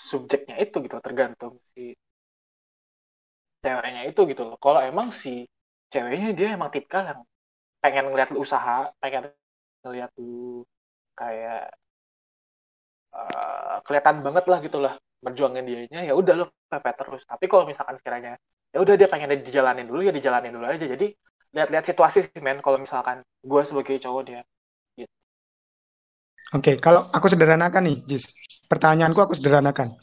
subjeknya 0.09 0.55
itu 0.63 0.75
gitu 0.86 0.97
tergantung 1.05 1.53
si 1.73 1.82
ceweknya 3.63 4.01
itu 4.09 4.19
gitu 4.32 4.41
loh. 4.47 4.57
Kalau 4.63 4.79
emang 4.89 5.07
si 5.21 5.29
ceweknya 5.91 6.27
dia 6.38 6.47
emang 6.57 6.69
tipikal 6.73 7.03
yang 7.09 7.19
pengen 7.84 8.05
ngeliat 8.11 8.29
lu 8.34 8.39
usaha 8.47 8.75
pengen 9.03 9.23
ngeliat 9.84 10.11
lu 10.19 10.63
kayak 11.19 11.59
eh, 13.15 13.75
kelihatan 13.86 14.15
banget 14.25 14.45
lah 14.51 14.57
gitu 14.65 14.77
lah 14.86 14.93
berjuangin 15.21 15.63
dianya 15.69 15.99
ya 16.07 16.13
udah 16.17 16.34
lo 16.39 16.45
pepet 16.71 16.95
terus. 16.99 17.21
Tapi 17.29 17.45
kalau 17.51 17.63
misalkan 17.69 17.95
sekiranya 17.99 18.32
ya 18.73 18.77
udah 18.84 18.95
dia 18.99 19.07
pengen 19.11 19.29
dijalanin 19.47 19.86
dulu 19.89 20.01
ya 20.07 20.11
dijalanin 20.15 20.51
dulu 20.55 20.65
aja. 20.67 20.86
Jadi 20.88 21.05
lihat-lihat 21.55 21.86
situasi 21.89 22.17
sih 22.25 22.41
men. 22.41 22.59
Kalau 22.65 22.77
misalkan 22.82 23.21
gue 23.45 23.61
sebagai 23.67 23.95
cowok 24.01 24.21
dia 24.27 24.41
Oke, 26.52 26.76
kalau 26.84 27.08
aku 27.16 27.32
sederhanakan 27.32 27.88
nih, 27.88 27.97
Jis. 28.12 28.36
Pertanyaanku 28.68 29.20
aku 29.24 29.34
sederhanakan. 29.39 29.95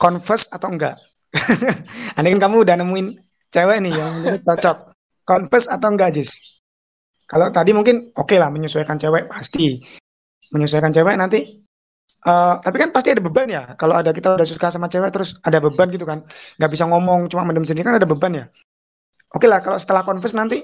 Converse 0.00 0.48
atau 0.48 0.72
enggak? 0.72 0.96
Ini 2.16 2.28
kan 2.36 2.40
kamu 2.48 2.64
udah 2.64 2.76
nemuin 2.80 3.06
cewek 3.52 3.78
nih 3.84 3.92
yang 3.92 4.14
cocok. 4.40 4.96
Converse 5.28 5.68
atau 5.68 5.88
enggak, 5.92 6.16
Jis? 6.16 6.60
Kalau 7.28 7.52
tadi 7.52 7.76
mungkin 7.76 8.12
oke 8.16 8.36
lah 8.40 8.48
menyesuaikan 8.48 8.96
cewek 8.96 9.28
pasti. 9.28 9.80
Menyesuaikan 10.52 10.92
cewek 10.92 11.16
nanti 11.16 11.60
eh, 12.22 12.54
tapi 12.60 12.76
kan 12.80 12.88
pasti 12.92 13.12
ada 13.12 13.20
beban 13.24 13.48
ya. 13.48 13.62
Kalau 13.76 13.96
ada 13.96 14.16
kita 14.16 14.36
udah 14.36 14.48
suka 14.48 14.72
sama 14.72 14.88
cewek 14.88 15.12
terus 15.12 15.36
ada 15.44 15.60
beban 15.60 15.92
gitu 15.92 16.08
kan. 16.08 16.24
Nggak 16.56 16.70
bisa 16.72 16.84
ngomong 16.88 17.28
cuma 17.28 17.44
mendem 17.44 17.68
sendiri 17.68 17.84
kan 17.88 17.96
ada 18.00 18.08
beban 18.08 18.32
ya. 18.32 18.44
Oke 19.32 19.48
lah 19.48 19.64
kalau 19.64 19.80
setelah 19.80 20.04
converse 20.04 20.36
nanti 20.36 20.60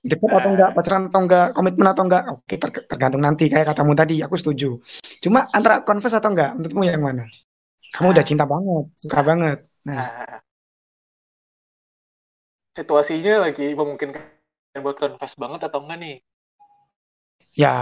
dekat 0.00 0.30
atau 0.32 0.50
enggak, 0.54 0.70
pacaran 0.76 1.02
atau 1.08 1.20
enggak, 1.24 1.46
komitmen 1.56 1.88
atau 1.92 2.04
enggak. 2.06 2.22
Oke, 2.32 2.54
ter- 2.56 2.86
tergantung 2.90 3.22
nanti 3.22 3.44
kayak 3.52 3.66
katamu 3.72 3.92
tadi, 3.96 4.20
aku 4.24 4.34
setuju. 4.40 4.80
Cuma 5.24 5.46
antara 5.52 5.84
converse 5.84 6.16
atau 6.20 6.30
enggak, 6.32 6.50
menurutmu 6.56 6.82
yang 6.88 7.02
mana? 7.04 7.24
Kamu 7.94 8.08
udah 8.14 8.24
cinta 8.26 8.44
banget, 8.48 8.84
suka 8.96 9.20
banget. 9.24 9.58
Nah, 9.86 9.96
nah 9.96 10.10
situasinya 12.78 13.34
lagi 13.44 13.66
memungkinkan 13.76 14.22
buat 14.84 14.96
confess 14.96 15.34
banget 15.36 15.60
atau 15.68 15.78
enggak 15.84 15.98
nih 16.02 16.16
ya 17.54 17.74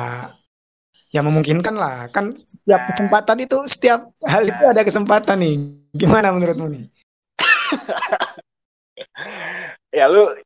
ya 1.08 1.20
memungkinkan 1.24 1.74
lah. 1.76 2.08
Kan 2.12 2.36
setiap 2.36 2.80
Nah. 2.84 2.88
kesempatan 2.92 3.36
itu, 3.40 3.58
setiap 3.68 4.00
hal 4.28 4.42
itu 4.44 4.64
ada 4.68 4.82
kesempatan 4.84 5.36
nih. 5.40 5.54
Gimana 5.96 6.32
menurutmu 6.36 6.68
nih? 6.68 6.84
ya 9.98 10.04
lu 10.08 10.36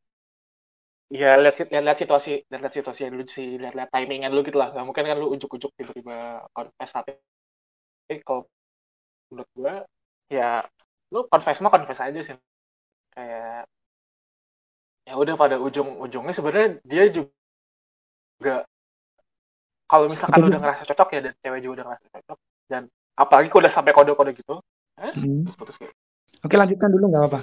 ya 1.20 1.30
lihat 1.42 1.56
lihat 1.86 1.98
situasi 2.02 2.30
lihat 2.48 2.60
lihat 2.64 2.74
situasi 2.78 3.00
dulu 3.12 3.24
sih 3.36 3.48
lihat 3.60 3.74
lihat 3.78 3.90
timingan 3.94 4.30
dulu 4.32 4.42
gitu 4.48 4.58
lah 4.60 4.68
nggak 4.72 4.86
mungkin 4.88 5.04
kan 5.08 5.16
lu 5.20 5.26
ujuk-ujuk 5.36 5.70
tiba-tiba 5.78 6.16
confess 6.56 6.90
tapi 6.96 7.12
kalau 8.26 8.42
menurut 9.30 9.50
gua 9.56 9.74
ya 10.30 10.64
lu 11.12 11.20
confess 11.32 11.60
mah 11.62 11.72
confess 11.74 12.00
aja 12.06 12.20
sih 12.28 12.36
kayak 13.14 13.66
ya 15.08 15.14
udah 15.22 15.34
pada 15.38 15.56
ujung-ujungnya 15.66 16.34
sebenarnya 16.34 16.68
dia 16.86 17.04
juga 17.10 18.66
kalau 19.90 20.06
misalkan 20.10 20.38
lu 20.40 20.46
udah 20.50 20.60
ngerasa 20.62 20.82
cocok 20.88 21.08
ya 21.14 21.20
dan 21.30 21.32
cewek 21.42 21.60
juga 21.62 21.72
udah 21.80 21.86
ngerasa 21.92 22.06
cocok 22.18 22.38
dan 22.70 22.82
apalagi 23.18 23.48
kalau 23.52 23.62
udah 23.66 23.74
sampai 23.74 23.92
kode-kode 23.92 24.30
gitu 24.40 24.54
eh, 24.98 25.14
Hmm. 25.16 25.42
putus-putus 25.44 25.76
gitu 25.78 25.92
Oke, 26.46 26.54
lanjutkan 26.60 26.90
dulu 26.94 27.04
nggak 27.10 27.22
apa-apa. 27.26 27.40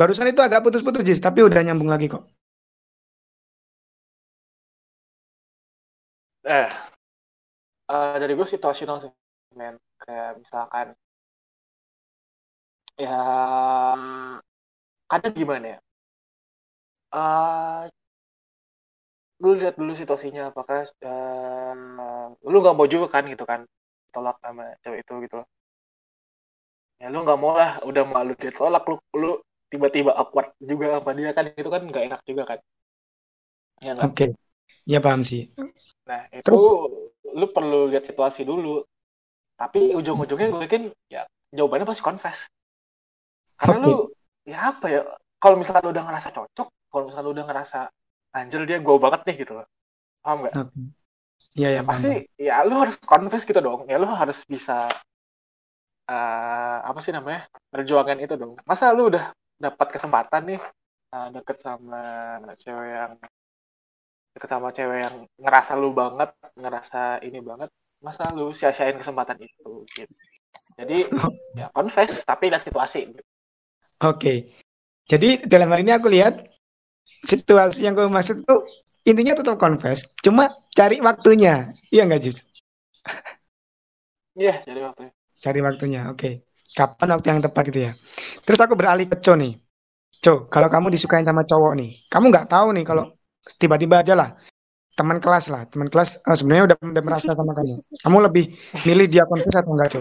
Barusan 0.00 0.30
itu 0.32 0.40
agak 0.46 0.62
putus-putus, 0.64 1.02
Jis, 1.06 1.20
tapi 1.22 1.40
udah 1.46 1.60
nyambung 1.66 1.90
lagi 1.92 2.06
kok. 2.10 2.22
Eh 6.44 6.92
eh, 7.92 8.14
dari 8.22 8.32
gue 8.38 8.46
situasional 8.48 8.96
sih 9.02 9.10
men. 9.58 9.74
Kayak 10.02 10.30
misalkan 10.42 10.86
ya 12.98 13.16
kadang 15.10 15.34
gimana 15.38 15.66
ya? 15.74 15.78
Eh 17.12 17.90
lu 19.42 19.48
lihat 19.60 19.74
dulu 19.80 19.92
situasinya 20.00 20.42
apakah 20.50 20.78
eh, 21.10 21.74
lu 22.50 22.56
nggak 22.62 22.76
mau 22.78 22.86
juga 22.94 23.06
kan 23.14 23.22
gitu 23.32 23.44
kan 23.50 23.60
tolak 24.14 24.36
sama 24.44 24.62
cewek 24.82 24.98
itu 25.04 25.12
gitu 25.24 25.34
loh. 25.40 25.46
Ya 27.00 27.06
lu 27.12 27.18
nggak 27.24 27.38
mau 27.42 27.52
lah 27.60 27.70
udah 27.88 28.04
malu 28.14 28.32
dia 28.40 28.52
tolak 28.58 28.82
lu 28.90 28.96
lu 29.22 29.30
tiba-tiba 29.70 30.12
awkward 30.20 30.48
juga 30.70 30.84
sama 30.96 31.10
dia 31.18 31.30
kan 31.36 31.44
itu 31.60 31.68
kan 31.74 31.82
nggak 31.88 32.04
enak 32.08 32.20
juga 32.28 32.42
kan. 32.50 32.58
Ya 33.80 33.94
Oke, 34.06 34.24
ya 34.92 35.00
paham 35.04 35.22
sih. 35.30 35.42
Nah 36.08 36.26
itu 36.34 36.44
Terus? 36.44 36.64
lu 37.32 37.46
perlu 37.54 37.88
lihat 37.88 38.04
situasi 38.04 38.42
dulu 38.42 38.82
tapi 39.56 39.94
ujung-ujungnya 39.94 40.48
gue 40.50 40.62
yakin 40.66 40.82
ya 41.06 41.22
jawabannya 41.54 41.86
pasti 41.86 42.02
confess 42.02 42.38
karena 43.60 43.76
Oke. 43.78 43.84
lu 43.86 43.94
ya 44.42 44.58
apa 44.74 44.86
ya 44.90 45.00
kalau 45.38 45.54
misalkan 45.54 45.82
lu 45.86 45.90
udah 45.94 46.04
ngerasa 46.10 46.28
cocok 46.34 46.68
kalau 46.90 47.02
misalkan 47.06 47.24
lu 47.30 47.32
udah 47.38 47.46
ngerasa 47.46 47.78
anjir 48.34 48.60
dia 48.66 48.78
gue 48.82 48.96
banget 48.98 49.20
nih 49.28 49.36
gitu 49.46 49.52
loh 49.62 49.66
paham 50.24 50.38
nggak 50.42 50.54
Oke. 50.58 50.80
Iya, 51.52 51.68
ya 51.68 51.74
ya 51.78 51.80
paham. 51.84 51.90
pasti 51.94 52.10
ya 52.40 52.54
lu 52.66 52.74
harus 52.80 52.96
confess 52.98 53.44
gitu 53.46 53.60
dong 53.62 53.86
ya 53.86 53.96
lu 54.00 54.08
harus 54.08 54.38
bisa 54.48 54.88
eh, 56.10 56.76
apa 56.82 56.98
sih 57.04 57.12
namanya 57.14 57.46
perjuangan 57.70 58.18
itu 58.18 58.34
dong 58.34 58.52
masa 58.66 58.90
lu 58.96 59.12
udah 59.12 59.30
dapat 59.60 59.88
kesempatan 59.94 60.42
nih 60.50 60.60
eh, 61.14 61.28
deket 61.34 61.56
sama 61.62 62.02
cewek 62.58 62.88
yang 62.90 63.12
deket 64.32 64.48
sama 64.48 64.72
cewek 64.72 65.04
yang 65.04 65.16
ngerasa 65.38 65.72
lu 65.76 65.92
banget 65.92 66.32
ngerasa 66.56 67.20
ini 67.24 67.38
banget 67.44 67.68
masa 68.02 68.32
lu 68.34 68.50
sia-siain 68.50 68.98
kesempatan 68.98 69.38
itu 69.38 69.84
gitu 69.92 70.14
jadi 70.76 70.98
ya 71.58 71.68
confess 71.72 72.24
tapi 72.24 72.48
lihat 72.48 72.64
situasi 72.64 73.12
gitu. 73.12 73.22
Oke. 74.02 74.50
Jadi 75.06 75.46
dalam 75.46 75.70
hal 75.70 75.82
ini 75.82 75.92
aku 75.94 76.08
lihat 76.10 76.42
situasi 77.22 77.86
yang 77.86 77.94
kau 77.94 78.10
maksud 78.10 78.42
tuh 78.46 78.66
intinya 79.06 79.34
tetap 79.38 79.58
confess, 79.58 80.06
cuma 80.22 80.50
cari 80.74 81.02
waktunya. 81.02 81.66
Iya 81.90 82.06
nggak, 82.06 82.22
Jis? 82.22 82.46
Iya, 84.38 84.62
jadi 84.62 84.80
waktu 84.86 85.10
itu. 85.10 85.16
Cari 85.42 85.60
waktunya. 85.60 86.00
Oke. 86.10 86.46
Kapan 86.72 87.08
waktu 87.18 87.26
yang 87.34 87.40
tepat 87.44 87.62
gitu 87.68 87.80
ya. 87.90 87.92
Terus 88.46 88.58
aku 88.62 88.74
beralih 88.78 89.04
ke 89.10 89.18
Co 89.20 89.36
nih. 89.36 89.58
Co, 90.22 90.46
kalau 90.48 90.70
kamu 90.70 90.94
disukain 90.94 91.26
sama 91.26 91.42
cowok 91.42 91.74
nih, 91.74 91.90
kamu 92.06 92.30
nggak 92.30 92.46
tahu 92.46 92.70
nih 92.78 92.86
kalau 92.86 93.10
tiba-tiba 93.58 94.02
aja 94.02 94.14
lah 94.14 94.30
teman 94.92 95.24
kelas 95.24 95.48
lah, 95.48 95.64
teman 95.68 95.88
kelas 95.88 96.20
eh, 96.20 96.36
sebenarnya 96.36 96.64
udah, 96.72 96.76
udah 96.76 97.04
merasa 97.04 97.32
sama 97.32 97.56
kamu. 97.56 97.80
Kamu 98.04 98.18
lebih 98.28 98.44
milih 98.84 99.06
dia 99.08 99.24
confess 99.24 99.56
atau 99.56 99.72
enggak, 99.72 99.88
Co? 99.96 100.00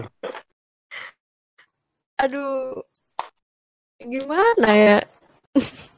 Aduh, 2.21 2.85
gimana 3.97 4.69
ya? 4.75 4.97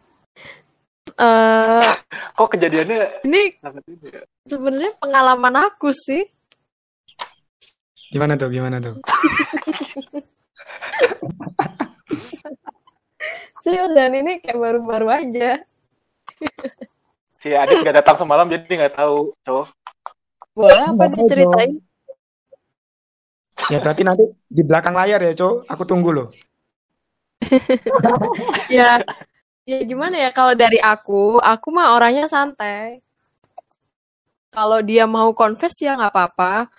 Eh, 1.14 1.94
kok 2.34 2.58
kejadiannya 2.58 3.22
ini 3.22 3.54
ya? 3.62 4.26
sebenarnya 4.50 4.98
pengalaman 4.98 5.70
aku 5.70 5.94
sih. 5.94 6.26
Gimana 8.10 8.34
tuh? 8.34 8.50
Gimana 8.50 8.82
tuh? 8.82 8.98
Serius 13.62 13.94
dan 13.94 14.18
ini 14.18 14.42
kayak 14.42 14.58
baru-baru 14.58 15.08
aja. 15.14 15.62
si 17.44 17.52
Adit 17.52 17.84
gak 17.84 18.00
datang 18.00 18.16
semalam 18.16 18.48
jadi 18.48 18.88
nggak 18.88 18.96
tahu 18.96 19.36
cowok 19.44 19.68
Boleh 20.56 20.86
apa 20.88 20.94
Nggak 20.96 21.12
tahu 21.12 21.26
diceritain? 21.28 21.74
Ya 23.72 23.78
berarti 23.80 24.02
nanti 24.06 24.24
di 24.48 24.64
belakang 24.66 24.94
layar 24.94 25.20
ya, 25.24 25.34
Co. 25.34 25.64
Aku 25.66 25.84
tunggu 25.84 26.14
loh. 26.14 26.30
Ya, 28.72 29.04
ya 29.68 29.80
gimana 29.84 30.16
ya 30.18 30.30
kalau 30.34 30.56
dari 30.58 30.80
aku, 30.80 31.38
aku 31.40 31.68
mah 31.70 31.94
orangnya 31.96 32.26
santai. 32.30 33.02
Kalau 34.54 34.80
dia 34.86 35.10
mau 35.10 35.34
confess 35.34 35.74
ya 35.82 35.98
nggak 35.98 36.14
apa-apa. 36.14 36.70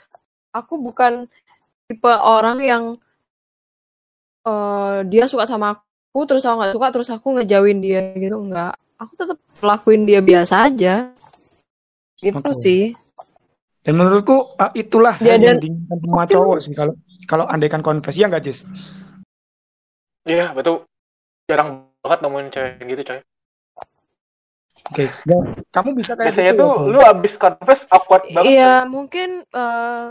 Aku 0.54 0.78
bukan 0.78 1.26
tipe 1.90 2.10
orang 2.10 2.58
yang 2.62 2.84
eh, 4.46 4.96
dia 5.10 5.24
suka 5.26 5.50
sama 5.50 5.78
aku, 5.78 6.20
terus 6.30 6.46
aku 6.46 6.56
nggak 6.62 6.74
suka, 6.78 6.88
terus 6.94 7.10
aku 7.10 7.26
ngejauhin 7.38 7.82
dia 7.82 8.14
gitu 8.14 8.38
nggak. 8.38 8.74
Aku 8.98 9.12
tetap 9.18 9.38
lakuin 9.58 10.06
dia 10.06 10.22
biasa 10.22 10.70
aja. 10.70 11.10
Gitu 12.20 12.38
Oke. 12.38 12.60
sih. 12.62 12.82
Dan 13.84 14.00
menurutku 14.00 14.56
uh, 14.56 14.72
itulah 14.72 15.20
Ya, 15.20 15.36
yang 15.36 15.60
dan 15.60 15.60
diinginkan 15.60 15.98
semua 16.00 16.24
mungkin 16.24 16.34
cowok 16.40 16.58
sih 16.64 16.72
kalau 16.72 16.94
kalau 17.28 17.44
andaikan 17.44 17.84
confess 17.84 18.16
ya 18.16 18.32
nggak 18.32 18.44
Jis? 18.48 18.64
Iya, 20.24 20.56
betul. 20.56 20.88
Jarang 21.44 21.92
banget 22.00 22.18
nemuin 22.24 22.48
cewek 22.48 22.72
yang 22.80 22.88
gitu, 22.96 23.02
coy. 23.12 23.20
Oke, 24.84 25.04
ya, 25.08 25.38
kamu 25.72 25.88
bisa 25.96 26.12
kayak 26.12 26.28
Biasanya 26.32 26.52
gitu 26.52 26.60
tuh 26.60 26.72
ya, 26.76 26.92
lu 26.92 27.00
abis 27.00 27.34
confess 27.40 27.80
awkward 27.92 28.24
banget, 28.32 28.44
coy. 28.44 28.52
Iya, 28.52 28.74
mungkin 28.88 29.28
eh, 29.44 30.06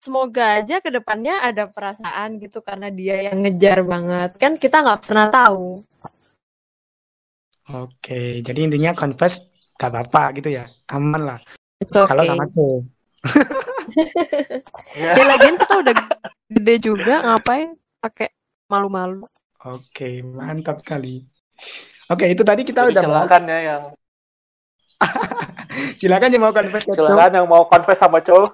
semoga 0.00 0.44
aja 0.60 0.76
ke 0.80 0.88
depannya 0.88 1.40
ada 1.44 1.68
perasaan 1.68 2.40
gitu 2.40 2.64
karena 2.64 2.88
dia 2.88 3.28
yang 3.28 3.44
ngejar 3.44 3.84
banget. 3.84 4.30
Kan 4.40 4.56
kita 4.56 4.84
nggak 4.84 5.04
pernah 5.04 5.28
tahu. 5.28 5.84
Oke, 7.68 8.40
jadi 8.40 8.64
intinya 8.64 8.96
confess 8.96 9.44
gak 9.76 9.92
apa-apa 9.92 10.40
gitu 10.40 10.48
ya, 10.56 10.64
aman 10.88 11.22
lah. 11.34 11.38
It's 11.78 11.92
Kalau 11.92 12.24
okay. 12.24 12.28
sama 12.28 12.44
cowok. 12.48 12.80
Iya. 14.96 15.12
Ya 15.18 15.24
lagian 15.24 15.56
kita 15.56 15.74
udah 15.80 15.94
gede 16.52 16.74
juga, 16.80 17.24
ngapain 17.24 17.72
pakai 18.04 18.30
malu-malu. 18.68 19.24
Oke, 19.64 20.20
mantap 20.22 20.84
sekali. 20.84 21.24
Oke, 22.08 22.30
itu 22.30 22.44
tadi 22.44 22.62
kita 22.62 22.86
Jadi 22.86 22.92
udah 22.94 23.02
bahas. 23.02 23.12
silakan 23.26 23.42
ya 23.48 23.58
yang 23.64 23.82
Silakan 26.00 26.30
yang 26.34 26.42
mau 26.42 26.54
confess 26.54 26.84
ke 26.84 26.92
silakan 26.94 27.32
yang 27.32 27.46
mau 27.48 27.64
confess 27.66 27.98
sama 27.98 28.18
cowok. 28.22 28.50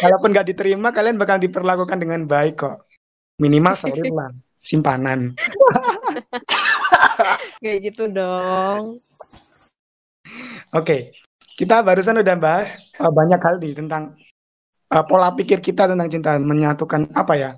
Kalaupun 0.00 0.30
nggak 0.34 0.48
diterima, 0.54 0.90
kalian 0.90 1.16
bakal 1.18 1.38
diperlakukan 1.38 1.98
dengan 1.98 2.26
baik 2.28 2.60
kok. 2.60 2.84
Minimal 3.38 3.74
sorry 3.74 4.10
lah, 4.10 4.30
simpanan. 4.54 5.34
Kayak 7.62 7.78
gitu 7.92 8.04
dong. 8.10 9.00
Oke, 10.74 11.14
kita 11.54 11.86
barusan 11.86 12.18
udah 12.20 12.36
bahas 12.36 12.74
uh, 12.98 13.12
banyak 13.12 13.38
hal 13.38 13.62
nih 13.62 13.74
tentang 13.78 14.16
uh, 14.90 15.04
pola 15.06 15.30
pikir 15.36 15.62
kita 15.62 15.86
tentang 15.86 16.08
cinta, 16.10 16.36
menyatukan 16.40 17.14
apa 17.14 17.34
ya, 17.38 17.50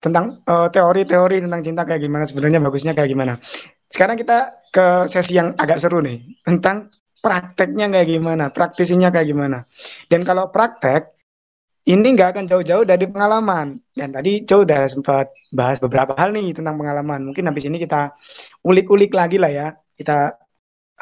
tentang 0.00 0.40
uh, 0.48 0.68
teori-teori 0.72 1.44
tentang 1.44 1.60
cinta 1.60 1.82
kayak 1.84 2.02
gimana 2.02 2.24
sebenarnya 2.24 2.60
bagusnya 2.60 2.92
kayak 2.96 3.10
gimana. 3.10 3.34
Sekarang 3.88 4.16
kita 4.16 4.52
ke 4.72 5.06
sesi 5.06 5.36
yang 5.36 5.52
agak 5.54 5.78
seru 5.78 6.00
nih 6.02 6.24
tentang 6.42 6.90
prakteknya 7.24 7.88
kayak 7.88 8.08
gimana, 8.08 8.52
praktisinya 8.52 9.08
kayak 9.08 9.32
gimana. 9.32 9.64
Dan 10.12 10.28
kalau 10.28 10.52
praktek 10.52 11.13
ini 11.84 12.16
nggak 12.16 12.28
akan 12.32 12.44
jauh-jauh 12.48 12.84
dari 12.88 13.04
pengalaman. 13.04 13.76
Dan 13.92 14.16
tadi 14.16 14.44
Joe 14.48 14.64
udah 14.64 14.88
sempat 14.88 15.28
bahas 15.52 15.76
beberapa 15.76 16.16
hal 16.16 16.32
nih 16.32 16.56
tentang 16.56 16.80
pengalaman. 16.80 17.28
Mungkin 17.28 17.44
habis 17.44 17.68
ini 17.68 17.76
kita 17.76 18.08
ulik-ulik 18.64 19.12
lagi 19.12 19.36
lah 19.36 19.52
ya. 19.52 19.68
Kita 19.92 20.32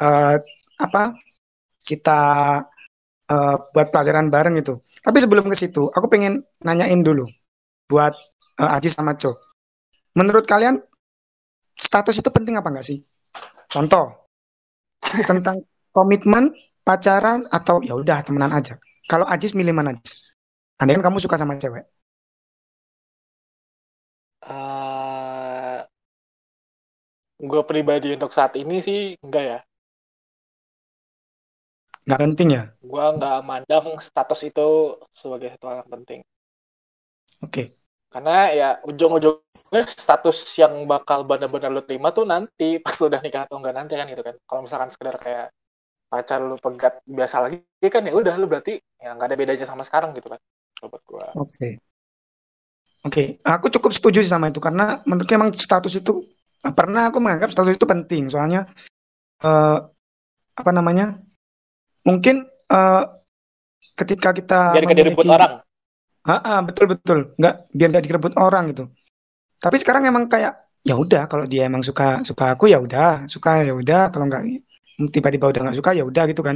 uh, 0.03 0.35
apa? 0.83 1.03
Kita 1.83 2.19
uh, 3.31 3.55
buat 3.71 3.87
pelajaran 3.95 4.27
bareng 4.27 4.59
itu. 4.59 4.75
Tapi 5.03 5.17
sebelum 5.23 5.47
ke 5.47 5.55
situ, 5.55 5.87
aku 5.87 6.11
pengen 6.11 6.43
nanyain 6.63 6.99
dulu 6.99 7.27
buat 7.87 8.11
uh, 8.59 8.75
Aji 8.75 8.91
sama 8.91 9.15
Joe. 9.15 9.35
Menurut 10.19 10.43
kalian 10.43 10.83
status 11.79 12.19
itu 12.19 12.27
penting 12.27 12.59
apa 12.59 12.69
enggak 12.69 12.85
sih? 12.85 12.99
Contoh 13.71 14.29
tentang 15.29 15.63
komitmen, 15.95 16.51
pacaran 16.83 17.47
atau 17.47 17.79
ya 17.81 17.95
udah 17.95 18.19
temenan 18.21 18.51
aja. 18.51 18.75
Kalau 19.07 19.27
Ajis 19.27 19.55
milih 19.55 19.75
mana 19.75 19.95
Ajis? 19.95 20.22
Andai 20.83 20.95
kan 20.99 21.05
kamu 21.07 21.17
suka 21.23 21.35
sama 21.39 21.55
cewek. 21.61 21.83
Eh, 24.41 25.79
gue 27.49 27.61
pribadi 27.69 28.07
untuk 28.17 28.31
saat 28.37 28.53
ini 28.61 28.75
sih 28.87 28.99
enggak 29.25 29.43
ya. 29.51 29.59
Nggak 32.07 32.19
penting 32.23 32.49
ya? 32.55 32.63
Gue 32.89 33.05
nggak 33.17 33.37
mandang 33.49 33.87
status 34.07 34.39
itu 34.49 34.67
sebagai 35.19 35.49
satu 35.53 35.65
hal 35.69 35.77
yang 35.81 35.91
penting. 35.95 36.19
Oke. 37.41 37.67
Karena 38.13 38.35
ya 38.53 38.69
ujung-ujungnya 38.89 39.81
status 39.89 40.37
yang 40.61 40.85
bakal 40.85 41.25
benar-benar 41.25 41.69
lu 41.73 41.81
terima 41.87 42.13
tuh 42.13 42.25
nanti 42.29 42.77
pas 42.85 42.97
udah 43.07 43.19
nikah 43.25 43.43
atau 43.49 43.57
enggak 43.59 43.75
nanti 43.77 43.93
kan 43.99 44.07
gitu 44.11 44.23
kan. 44.27 44.35
Kalau 44.47 44.61
misalkan 44.65 44.89
sekedar 44.93 45.15
kayak 45.19 45.47
pacar 46.11 46.39
lu 46.45 46.57
pegat 46.61 46.93
biasa 47.09 47.37
lagi 47.45 47.87
kan 47.93 48.03
ya 48.07 48.13
udah 48.15 48.35
lu 48.41 48.45
berarti 48.51 48.79
ya 49.03 49.15
nggak 49.17 49.27
ada 49.29 49.37
bedanya 49.39 49.65
sama 49.69 49.83
sekarang 49.87 50.11
gitu 50.17 50.29
kan. 50.33 50.41
Buat 50.83 51.03
gua. 51.07 51.25
Oke. 51.39 51.79
Oke, 53.03 53.43
aku 53.43 53.67
cukup 53.67 53.91
setuju 53.91 54.23
sih 54.23 54.31
sama 54.31 54.47
itu 54.47 54.63
karena 54.63 55.03
menurutku 55.03 55.35
emang 55.35 55.51
status 55.51 55.99
itu 55.99 56.23
pernah 56.63 57.11
aku 57.11 57.19
menganggap 57.19 57.51
status 57.51 57.75
itu 57.75 57.83
penting 57.83 58.31
soalnya 58.31 58.63
eh, 59.43 59.77
apa 60.55 60.71
namanya? 60.71 61.19
Mungkin 62.07 62.47
eh, 62.47 63.03
ketika 63.99 64.31
kita 64.31 64.59
Biar 64.71 64.83
gak 64.87 64.95
direbut 64.95 65.25
memiliki 65.27 65.35
orang. 65.35 65.51
Ah, 66.23 66.63
betul 66.63 66.87
betul. 66.87 67.19
Nggak 67.35 67.55
biar 67.75 67.87
nggak 67.91 68.05
direbut 68.07 68.33
orang 68.39 68.71
gitu. 68.71 68.87
Tapi 69.59 69.75
sekarang 69.83 70.07
emang 70.07 70.31
kayak 70.31 70.55
ya 70.87 70.95
udah 70.95 71.27
kalau 71.27 71.43
dia 71.43 71.67
emang 71.67 71.83
suka 71.83 72.23
suka 72.23 72.55
aku 72.55 72.71
ya 72.71 72.79
udah, 72.79 73.27
suka 73.27 73.67
ya 73.67 73.75
udah, 73.75 74.07
kalau 74.11 74.31
nggak 74.31 74.43
tiba-tiba 75.11 75.51
udah 75.51 75.61
nggak 75.67 75.77
suka 75.79 75.91
ya 75.91 76.03
udah 76.07 76.23
gitu 76.31 76.39
kan. 76.39 76.55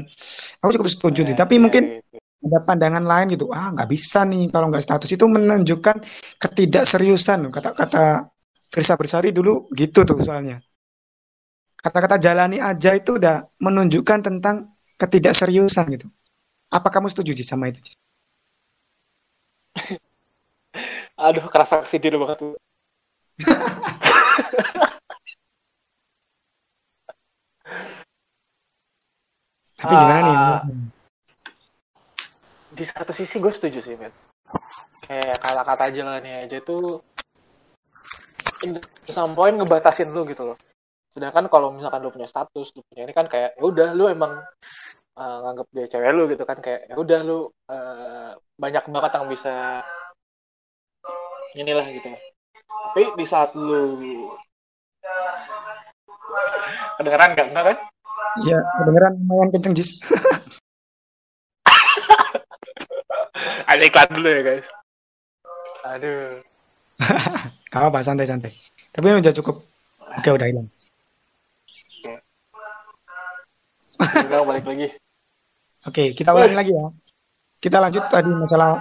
Aku 0.64 0.72
cukup 0.80 0.88
setuju 0.88 1.28
nih. 1.28 1.36
Ya, 1.36 1.40
Tapi 1.44 1.60
ya, 1.60 1.62
mungkin 1.64 1.84
gitu. 2.00 2.18
Ada 2.46 2.60
pandangan 2.62 3.04
lain 3.04 3.28
gitu. 3.34 3.50
Ah, 3.50 3.74
nggak 3.74 3.90
bisa 3.90 4.22
nih 4.28 4.50
kalau 4.54 4.70
nggak 4.70 4.84
status 4.86 5.10
itu 5.10 5.26
menunjukkan 5.26 5.98
ketidakseriusan. 6.38 7.50
Kata-kata 7.50 8.30
Firsa 8.74 8.94
Bersari 9.00 9.30
dulu 9.34 9.68
gitu 9.74 10.06
tuh 10.06 10.20
soalnya. 10.22 10.62
Kata-kata 11.78 12.18
jalani 12.20 12.58
aja 12.60 12.92
itu 12.98 13.16
udah 13.22 13.48
menunjukkan 13.62 14.20
tentang 14.28 14.76
ketidakseriusan 14.98 15.86
gitu. 15.94 16.08
Apa 16.74 16.90
kamu 16.92 17.08
setuju 17.14 17.32
Jis, 17.38 17.48
sama 17.48 17.70
itu? 17.72 17.80
Jis? 17.86 17.96
Aduh, 21.26 21.46
kerasa 21.50 21.82
kesindir 21.82 22.14
banget 22.18 22.38
tuh. 22.42 22.54
Tapi 29.78 29.94
gimana 29.94 30.22
nih? 30.26 30.87
Di 32.78 32.86
satu 32.86 33.10
sisi 33.10 33.42
gue 33.42 33.50
setuju 33.50 33.82
sih, 33.82 33.98
men. 33.98 34.14
Kayak 35.10 35.42
kata-kata 35.42 35.90
jalannya 35.90 36.46
aja 36.46 36.62
tuh 36.62 37.02
some 39.10 39.34
point 39.34 39.58
ngebatasin 39.58 40.14
lu 40.14 40.22
gitu 40.30 40.46
loh. 40.46 40.58
Sedangkan 41.10 41.50
kalau 41.50 41.74
misalkan 41.74 42.06
lu 42.06 42.14
punya 42.14 42.30
status, 42.30 42.70
lu 42.78 42.86
punya 42.86 43.10
ini 43.10 43.14
kan 43.18 43.26
kayak 43.26 43.58
ya 43.58 43.64
udah 43.66 43.90
lu 43.98 44.06
emang 44.14 44.38
uh, 45.18 45.38
nganggap 45.42 45.68
dia 45.74 45.86
cewek 45.90 46.12
lu 46.14 46.24
gitu 46.30 46.44
kan 46.46 46.58
kayak 46.62 46.86
ya 46.86 46.96
udah 46.98 47.20
lu 47.26 47.50
uh, 47.70 48.38
banyak 48.62 48.84
banget 48.86 49.12
yang 49.18 49.26
bisa 49.26 49.56
inilah 51.58 51.86
gitu. 51.90 52.14
Tapi 52.94 53.04
di 53.18 53.26
saat 53.26 53.58
lu 53.58 54.30
kedengeran 57.02 57.34
nggak 57.34 57.48
enggak 57.50 57.66
kan? 57.74 57.78
Iya, 58.46 58.60
kedengeran 58.82 59.14
lumayan 59.26 59.50
kenceng 59.50 59.74
Jis. 59.74 59.98
Ada 63.68 63.84
iklan 63.84 64.10
dulu 64.16 64.30
ya 64.32 64.42
guys. 64.48 64.68
Aduh. 65.84 66.40
Gak 67.72 67.80
apa-apa, 67.84 68.00
santai-santai. 68.00 68.56
Tapi 68.96 69.06
udah 69.12 69.36
cukup. 69.36 69.60
Oke, 70.18 70.30
udah 70.32 70.48
hilang. 70.48 70.68
Udah 74.00 74.42
balik 74.48 74.66
lagi. 74.66 74.88
Oke, 75.84 76.16
kita 76.16 76.32
ulangi 76.32 76.56
lagi 76.56 76.72
ya. 76.72 76.88
Kita 77.60 77.78
lanjut 77.84 78.08
tadi 78.08 78.32
masalah 78.32 78.80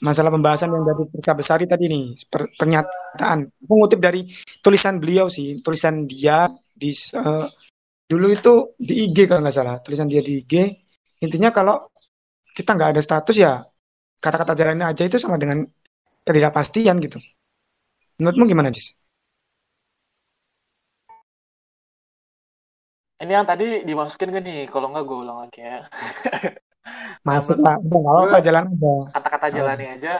masalah 0.00 0.32
pembahasan 0.32 0.72
yang 0.72 0.84
dari 0.88 1.04
Pirsa 1.12 1.36
Besari 1.36 1.68
tadi 1.68 1.84
nih, 1.92 2.16
per- 2.24 2.48
pernyataan. 2.56 3.44
Aku 3.68 3.74
ngutip 3.76 4.00
dari 4.00 4.24
tulisan 4.64 4.96
beliau 4.96 5.28
sih, 5.28 5.60
tulisan 5.60 6.08
dia 6.08 6.48
di 6.72 6.90
eh, 6.96 7.46
dulu 8.08 8.26
itu 8.32 8.74
di 8.80 9.12
IG 9.12 9.28
kalau 9.28 9.44
nggak 9.44 9.56
salah, 9.56 9.76
tulisan 9.84 10.08
dia 10.08 10.24
di 10.24 10.40
IG. 10.40 10.54
Intinya 11.20 11.52
kalau 11.52 11.89
kita 12.60 12.70
nggak 12.76 12.90
ada 12.96 13.02
status 13.08 13.36
ya 13.44 13.52
kata-kata 14.24 14.52
jalannya 14.60 14.86
aja 14.92 15.02
itu 15.08 15.16
sama 15.24 15.36
dengan 15.42 15.58
ketidakpastian 16.26 16.96
gitu. 17.06 17.18
Menurutmu 18.20 18.44
gimana, 18.50 18.70
Jis? 18.76 18.88
Ini 23.20 23.32
yang 23.36 23.46
tadi 23.50 23.64
dimasukin 23.88 24.30
kan 24.34 24.42
nih, 24.48 24.60
kalau 24.72 24.86
nggak 24.90 25.04
gue 25.08 25.18
ulang 25.24 25.38
lagi 25.44 25.60
ya. 25.60 25.78
Masuk 27.28 27.58
lah, 27.60 27.76
udah 27.84 27.98
nggak 28.00 28.14
apa-apa, 28.16 28.38
jalan 28.46 28.64
aja. 28.72 28.92
Kata-kata 29.14 29.46
Oh. 29.50 29.54
jalannya 29.56 29.88
aja, 29.96 30.12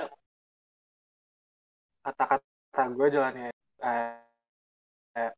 kata-kata 2.04 2.82
gue 2.96 3.06
jalannya 3.14 3.48
eh, 3.84 4.12
eh, 5.16 5.30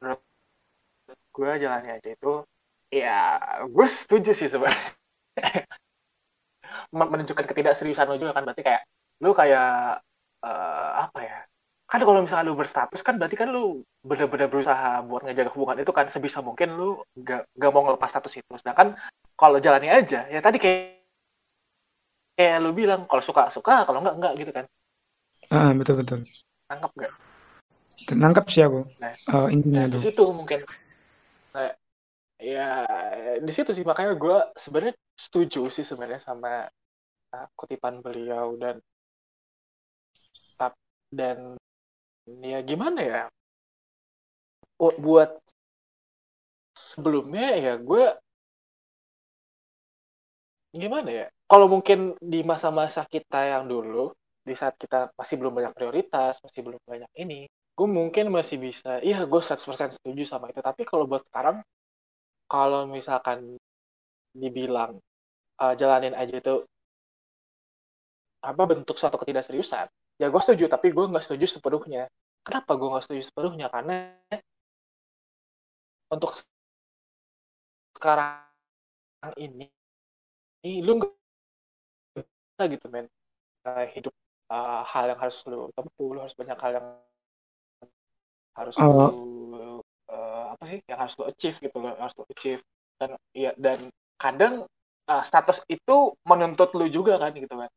menurut 0.00 0.20
gue 1.34 1.50
jalannya 1.62 1.92
aja 1.98 2.08
itu, 2.14 2.32
ya 2.94 3.18
gue 3.66 3.86
setuju 3.86 4.30
sih 4.34 4.48
sebenarnya. 4.50 4.99
Men- 6.94 7.10
menunjukkan 7.10 7.46
ketidakseriusan 7.46 8.06
lo 8.10 8.16
juga 8.20 8.32
kan 8.36 8.44
berarti 8.46 8.62
kayak 8.62 8.82
lu 9.24 9.30
kayak 9.36 10.00
eh, 10.44 10.90
apa 11.04 11.20
ya 11.20 11.38
kan 11.90 12.00
kalau 12.06 12.22
misalnya 12.22 12.46
lu 12.46 12.54
berstatus 12.54 13.02
kan 13.02 13.18
berarti 13.18 13.34
kan 13.34 13.50
lu 13.50 13.82
bener-bener 14.06 14.46
berusaha 14.46 15.02
buat 15.04 15.26
ngejaga 15.26 15.50
hubungan 15.54 15.82
itu 15.82 15.90
kan 15.90 16.06
sebisa 16.06 16.38
mungkin 16.38 16.78
lu 16.78 17.02
gak, 17.18 17.50
gak 17.58 17.70
mau 17.74 17.82
ngelepas 17.84 18.08
status 18.10 18.38
itu 18.38 18.52
sedangkan 18.62 18.94
kalau 19.34 19.58
jalani 19.58 19.90
aja 19.90 20.24
ya 20.30 20.38
tadi 20.38 20.62
kayak 20.62 21.02
kayak 22.38 22.56
lu 22.62 22.70
bilang 22.72 23.04
kalau 23.10 23.20
suka 23.20 23.50
suka 23.50 23.84
kalau 23.84 24.00
enggak 24.00 24.16
enggak 24.16 24.32
gitu 24.38 24.52
kan 24.54 24.66
Ah, 25.50 25.74
betul 25.74 25.98
betul. 25.98 26.20
nangkep 26.70 26.92
gak 26.94 27.12
Nangkep 28.10 28.46
sih 28.50 28.62
aku. 28.66 28.80
Nah, 28.98 29.14
Eh, 29.30 29.48
intinya 29.54 29.86
nah 29.86 29.90
di 29.90 29.98
situ 30.02 30.24
mungkin 30.34 30.58
nah, 31.54 31.70
ya 32.42 32.66
di 33.38 33.52
situ 33.54 33.70
sih 33.76 33.84
makanya 33.86 34.14
gue 34.18 34.36
sebenarnya 34.58 34.94
setuju 35.24 35.60
sih 35.74 35.84
sebenarnya 35.88 36.20
sama 36.28 36.50
uh, 37.36 37.46
kutipan 37.58 37.94
beliau 38.04 38.48
dan 38.62 38.76
dan 41.18 41.38
ya 42.50 42.60
gimana 42.68 43.00
ya? 43.02 43.22
Bu- 44.80 44.96
buat 44.98 45.30
sebelumnya 46.88 47.46
ya 47.64 47.72
gue 47.88 48.04
gimana 50.74 51.10
ya? 51.10 51.26
Kalau 51.50 51.66
mungkin 51.66 52.14
di 52.22 52.40
masa-masa 52.46 53.02
kita 53.10 53.42
yang 53.52 53.64
dulu 53.66 54.14
di 54.46 54.54
saat 54.54 54.74
kita 54.78 55.10
masih 55.18 55.36
belum 55.38 55.52
banyak 55.58 55.72
prioritas 55.76 56.40
masih 56.40 56.60
belum 56.64 56.80
banyak 56.88 57.10
ini 57.22 57.44
gue 57.76 57.88
mungkin 57.88 58.32
masih 58.32 58.56
bisa 58.60 58.98
iya 59.04 59.24
gue 59.30 59.40
100% 59.42 59.90
setuju 59.96 60.22
sama 60.26 60.50
itu. 60.52 60.60
Tapi 60.62 60.82
kalau 60.86 61.04
buat 61.10 61.22
sekarang 61.28 61.56
kalau 62.50 62.86
misalkan 62.90 63.58
dibilang 64.34 64.98
uh, 65.60 65.74
jalanin 65.76 66.16
aja 66.16 66.34
itu 66.40 66.64
apa 68.40 68.62
bentuk 68.64 68.96
suatu 68.96 69.20
ketidakseriusan. 69.20 69.86
Ya 70.16 70.26
gue 70.28 70.40
setuju 70.40 70.68
tapi 70.72 70.92
gue 70.92 71.04
nggak 71.04 71.24
setuju 71.24 71.46
sepenuhnya. 71.48 72.08
Kenapa 72.40 72.72
gue 72.76 72.88
nggak 72.88 73.04
setuju 73.04 73.22
sepenuhnya? 73.28 73.68
Karena 73.68 74.16
untuk 76.08 76.40
sekarang 77.96 78.40
ini 79.36 79.68
ini 80.64 80.80
lu 80.80 81.00
nggak 81.00 81.12
bisa 82.16 82.64
gitu 82.72 82.86
men. 82.88 83.06
Uh, 83.60 83.84
hidup 83.92 84.16
uh, 84.48 84.80
hal 84.88 85.12
yang 85.12 85.20
harus 85.20 85.36
lu 85.44 85.68
tempuh 85.76 86.16
lu 86.16 86.18
harus 86.24 86.32
banyak 86.32 86.56
hal 86.56 86.72
yang 86.80 86.86
harus 88.56 88.74
Oh. 88.80 89.12
lu 89.12 89.84
uh, 90.08 90.56
apa 90.56 90.64
sih 90.64 90.80
yang 90.88 90.96
harus 90.96 91.12
lu 91.20 91.28
achieve 91.28 91.60
gitu 91.60 91.76
loh 91.76 91.92
harus 92.00 92.16
lu 92.16 92.24
achieve. 92.32 92.64
Dan 92.96 93.20
ya 93.36 93.52
dan 93.60 93.92
kadang 94.16 94.64
uh, 95.10 95.22
status 95.26 95.58
itu 95.66 96.14
menuntut 96.22 96.70
lu 96.78 96.86
juga 96.86 97.18
kan 97.18 97.34
gitu 97.34 97.50
kan? 97.58 97.70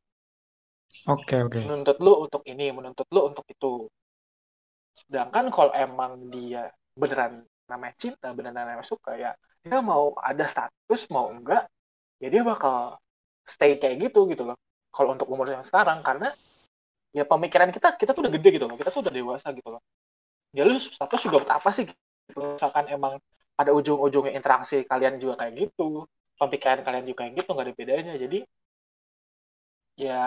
Oke 1.09 1.41
oke. 1.41 1.57
menuntut 1.57 1.97
lu 1.97 2.13
untuk 2.29 2.45
ini 2.45 2.69
menuntut 2.69 3.09
lu 3.09 3.25
untuk 3.25 3.43
itu. 3.49 3.89
Sedangkan 4.93 5.49
kalau 5.49 5.73
emang 5.73 6.29
dia 6.29 6.69
beneran 6.93 7.41
namanya 7.65 7.97
cinta 7.97 8.29
beneran 8.37 8.53
namanya 8.53 8.85
suka 8.85 9.17
ya 9.17 9.33
dia 9.65 9.79
mau 9.81 10.13
ada 10.21 10.45
status 10.45 11.09
mau 11.09 11.33
enggak 11.33 11.65
ya 12.21 12.27
dia 12.29 12.45
bakal 12.45 13.01
stay 13.43 13.81
kayak 13.81 14.09
gitu 14.09 14.29
gitu 14.29 14.45
loh. 14.45 14.57
Kalau 14.93 15.17
untuk 15.17 15.25
umur 15.33 15.49
yang 15.49 15.65
sekarang 15.65 16.05
karena 16.05 16.29
ya 17.09 17.25
pemikiran 17.25 17.73
kita 17.73 17.97
kita 17.97 18.13
tuh 18.13 18.29
udah 18.29 18.33
gede 18.37 18.49
gitu 18.61 18.65
loh. 18.69 18.77
Kita 18.77 18.93
tuh 18.93 19.01
udah 19.01 19.13
dewasa 19.13 19.49
gitu 19.51 19.73
loh. 19.73 19.81
Ya 20.53 20.69
lu 20.69 20.77
status 20.77 21.19
juga 21.25 21.41
buat 21.41 21.53
apa 21.57 21.69
sih? 21.73 21.89
Gitu. 21.89 22.39
misalkan 22.39 22.87
emang 22.87 23.19
pada 23.53 23.75
ujung-ujungnya 23.75 24.33
interaksi 24.33 24.87
kalian 24.87 25.19
juga 25.19 25.43
kayak 25.43 25.53
gitu 25.67 26.07
pemikiran 26.37 26.81
kalian 26.81 27.05
juga 27.05 27.17
kayak 27.25 27.33
gitu 27.39 27.49
nggak 27.53 27.67
ada 27.67 27.75
bedanya. 27.75 28.13
Jadi 28.17 28.39
ya 29.93 30.25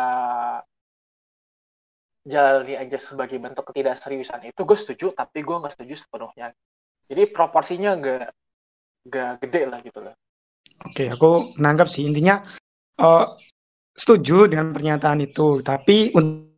jalani 2.26 2.74
aja 2.74 2.98
sebagai 2.98 3.38
bentuk 3.38 3.64
ketidakseriusan 3.70 4.50
itu. 4.50 4.60
Gue 4.66 4.78
setuju 4.78 5.14
tapi 5.14 5.46
gue 5.46 5.56
nggak 5.56 5.74
setuju 5.78 5.94
sepenuhnya. 5.94 6.50
Jadi 7.06 7.22
proporsinya 7.30 7.94
nggak 7.94 8.26
nggak 9.06 9.32
gede 9.46 9.62
lah 9.70 9.78
gitu 9.86 9.98
loh. 10.02 10.14
Oke, 10.84 11.08
aku 11.08 11.54
menangkap 11.56 11.88
sih. 11.88 12.02
Intinya 12.04 12.42
eh, 12.98 13.26
setuju 13.94 14.50
dengan 14.50 14.74
pernyataan 14.74 15.22
itu, 15.22 15.62
tapi 15.62 16.10
untuk 16.12 16.52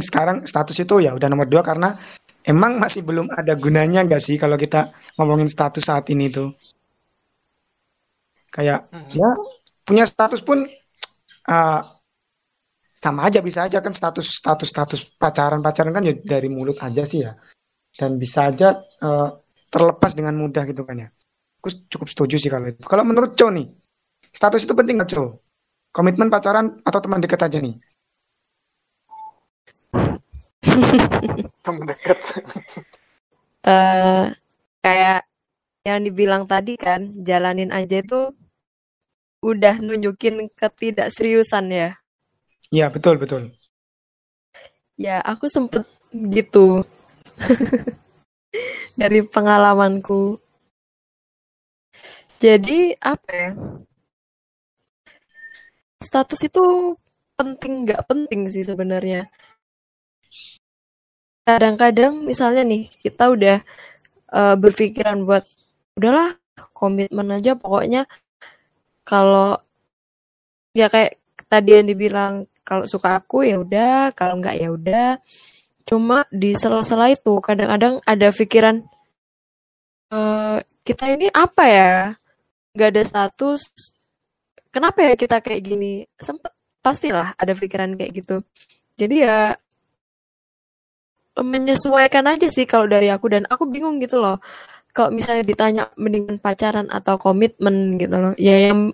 sekarang 0.00 0.46
status 0.46 0.76
itu 0.78 1.02
ya 1.02 1.12
udah 1.16 1.28
nomor 1.28 1.50
dua 1.50 1.60
karena 1.66 1.98
emang 2.46 2.80
masih 2.80 3.04
belum 3.04 3.28
ada 3.32 3.56
gunanya 3.58 4.06
nggak 4.06 4.22
sih 4.22 4.36
kalau 4.40 4.56
kita 4.56 4.94
ngomongin 5.18 5.50
status 5.50 5.84
saat 5.84 6.08
ini 6.08 6.30
tuh. 6.32 6.54
Kayak 8.50 8.86
ya 9.14 9.30
punya 9.86 10.04
status 10.06 10.42
pun 10.42 10.66
eh, 11.48 11.80
sama 12.92 13.20
aja 13.30 13.40
bisa 13.40 13.64
aja 13.64 13.80
kan 13.80 13.94
status 13.96 14.26
status 14.42 14.68
status 14.68 15.00
pacaran 15.16 15.64
pacaran 15.64 15.94
kan 15.96 16.04
ya 16.04 16.14
dari 16.18 16.52
mulut 16.52 16.76
aja 16.84 17.02
sih 17.08 17.24
ya 17.24 17.32
dan 17.96 18.20
bisa 18.20 18.50
aja 18.50 18.76
eh, 18.78 19.28
terlepas 19.70 20.12
dengan 20.18 20.34
mudah 20.34 20.66
gitu 20.66 20.82
kan 20.82 21.06
ya. 21.06 21.08
Aku 21.62 21.70
cukup 21.86 22.08
setuju 22.10 22.36
sih 22.40 22.50
kalau 22.50 22.66
itu. 22.66 22.82
Kalau 22.82 23.04
menurut 23.06 23.36
Cow 23.36 23.52
nih, 23.52 23.68
status 24.32 24.64
itu 24.66 24.74
penting 24.74 24.98
nggak 24.98 25.12
Cow? 25.14 25.38
Komitmen 25.94 26.30
pacaran 26.30 26.80
atau 26.82 27.00
teman 27.02 27.20
dekat 27.22 27.40
aja 27.46 27.58
nih? 27.62 27.74
temen 31.66 31.84
deket 31.88 32.18
eh 33.66 34.24
kayak 34.80 35.20
yang 35.84 36.00
dibilang 36.04 36.44
tadi 36.48 36.76
kan, 36.76 37.12
jalanin 37.12 37.72
aja 37.72 38.00
itu 38.00 38.32
udah 39.40 39.80
nunjukin 39.80 40.52
ketidakseriusan 40.52 41.72
ya. 41.72 41.90
Iya 42.70 42.86
betul 42.92 43.16
betul. 43.16 43.50
Ya, 45.00 45.24
aku 45.24 45.48
sempet 45.48 45.88
gitu. 46.12 46.84
Dari 49.00 49.24
pengalamanku. 49.24 50.36
Jadi, 52.36 52.92
apa 53.00 53.30
ya? 53.32 53.50
Status 56.00 56.40
itu 56.44 56.96
penting 57.36 57.88
nggak 57.88 58.04
penting 58.04 58.48
sih 58.52 58.64
sebenarnya. 58.64 59.32
Kadang-kadang 61.48 62.20
misalnya 62.20 62.60
nih, 62.68 62.92
kita 63.00 63.32
udah 63.32 63.64
eh, 64.36 64.56
berpikiran 64.60 65.24
buat, 65.24 65.48
udahlah 65.96 66.36
komitmen 66.76 67.32
aja 67.32 67.56
pokoknya 67.56 68.04
kalau 69.10 69.58
ya 70.70 70.86
kayak 70.86 71.18
tadi 71.50 71.82
yang 71.82 71.90
dibilang 71.90 72.46
kalau 72.62 72.86
suka 72.86 73.18
aku 73.18 73.42
ya 73.42 73.58
udah, 73.58 74.14
kalau 74.14 74.38
nggak 74.38 74.56
ya 74.62 74.68
udah. 74.70 75.10
Cuma 75.82 76.22
di 76.30 76.54
sela-sela 76.54 77.10
itu 77.10 77.42
kadang-kadang 77.42 77.98
ada 78.06 78.30
pikiran 78.30 78.86
eh 80.14 80.58
kita 80.86 81.04
ini 81.10 81.26
apa 81.34 81.64
ya? 81.66 81.94
Nggak 82.74 82.88
ada 82.94 83.02
status. 83.02 83.62
Kenapa 84.70 85.02
ya 85.02 85.18
kita 85.18 85.42
kayak 85.42 85.62
gini? 85.66 86.06
Sempet 86.14 86.54
pastilah 86.78 87.34
ada 87.34 87.52
pikiran 87.58 87.98
kayak 87.98 88.22
gitu. 88.22 88.36
Jadi 88.94 89.26
ya 89.26 89.58
menyesuaikan 91.40 92.26
aja 92.30 92.46
sih 92.52 92.68
kalau 92.68 92.86
dari 92.86 93.08
aku 93.10 93.26
dan 93.32 93.42
aku 93.50 93.66
bingung 93.66 93.98
gitu 93.98 94.22
loh. 94.22 94.38
Kalau 94.90 95.10
misalnya 95.14 95.44
ditanya 95.46 95.82
mendingan 95.94 96.42
pacaran 96.42 96.90
atau 96.90 97.16
komitmen 97.16 97.98
gitu 97.98 98.16
loh. 98.18 98.34
Ya 98.34 98.70
yang 98.70 98.90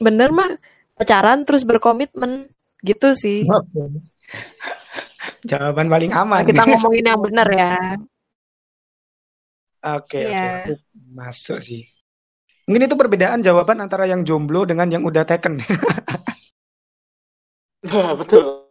bener 0.00 0.32
mah 0.32 0.56
pacaran 0.96 1.48
terus 1.48 1.64
berkomitmen 1.64 2.52
gitu 2.84 3.16
sih. 3.16 3.48
Oke. 3.48 3.88
Jawaban 5.48 5.88
paling 5.88 6.12
aman. 6.12 6.44
Kita 6.44 6.68
ngomongin 6.68 7.04
yang 7.08 7.20
bener 7.20 7.48
ya. 7.48 7.76
Oke 9.80 10.28
oke 10.28 10.28
Iya. 10.28 10.68
aku 10.68 10.72
masuk 11.16 11.58
sih. 11.64 11.88
Mungkin 12.68 12.84
itu 12.86 12.96
perbedaan 13.00 13.40
jawaban 13.40 13.80
antara 13.80 14.04
yang 14.04 14.22
jomblo 14.28 14.68
dengan 14.68 14.92
yang 14.92 15.02
udah 15.02 15.24
taken. 15.24 15.58
Nah, 17.88 18.12
betul 18.20 18.68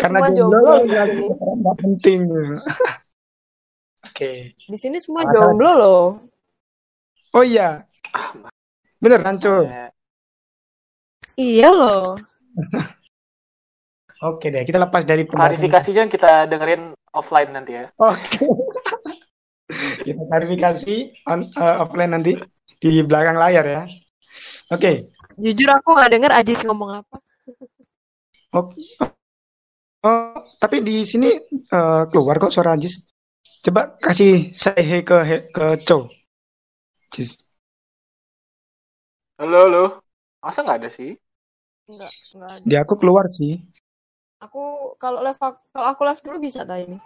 Karena 0.00 0.18
Semua 0.24 0.32
jomblo 0.32 0.72
nggak 0.88 1.76
penting. 1.84 2.20
Oke. 4.04 4.52
Di 4.56 4.78
sini 4.78 5.00
semua 5.00 5.24
Alasan. 5.24 5.56
jomblo 5.56 5.70
loh. 5.76 6.04
Oh 7.36 7.44
iya, 7.44 7.84
bener 9.00 9.20
Ranco. 9.20 9.64
makanya. 9.64 9.92
Iya 11.36 11.68
loh. 11.72 12.16
Oke 14.24 14.48
deh, 14.48 14.64
kita 14.64 14.80
lepas 14.80 15.04
dari 15.04 15.28
klarifikasinya 15.28 16.08
kita 16.08 16.48
dengerin 16.48 16.96
offline 17.12 17.52
nanti 17.52 17.76
ya 17.76 17.92
Oke. 18.00 18.48
kita 20.08 20.22
klarifikasi 20.24 20.94
on, 21.28 21.44
eh, 21.44 21.76
offline 21.84 22.16
nanti 22.16 22.32
di 22.80 23.04
belakang 23.04 23.36
layar 23.36 23.64
ya. 23.68 23.82
Oke. 24.72 25.04
Jujur 25.36 25.68
aku 25.68 25.92
nggak 25.92 26.10
denger 26.16 26.32
Ajis 26.32 26.64
ngomong 26.64 27.04
apa. 27.04 27.16
Oh, 28.56 28.72
oh, 30.00 30.40
tapi 30.56 30.80
di 30.80 31.04
sini 31.04 31.28
eh, 31.68 32.02
keluar 32.08 32.40
kok 32.40 32.52
suara 32.56 32.72
Ajis. 32.72 33.04
Coba 33.64 33.82
kasih 34.04 34.32
say 34.62 34.80
hey 34.90 35.02
ke 35.08 35.16
ke 35.54 35.64
Cho. 35.86 35.96
Halo 39.40 39.56
halo 39.64 39.82
masa 40.44 40.58
nggak 40.64 40.78
ada 40.80 40.90
sih 40.98 41.10
Enggak, 41.90 42.12
enggak 42.34 42.52
ada. 42.58 42.68
Di 42.68 42.74
aku 42.82 42.94
keluar 43.00 43.24
sih. 43.36 43.52
Aku 44.44 44.62
kalau 45.02 45.20
live 45.26 45.38
kalau 45.72 45.86
aku 45.92 46.02
live 46.08 46.22
dulu 46.24 46.36
bisa 46.46 46.60
tak 46.68 46.78
ini? 46.88 46.96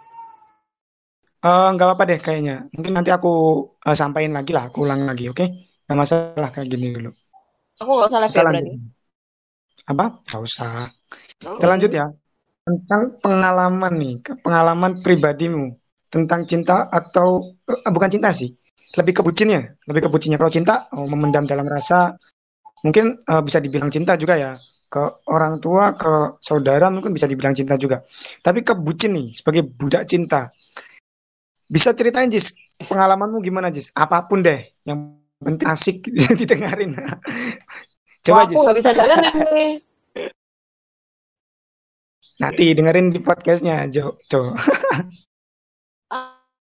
Eh, 1.45 1.63
nggak 1.73 1.85
apa-apa 1.87 2.03
deh 2.09 2.19
kayaknya. 2.25 2.53
Mungkin 2.75 2.93
nanti 2.95 3.09
aku 3.17 3.27
uh, 3.87 3.95
sampaikan 4.01 4.33
lagi 4.37 4.51
lah, 4.55 4.63
aku 4.67 4.77
ulang 4.85 5.01
lagi, 5.09 5.23
oke? 5.31 5.43
Nggak 5.85 5.97
masalah 6.01 6.49
kayak 6.53 6.67
gini 6.73 6.85
dulu. 6.95 7.09
Aku 7.81 7.91
nggak 7.95 8.09
usah 8.09 8.21
live 8.23 8.35
Kita 8.35 8.39
ya 8.39 8.45
lanjut. 8.45 8.69
berarti. 8.69 8.91
Apa? 9.91 10.05
Nggak 10.27 10.41
usah. 10.47 10.71
Oh, 11.45 11.57
Kita 11.57 11.65
lanjut 11.71 11.91
ya. 11.99 12.05
Tentang 12.67 13.03
pengalaman 13.23 13.93
nih, 14.01 14.13
ke- 14.25 14.39
pengalaman 14.45 14.93
pribadimu 15.05 15.65
tentang 16.11 16.43
cinta 16.43 16.91
atau 16.91 17.55
eh, 17.71 17.91
bukan 17.91 18.11
cinta 18.11 18.35
sih, 18.35 18.51
lebih 18.99 19.13
ke 19.17 19.21
bucinnya, 19.23 19.63
lebih 19.87 20.05
ke 20.05 20.09
bucinnya. 20.11 20.35
Kalau 20.35 20.51
cinta, 20.51 20.91
oh, 20.91 21.07
memendam 21.07 21.47
dalam 21.47 21.63
rasa, 21.65 22.11
mungkin 22.83 23.15
eh, 23.23 23.41
bisa 23.41 23.63
dibilang 23.63 23.87
cinta 23.87 24.19
juga 24.19 24.35
ya. 24.35 24.51
Ke 24.91 25.07
orang 25.31 25.63
tua, 25.63 25.95
ke 25.95 26.35
saudara 26.43 26.91
mungkin 26.91 27.15
bisa 27.15 27.23
dibilang 27.23 27.55
cinta 27.55 27.79
juga. 27.79 28.03
Tapi 28.43 28.59
ke 28.59 28.75
bucin 28.75 29.15
nih, 29.15 29.31
sebagai 29.31 29.63
budak 29.63 30.03
cinta, 30.03 30.51
bisa 31.71 31.95
ceritain 31.95 32.27
Jis, 32.27 32.51
pengalamanmu 32.91 33.39
gimana 33.39 33.71
Jis? 33.71 33.95
Apa 33.95 34.27
pun 34.27 34.43
deh, 34.43 34.67
yang 34.83 35.15
penting 35.39 35.67
asik 35.71 36.03
didengarin. 36.39 36.91
Wah, 38.27 38.43
Coba 38.43 38.43
aku 38.43 38.51
Jis, 38.51 38.59
nggak 38.67 38.77
bisa 38.83 38.89
dengerin 38.91 39.35
nih. 39.55 39.71
nanti 42.41 42.73
dengerin 42.73 43.07
di 43.13 43.19
podcastnya 43.23 43.87
Jo. 43.87 44.17
Jo. 44.27 44.51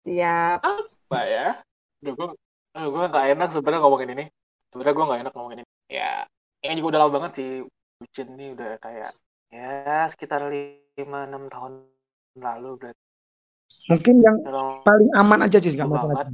Siap. 0.08 0.58
Mbak 1.12 1.24
ya. 1.28 1.46
Duh, 2.00 2.14
gue, 2.16 2.28
gue 2.72 3.04
gak 3.12 3.26
enak 3.36 3.48
sebenarnya 3.52 3.80
ngomongin 3.84 4.10
ini. 4.16 4.24
Sebenarnya 4.72 4.94
gue 4.96 5.04
gak 5.04 5.20
enak 5.28 5.32
ngomongin 5.36 5.60
ini. 5.60 5.68
Ya, 5.92 6.24
ini 6.64 6.80
juga 6.80 6.96
udah 6.96 7.00
lama 7.04 7.12
banget 7.20 7.32
sih. 7.36 7.50
Bucin 7.98 8.28
ini 8.38 8.54
udah 8.56 8.78
kayak, 8.80 9.10
ya 9.52 10.06
sekitar 10.08 10.48
5-6 10.48 11.50
tahun 11.50 11.72
lalu 12.38 12.70
berarti. 12.78 13.02
Mungkin 13.90 14.14
yang 14.24 14.36
Udah 14.46 14.54
lama 14.54 14.72
paling 14.86 15.10
aman 15.12 15.38
aja 15.44 15.58
banget. 15.58 16.16
Dan, 16.22 16.32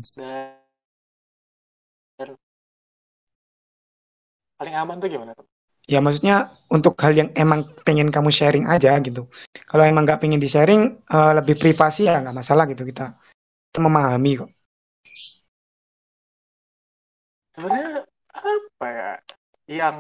dan 2.20 2.31
paling 4.61 4.75
aman 4.77 4.97
tuh 5.03 5.09
gimana 5.09 5.33
tuh? 5.35 5.47
Ya 5.89 6.05
maksudnya 6.05 6.53
untuk 6.68 6.97
hal 7.01 7.12
yang 7.16 7.29
emang 7.33 7.64
pengen 7.85 8.12
kamu 8.12 8.29
sharing 8.29 8.68
aja 8.68 8.97
gitu. 9.01 9.29
Kalau 9.64 9.85
emang 9.85 10.05
nggak 10.05 10.20
pengen 10.20 10.41
di 10.41 10.49
sharing, 10.49 11.01
eh, 11.01 11.33
lebih 11.33 11.57
privasi 11.57 12.09
ya 12.09 12.20
nggak 12.20 12.37
masalah 12.37 12.68
gitu 12.68 12.85
kita. 12.85 13.16
Memahami 13.79 14.31
kok. 14.41 14.51
Sebenarnya 17.55 18.05
apa 18.35 18.87
ya? 18.99 19.11
Yang 19.79 19.97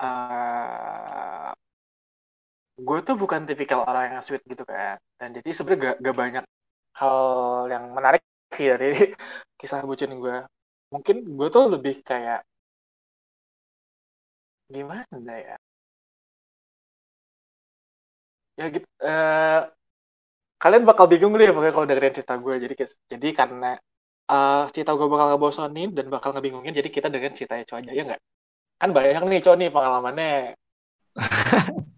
uh, 0.00 1.52
gue 2.86 2.98
tuh 3.06 3.14
bukan 3.22 3.40
tipikal 3.48 3.80
orang 3.88 4.04
yang 4.12 4.22
sweet 4.26 4.42
gitu 4.52 4.64
kan. 4.72 4.96
Dan 5.18 5.28
jadi 5.36 5.48
sebenarnya 5.56 5.80
gak, 5.88 5.96
gak 6.06 6.16
banyak 6.22 6.44
hal 7.00 7.16
yang 7.72 7.84
menarik 7.96 8.22
sih 8.56 8.66
dari 8.72 8.86
kisah 9.60 9.80
bucin 9.88 10.12
gue. 10.22 10.36
Mungkin 10.92 11.16
gue 11.36 11.48
tuh 11.54 11.64
lebih 11.74 11.94
kayak 12.08 12.38
gimana 14.72 15.34
ya? 15.46 15.56
Ya 18.58 18.64
gitu. 18.74 18.86
eh, 19.04 19.75
kalian 20.66 20.82
bakal 20.82 21.06
bingung 21.06 21.30
deh 21.38 21.46
pokoknya 21.54 21.70
kalau 21.70 21.86
dengerin 21.86 22.14
cerita 22.18 22.34
gue. 22.42 22.54
Jadi 22.58 22.74
jadi 23.06 23.28
karena 23.30 23.78
eh, 24.26 24.62
cerita 24.74 24.98
gue 24.98 25.06
bakal 25.06 25.26
ngebosonin 25.30 25.94
dan 25.94 26.10
bakal 26.10 26.34
ngebingungin, 26.34 26.74
jadi 26.74 26.90
kita 26.90 27.06
dengerin 27.06 27.38
ceritanya 27.38 27.64
Co 27.70 27.78
aja 27.78 27.90
ya 27.94 28.02
nggak? 28.02 28.20
Kan 28.82 28.90
banyak 28.90 29.22
nih 29.30 29.40
Co 29.46 29.54
nih 29.54 29.70
pengalamannya. 29.70 30.58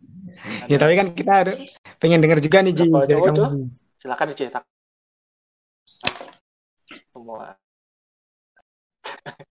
Ya 0.68 0.76
tapi 0.76 0.94
kan 0.94 1.12
kita 1.16 1.32
ada 1.44 1.52
pengen 1.98 2.20
denger 2.20 2.38
juga 2.44 2.60
nih 2.60 2.72
Ji 2.76 2.86
dari 2.88 3.20
cowok, 3.20 3.26
kamu. 3.26 3.68
Silakan 4.00 4.26
diceritakan 4.32 4.70
semua. 7.12 7.56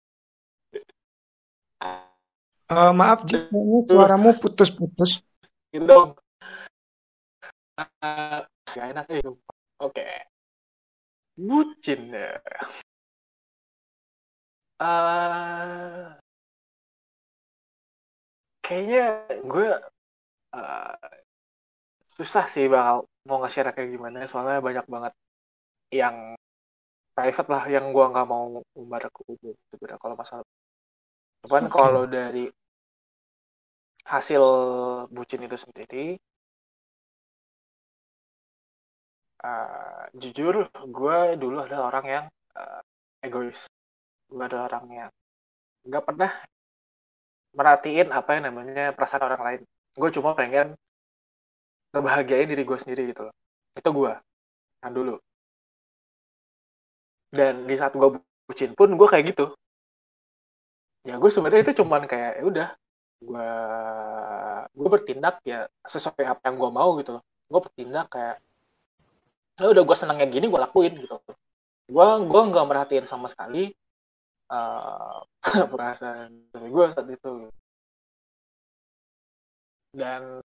Eh, 2.66 2.92
maaf 2.98 3.22
kayaknya 3.30 3.80
suaramu 3.86 4.34
putus-putus. 4.42 5.22
gitu 5.70 5.86
dong. 5.86 6.18
Eh, 7.78 8.42
gak 8.76 8.86
enak 8.92 9.06
eh. 9.16 9.24
Oke. 9.80 10.04
Bucin 11.40 12.12
ya. 12.12 12.36
Eh, 14.76 16.04
kayaknya 18.60 19.04
gue 19.48 19.68
eh, 20.56 20.94
susah 22.16 22.46
sih 22.52 22.68
bakal 22.68 23.08
mau 23.28 23.40
nge-share 23.40 23.72
kayak 23.72 23.92
gimana 23.96 24.28
soalnya 24.28 24.60
banyak 24.60 24.86
banget 24.92 25.14
yang 25.96 26.16
private 27.16 27.50
lah 27.54 27.64
yang 27.72 27.86
gue 27.96 28.06
nggak 28.12 28.28
mau 28.28 28.60
umbar 28.76 29.08
ke 29.08 29.22
umum 29.32 29.56
sebenarnya 29.72 30.00
kalau 30.04 30.16
masalah 30.20 30.46
cuman 31.48 31.66
Oke. 31.68 31.74
kalau 31.74 32.04
dari 32.04 32.46
hasil 34.06 34.44
bucin 35.10 35.48
itu 35.48 35.58
sendiri 35.58 36.20
eh, 39.46 40.04
jujur 40.22 40.56
gue 40.98 41.18
dulu 41.42 41.58
adalah 41.66 41.84
orang 41.94 42.06
yang 42.06 42.26
eh, 42.58 42.82
egois. 43.26 43.60
Gue 44.30 44.44
adalah 44.46 44.66
orang 44.74 44.86
yang 44.90 45.12
nggak 45.86 46.04
pernah 46.08 46.32
merhatiin 47.56 48.10
apa 48.12 48.30
yang 48.36 48.44
namanya 48.52 48.92
perasaan 48.98 49.24
orang 49.28 49.42
lain. 49.48 49.62
Gue 49.96 50.10
cuma 50.12 50.36
pengen 50.36 50.76
ngebahagiain 51.96 52.52
diri 52.52 52.64
gue 52.68 52.78
sendiri 52.78 53.02
gitu 53.16 53.32
loh. 53.32 53.36
Itu 53.78 53.90
gue 53.96 54.12
kan 54.84 54.92
dulu. 54.92 55.16
Dan 57.32 57.68
di 57.70 57.76
saat 57.80 57.96
gue 57.96 58.20
bucin 58.48 58.72
pun 58.76 58.90
gue 59.00 59.08
kayak 59.08 59.26
gitu. 59.32 59.56
Ya 61.06 61.16
gue 61.22 61.32
sebenarnya 61.32 61.64
itu 61.70 61.86
cuman 61.86 62.10
kayak 62.10 62.42
ya 62.42 62.44
udah 62.44 62.70
gue 63.26 63.50
gue 64.76 64.90
bertindak 64.92 65.40
ya 65.48 65.70
sesuai 65.88 66.26
apa 66.28 66.42
yang 66.52 66.56
gue 66.60 66.72
mau 66.76 66.90
gitu 67.00 67.12
loh. 67.20 67.24
Gue 67.48 67.60
bertindak 67.64 68.12
kayak 68.12 68.36
ya 69.60 69.66
udah 69.72 69.84
gue 69.88 69.98
senangnya 69.98 70.28
gini 70.28 70.46
gue 70.52 70.60
lakuin 70.60 70.94
gitu. 71.00 71.16
Gue 71.94 72.08
gue 72.32 72.42
nggak 72.52 72.66
merhatiin 72.70 73.08
sama 73.08 73.28
sekali 73.32 73.72
eh 74.52 75.18
perasaan 75.72 76.32
gue 76.54 76.86
saat 76.94 77.08
itu. 77.10 77.50
Dan 79.96 80.44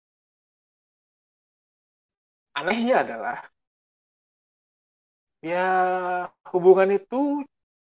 anehnya 2.59 3.05
adalah 3.05 3.39
ya 5.45 5.63
hubungan 6.51 6.91
itu 6.99 7.47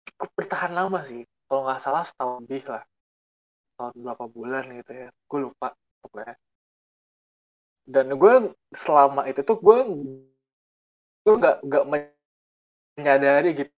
cukup 0.08 0.30
bertahan 0.38 0.74
lama 0.78 1.00
sih. 1.10 1.26
Kalau 1.48 1.62
nggak 1.66 1.82
salah 1.82 2.04
setahun 2.06 2.44
lebih 2.44 2.64
lah. 2.70 2.84
Tahun 3.78 3.94
berapa 4.06 4.26
bulan 4.30 4.64
gitu 4.78 4.92
ya. 4.94 5.10
Gue 5.30 5.40
lupa 5.50 5.74
pokoknya. 6.04 6.36
Dan 7.88 8.08
gue 8.20 8.34
selama 8.76 9.22
itu 9.32 9.42
tuh 9.48 9.58
gue 9.64 9.78
gue 11.28 11.36
nggak 11.36 11.56
nggak 11.68 11.84
menyadari 12.96 13.50
gitu 13.52 13.72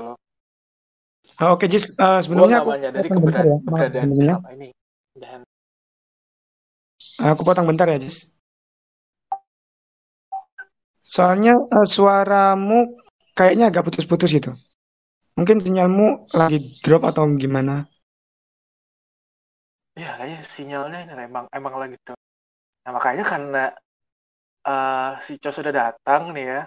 loh 0.00 0.16
Oh, 1.38 1.54
Oke 1.54 1.68
Jis, 1.68 1.92
Eh, 1.92 1.94
gue 2.00 2.24
sebelumnya 2.24 2.64
nggak 2.64 2.64
aku 2.64 2.72
menyadari 2.80 3.08
keberadaan, 3.12 3.46
ya. 3.46 3.56
Keberadaan 3.60 4.08
ini 4.56 4.68
dan 5.20 5.40
Aku 7.20 7.44
potong 7.44 7.68
bentar 7.68 7.84
ya 7.92 8.00
Jis. 8.00 8.32
Soalnya 11.04 11.60
eh, 11.60 11.86
suaramu 11.86 12.96
kayaknya 13.36 13.68
agak 13.68 13.84
putus-putus 13.84 14.32
gitu. 14.32 14.56
Mungkin 15.36 15.60
sinyalmu 15.60 16.32
lagi 16.32 16.80
drop 16.80 17.04
atau 17.04 17.28
gimana? 17.36 17.84
ya 19.98 20.14
kayaknya 20.14 20.40
sinyalnya 20.46 20.98
ini 21.10 21.26
emang 21.26 21.50
emang 21.50 21.74
lagi 21.74 21.98
tuh 22.06 22.14
nah 22.86 22.94
makanya 22.94 23.24
karena 23.26 23.62
eh, 24.68 25.10
si 25.26 25.32
Cho 25.42 25.50
sudah 25.56 25.72
datang 25.80 26.22
nih 26.34 26.44
ya 26.52 26.60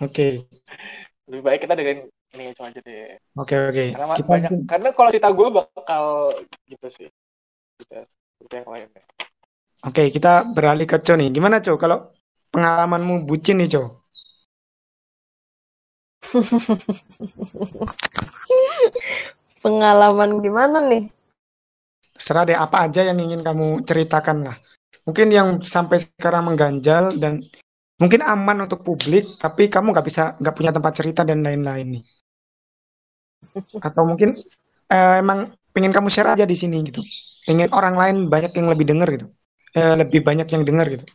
Oke, 0.00 0.48
lebih 1.28 1.42
baik 1.46 1.60
kita 1.64 1.74
dengerin 1.78 2.00
ini 2.36 2.44
Cho 2.56 2.62
aja 2.66 2.80
deh 2.82 3.18
oke, 3.40 3.54
oke. 3.70 3.84
karena 3.90 4.06
ma- 4.10 4.16
Kita 4.16 4.28
banyak 4.30 4.52
karena 4.70 4.88
kalau 4.96 5.08
cerita 5.12 5.30
gue 5.30 5.48
bakal 5.58 6.04
gitu 6.70 6.86
sih 6.90 7.08
gitu, 7.80 7.96
seperti 8.38 8.54
yang 8.62 8.70
lainnya 8.70 9.04
Oke, 9.88 10.02
kita 10.16 10.32
beralih 10.56 10.86
ke 10.90 10.96
Co 11.06 11.12
nih. 11.20 11.28
Gimana 11.36 11.56
Co? 11.64 11.72
Kalau 11.82 11.98
pengalamanmu 12.52 13.14
bucin 13.28 13.56
nih 13.60 13.68
Co? 13.74 13.82
Pengalaman 19.62 20.30
gimana 20.44 20.78
nih? 20.90 21.04
Terserah 22.16 22.44
deh 22.48 22.58
apa 22.64 22.76
aja 22.86 23.00
yang 23.08 23.18
ingin 23.26 23.40
kamu 23.46 23.66
ceritakan 23.88 24.36
lah. 24.46 24.56
Mungkin 25.06 25.28
yang 25.38 25.48
sampai 25.74 25.98
sekarang 26.04 26.42
mengganjal 26.48 27.04
dan 27.22 27.32
mungkin 28.00 28.20
aman 28.34 28.58
untuk 28.66 28.80
publik, 28.86 29.24
tapi 29.42 29.62
kamu 29.74 29.86
nggak 29.92 30.06
bisa 30.08 30.22
nggak 30.40 30.54
punya 30.58 30.72
tempat 30.76 30.92
cerita 30.98 31.22
dan 31.28 31.38
lain-lain 31.46 31.86
nih. 31.98 32.02
Atau 33.86 34.02
mungkin 34.08 34.36
eh, 34.92 35.14
emang 35.22 35.38
pengen 35.74 35.92
kamu 35.96 36.08
share 36.12 36.30
aja 36.34 36.44
di 36.48 36.56
sini 36.58 36.76
gitu. 36.88 37.00
Pengen 37.46 37.70
orang 37.72 37.94
lain 38.00 38.16
banyak 38.32 38.52
yang 38.58 38.68
lebih 38.72 38.86
denger 38.90 39.08
gitu. 39.16 39.26
eh, 39.78 39.94
lebih 40.02 40.20
banyak 40.26 40.48
yang 40.50 40.62
dengar 40.66 40.86
gitu. 40.90 41.06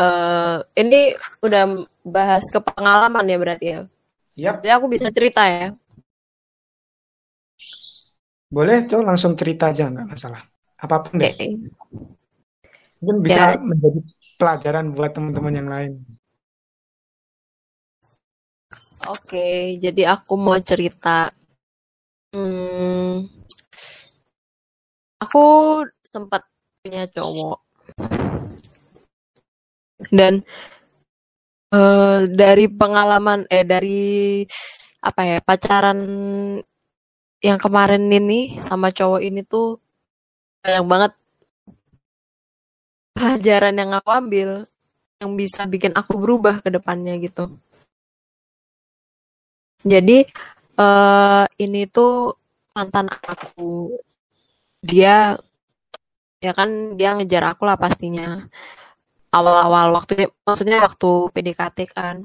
Eh, 0.00 0.56
ini 0.80 1.12
udah 1.44 1.64
bahas 2.02 2.44
ke 2.48 2.58
pengalaman 2.64 3.24
ya 3.28 3.36
berarti 3.36 3.66
ya. 3.74 3.80
Yap, 4.36 4.64
Jadi 4.64 4.70
aku 4.72 4.86
bisa 4.92 5.08
cerita 5.12 5.42
ya. 5.46 5.68
boleh 8.56 8.78
tuh 8.90 9.00
langsung 9.08 9.32
cerita 9.40 9.64
aja 9.70 9.84
nggak 9.92 10.06
masalah. 10.12 10.42
Apa 10.80 10.96
pun 11.04 11.20
deh. 11.20 11.32
Oke. 11.32 11.46
Mungkin 13.00 13.16
bisa 13.24 13.56
Ya. 13.56 13.60
menjadi 13.60 14.00
pelajaran 14.40 14.92
buat 14.96 15.10
teman-teman 15.12 15.54
yang 15.56 15.68
lain. 15.68 15.92
Oke, 19.08 19.76
jadi 19.80 20.12
aku 20.14 20.36
mau 20.36 20.56
cerita. 20.60 21.32
Hmm, 22.30 23.26
aku 25.18 25.44
sempat 26.06 26.46
punya 26.80 27.04
cowok 27.10 27.58
dan 30.14 30.40
eh, 31.74 32.18
dari 32.30 32.66
pengalaman 32.70 33.44
eh 33.50 33.66
dari 33.66 34.46
apa 35.02 35.20
ya 35.26 35.38
pacaran 35.42 35.98
yang 37.40 37.58
kemarin 37.58 38.04
ini 38.12 38.60
sama 38.60 38.92
cowok 38.92 39.20
ini 39.24 39.40
tuh 39.44 39.80
banyak 40.60 40.84
banget 40.92 41.12
pelajaran 43.16 43.74
yang 43.80 43.90
aku 43.96 44.10
ambil 44.12 44.50
yang 45.20 45.36
bisa 45.36 45.68
bikin 45.68 45.92
aku 45.92 46.16
berubah 46.16 46.64
ke 46.64 46.68
depannya 46.72 47.16
gitu. 47.20 47.52
Jadi 49.84 50.24
eh 50.80 51.44
ini 51.64 51.80
tuh 51.88 52.36
mantan 52.76 53.08
aku. 53.12 53.96
Dia 54.80 55.36
ya 56.40 56.52
kan 56.56 56.96
dia 56.98 57.12
ngejar 57.16 57.44
aku 57.52 57.62
lah 57.68 57.76
pastinya. 57.76 58.48
Awal-awal 59.30 59.86
waktu 59.96 60.26
maksudnya 60.42 60.82
waktu 60.82 61.10
PDKT 61.34 61.78
kan 61.94 62.16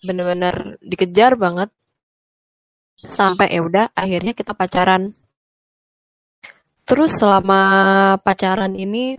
bener-bener 0.00 0.80
dikejar 0.80 1.36
banget 1.36 1.70
sampai 3.04 3.52
ya 3.52 3.60
udah 3.68 3.86
akhirnya 3.92 4.32
kita 4.32 4.52
pacaran. 4.56 5.12
Terus 6.90 7.22
selama 7.22 7.62
pacaran 8.18 8.74
ini 8.74 9.14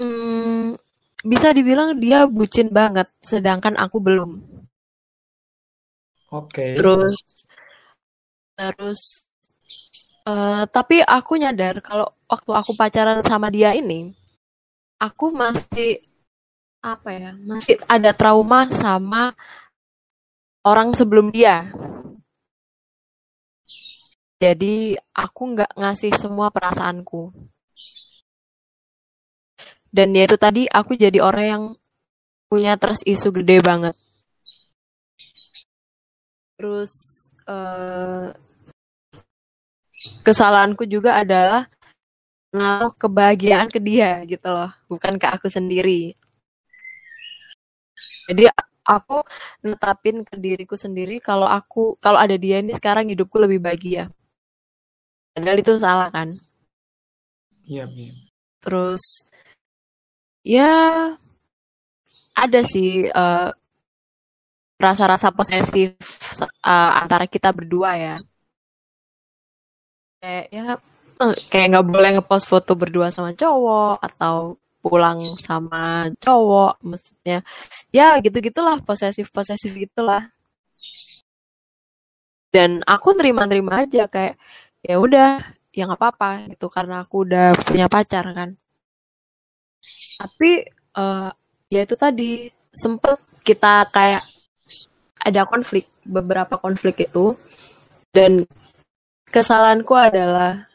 hmm, 0.00 0.72
bisa 1.20 1.52
dibilang 1.52 2.00
dia 2.00 2.24
bucin 2.24 2.72
banget 2.72 3.12
sedangkan 3.20 3.76
aku 3.76 4.00
belum. 4.00 4.40
Oke. 6.32 6.72
Terus 6.72 7.44
terus 8.56 9.28
eh, 10.24 10.64
tapi 10.72 11.04
aku 11.04 11.36
nyadar 11.36 11.84
kalau 11.84 12.08
waktu 12.24 12.50
aku 12.56 12.72
pacaran 12.72 13.20
sama 13.20 13.52
dia 13.52 13.76
ini, 13.76 14.08
aku 14.96 15.28
masih 15.28 16.00
apa 16.80 17.08
ya, 17.12 17.30
masih 17.36 17.76
ada 17.84 18.16
trauma 18.16 18.64
sama 18.72 19.36
orang 20.64 20.96
sebelum 20.96 21.28
dia. 21.28 21.68
Jadi 24.42 24.98
aku 25.14 25.54
nggak 25.54 25.78
ngasih 25.78 26.10
semua 26.18 26.50
perasaanku. 26.50 27.30
Dan 29.86 30.10
ya 30.18 30.26
itu 30.26 30.34
tadi 30.34 30.66
aku 30.66 30.98
jadi 30.98 31.22
orang 31.22 31.46
yang 31.46 31.64
punya 32.50 32.74
trust 32.74 33.06
issue 33.06 33.30
gede 33.30 33.62
banget. 33.62 33.94
Terus 36.58 36.92
eh, 37.46 38.34
kesalahanku 40.26 40.90
juga 40.90 41.22
adalah 41.22 41.70
naruh 42.50 42.90
kebahagiaan 42.98 43.70
ke 43.70 43.78
dia 43.78 44.26
gitu 44.26 44.50
loh, 44.50 44.74
bukan 44.90 45.22
ke 45.22 45.26
aku 45.30 45.46
sendiri. 45.46 46.18
Jadi 48.26 48.50
aku 48.82 49.22
netapin 49.62 50.26
ke 50.26 50.34
diriku 50.34 50.74
sendiri 50.74 51.22
kalau 51.22 51.46
aku 51.46 51.94
kalau 52.02 52.18
ada 52.18 52.34
dia 52.34 52.58
ini 52.58 52.74
sekarang 52.74 53.06
hidupku 53.06 53.38
lebih 53.38 53.62
bahagia. 53.62 54.10
Padahal 55.32 55.58
itu 55.58 55.72
salah 55.80 56.08
kan. 56.12 56.36
Iya, 57.64 57.88
iya. 57.88 58.12
Terus 58.60 59.02
ya 60.44 60.72
ada 62.36 62.60
sih 62.66 63.08
eh, 63.08 63.50
rasa-rasa 64.76 65.30
posesif 65.32 65.96
eh, 66.42 66.92
antara 67.00 67.24
kita 67.24 67.48
berdua 67.54 67.96
ya. 67.96 68.16
Kayak 70.20 70.46
ya 70.52 70.64
eh, 71.22 71.34
kayak 71.50 71.66
nggak 71.72 71.86
boleh 71.88 72.10
ngepost 72.18 72.46
foto 72.50 72.72
berdua 72.76 73.08
sama 73.08 73.32
cowok 73.32 74.02
atau 74.02 74.60
pulang 74.82 75.38
sama 75.38 76.10
cowok 76.18 76.82
maksudnya 76.82 77.46
ya 77.94 78.18
gitu-gitulah 78.18 78.82
posesif-posesif 78.82 79.70
gitulah 79.78 80.26
dan 82.50 82.82
aku 82.84 83.14
nerima-nerima 83.14 83.86
aja 83.86 84.10
kayak 84.10 84.34
ya 84.82 84.98
udah 84.98 85.38
ya 85.72 85.88
nggak 85.88 86.00
apa-apa 86.00 86.28
gitu 86.52 86.66
karena 86.68 87.06
aku 87.06 87.24
udah 87.26 87.56
punya 87.62 87.86
pacar 87.86 88.26
kan. 88.34 88.50
Tapi 90.20 90.50
eh, 90.98 91.30
ya 91.72 91.80
itu 91.86 91.94
tadi 91.96 92.50
sempet 92.74 93.18
kita 93.46 93.88
kayak 93.94 94.22
ada 95.22 95.42
konflik 95.46 95.86
beberapa 96.04 96.58
konflik 96.58 97.06
itu. 97.08 97.38
Dan 98.12 98.44
kesalahanku 99.24 99.96
adalah 99.96 100.68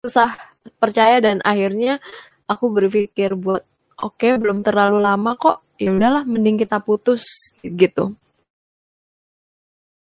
susah 0.00 0.32
percaya 0.80 1.20
dan 1.20 1.44
akhirnya 1.44 2.00
aku 2.48 2.72
berpikir 2.72 3.36
buat 3.36 3.60
oke 4.00 4.40
belum 4.40 4.64
terlalu 4.64 4.98
lama 5.02 5.36
kok 5.36 5.60
ya 5.76 5.92
udahlah 5.92 6.24
mending 6.24 6.56
kita 6.56 6.80
putus 6.80 7.52
gitu. 7.60 8.16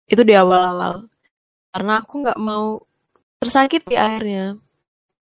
Itu 0.04 0.28
di 0.28 0.36
awal-awal 0.36 1.13
karena 1.74 2.06
aku 2.06 2.14
nggak 2.22 2.40
mau 2.40 2.86
tersakiti 3.42 3.98
akhirnya 3.98 4.62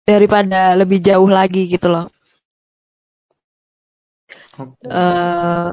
daripada 0.03 0.75
lebih 0.75 0.99
jauh 0.99 1.31
lagi 1.31 1.65
gitu 1.65 1.87
loh 1.87 2.11
Oke. 4.59 4.85
eh 4.91 5.67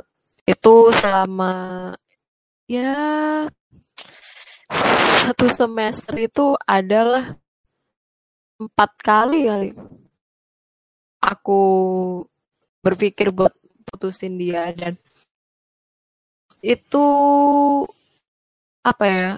itu 0.46 0.74
selama 0.94 1.54
ya 2.70 2.94
satu 5.26 5.46
semester 5.50 6.14
itu 6.18 6.54
adalah 6.66 7.34
empat 8.62 8.90
kali 9.02 9.50
kali 9.50 9.70
aku 11.22 11.62
berpikir 12.82 13.30
buat 13.30 13.54
putusin 13.86 14.38
dia 14.38 14.70
dan 14.74 14.98
itu 16.62 17.06
apa 18.82 19.04
ya 19.06 19.30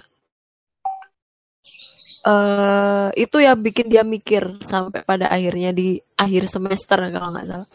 eh 2.25 3.09
itu 3.21 3.37
yang 3.37 3.61
bikin 3.61 3.93
dia 3.93 4.01
mikir 4.01 4.65
sampai 4.65 5.05
pada 5.05 5.29
akhirnya 5.29 5.77
di 5.77 6.01
akhir 6.17 6.49
semester 6.49 6.99
kalau 7.13 7.29
nggak 7.37 7.47
salah. 7.49 7.69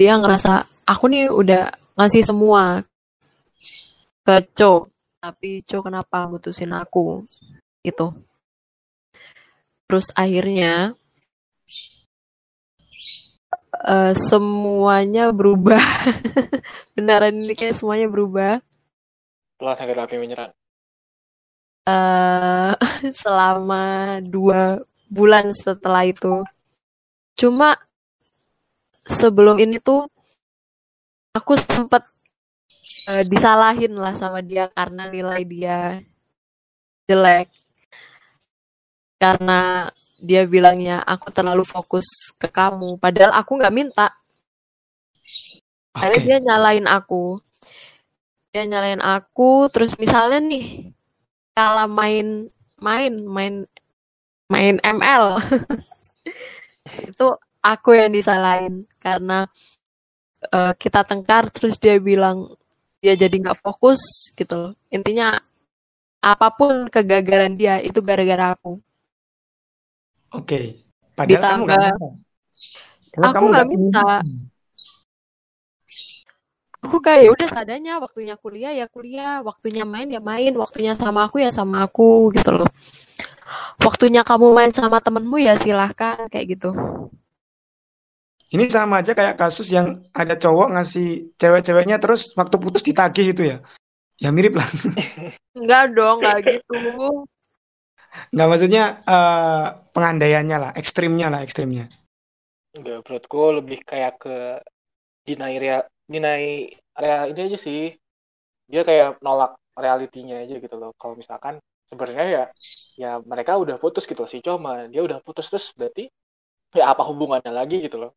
Dia 0.00 0.16
ngerasa 0.16 0.52
aku 0.88 1.04
nih 1.12 1.28
udah 1.28 1.68
ngasih 2.00 2.24
semua 2.24 2.80
ke 4.24 4.36
Co 4.56 4.88
tapi 5.20 5.60
Co 5.62 5.84
kenapa 5.84 6.24
mutusin 6.26 6.72
aku? 6.72 7.28
Itu 7.84 8.16
terus 9.92 10.08
akhirnya 10.16 10.96
eh, 13.76 14.14
semuanya 14.16 15.36
berubah. 15.36 15.84
Beneran 16.96 17.36
ini 17.36 17.52
kayak 17.52 17.76
semuanya 17.76 18.08
berubah. 18.08 18.64
Setelah 19.60 19.76
sakit 19.76 19.96
hati 20.00 20.16
menyerang. 20.16 20.52
Eh 21.82 22.72
selama 23.22 24.18
dua 24.22 24.82
bulan 25.10 25.50
setelah 25.50 26.06
itu. 26.06 26.46
Cuma 27.34 27.74
sebelum 29.02 29.58
ini 29.58 29.82
tuh 29.82 30.06
aku 31.34 31.58
sempet 31.58 32.06
eh, 33.10 33.24
disalahin 33.26 33.92
lah 33.98 34.14
sama 34.14 34.40
dia 34.40 34.70
karena 34.70 35.10
nilai 35.10 35.42
dia 35.42 35.78
jelek. 37.10 37.50
Karena 39.18 39.86
dia 40.22 40.46
bilangnya 40.46 41.02
aku 41.02 41.34
terlalu 41.34 41.66
fokus 41.66 42.06
ke 42.38 42.46
kamu. 42.46 42.94
Padahal 43.02 43.34
aku 43.34 43.58
nggak 43.58 43.74
minta. 43.74 44.08
Akhirnya 45.92 46.18
Oke. 46.18 46.26
dia 46.26 46.38
nyalain 46.40 46.86
aku. 46.86 47.24
Dia 48.54 48.64
nyalain 48.70 49.02
aku 49.02 49.66
terus 49.72 49.96
misalnya 49.98 50.38
nih 50.38 50.92
kalau 51.52 51.86
main 51.88 52.48
main 52.80 53.12
main 53.24 53.54
main 54.48 54.76
ML 54.82 55.38
itu 57.12 57.26
aku 57.62 57.90
yang 57.96 58.10
disalahin 58.12 58.84
karena 58.98 59.46
eh, 60.48 60.72
kita 60.76 61.06
tengkar 61.06 61.48
terus 61.52 61.78
dia 61.78 61.96
bilang 62.02 62.52
dia 62.98 63.14
jadi 63.14 63.32
nggak 63.32 63.60
fokus 63.60 64.32
gitu 64.34 64.54
loh 64.56 64.72
intinya 64.92 65.38
apa 66.22 66.48
pun 66.54 66.86
kegagalan 66.86 67.58
dia 67.58 67.82
itu 67.82 67.98
gara-gara 68.02 68.54
aku 68.54 68.78
Oke. 70.32 70.80
Padahal 71.12 71.28
kamu 71.28 71.64
Ditambah 71.68 71.84
minta. 71.84 72.08
Karena 73.12 73.26
aku 73.28 73.34
kamu 73.36 73.46
nggak 73.52 73.52
nggak 73.52 73.68
minta. 73.68 74.08
Aku 76.82 76.98
kayak 76.98 77.20
ya 77.22 77.30
udah 77.30 77.48
seadanya 77.48 78.02
waktunya 78.02 78.34
kuliah 78.34 78.74
ya 78.74 78.90
kuliah, 78.90 79.38
waktunya 79.46 79.86
main 79.86 80.10
ya 80.10 80.18
main, 80.18 80.50
waktunya 80.58 80.98
sama 80.98 81.30
aku 81.30 81.38
ya 81.38 81.54
sama 81.54 81.86
aku 81.86 82.34
gitu 82.34 82.50
loh. 82.50 82.66
Waktunya 83.78 84.26
kamu 84.26 84.50
main 84.50 84.74
sama 84.74 84.98
temenmu 84.98 85.38
ya 85.38 85.54
silahkan 85.62 86.26
kayak 86.26 86.58
gitu. 86.58 86.74
Ini 88.52 88.68
sama 88.68 89.00
aja 89.00 89.16
kayak 89.16 89.40
kasus 89.40 89.72
yang 89.72 90.04
ada 90.12 90.36
cowok 90.36 90.76
ngasih 90.76 91.32
cewek-ceweknya 91.40 91.96
terus 92.02 92.34
waktu 92.36 92.56
putus 92.60 92.84
ditagih 92.84 93.32
itu 93.32 93.42
ya. 93.48 93.56
Ya 94.20 94.28
mirip 94.28 94.58
lah. 94.58 94.68
Enggak 95.58 95.96
dong, 95.96 96.20
enggak 96.20 96.38
gitu. 96.46 96.78
Nggak 98.28 98.48
maksudnya 98.48 98.84
eh, 99.08 99.66
pengandaiannya 99.96 100.56
lah, 100.60 100.70
ekstrimnya 100.76 101.32
lah, 101.32 101.40
ekstrimnya. 101.40 101.88
Enggak, 102.76 103.08
menurutku 103.08 103.42
lebih 103.56 103.80
kayak 103.88 104.20
ke 104.20 104.36
deny 105.24 105.56
deny 106.12 106.68
real 106.94 107.32
ini 107.32 107.40
aja 107.48 107.58
sih. 107.58 107.96
Dia 108.68 108.84
kayak 108.84 109.24
nolak 109.24 109.56
realitinya 109.74 110.44
aja 110.44 110.60
gitu 110.60 110.76
loh. 110.76 110.92
Kalau 111.00 111.16
misalkan 111.16 111.58
sebenarnya 111.92 112.24
ya 112.24 112.44
ya 112.96 113.10
mereka 113.20 113.60
udah 113.60 113.76
putus 113.76 114.08
gitu 114.08 114.24
si 114.24 114.40
cuma 114.40 114.88
dia 114.88 115.04
udah 115.04 115.20
putus 115.20 115.52
terus 115.52 115.76
berarti 115.76 116.08
ya 116.72 116.88
apa 116.88 117.04
hubungannya 117.04 117.52
lagi 117.52 117.84
gitu 117.84 118.00
loh 118.00 118.12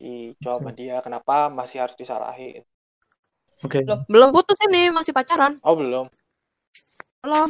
si 0.00 0.32
sama 0.40 0.72
dia 0.72 1.04
kenapa 1.04 1.52
masih 1.52 1.84
harus 1.84 1.96
disalahin 2.00 2.64
Oke. 3.64 3.80
Loh, 3.88 4.04
belum 4.12 4.28
putus 4.28 4.60
ini, 4.68 4.92
masih 4.92 5.16
pacaran. 5.16 5.56
oh 5.64 5.72
belum 5.72 6.04
Belum. 7.24 7.48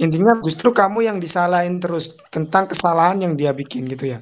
Intinya 0.00 0.40
justru 0.40 0.72
kamu 0.72 1.04
yang 1.04 1.18
disalahin 1.20 1.76
terus 1.76 2.16
tentang 2.32 2.64
kesalahan 2.64 3.20
yang 3.20 3.36
dia 3.36 3.52
bikin 3.52 3.84
gitu 3.84 4.16
ya. 4.16 4.18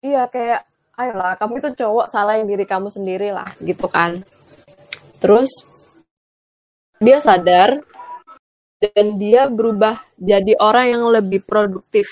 Iya, 0.00 0.32
kayak 0.32 0.64
ayolah, 1.02 1.34
kamu 1.40 1.58
itu 1.58 1.70
cowok 1.82 2.06
salahin 2.06 2.46
diri 2.46 2.64
kamu 2.64 2.88
sendiri 2.88 3.34
lah, 3.34 3.46
gitu 3.62 3.86
kan. 3.90 4.22
Terus 5.22 5.50
dia 7.02 7.18
sadar 7.18 7.82
dan 8.78 9.06
dia 9.18 9.46
berubah 9.50 9.98
jadi 10.18 10.58
orang 10.58 10.86
yang 10.94 11.04
lebih 11.10 11.42
produktif. 11.46 12.06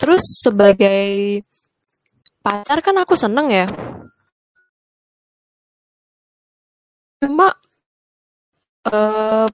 Terus 0.00 0.24
sebagai 0.40 1.44
pacar 2.40 2.80
kan 2.80 2.96
aku 3.00 3.12
seneng 3.16 3.52
ya. 3.52 3.68
Cuma 7.20 7.52
eh, 8.88 9.46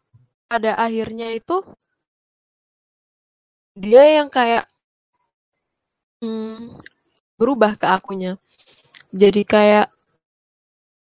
pada 0.46 0.72
akhirnya 0.78 1.34
itu 1.34 1.66
dia 3.74 4.22
yang 4.22 4.30
kayak 4.30 4.70
hmm, 6.20 6.76
berubah 7.40 7.76
ke 7.76 7.86
akunya. 7.88 8.38
Jadi 9.12 9.42
kayak 9.44 9.88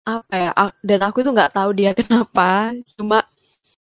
apa 0.05 0.33
ya? 0.33 0.51
Dan 0.85 0.99
aku 1.03 1.25
itu 1.25 1.31
nggak 1.33 1.53
tahu 1.55 1.69
dia 1.75 1.91
kenapa. 1.99 2.75
Cuma 2.97 3.25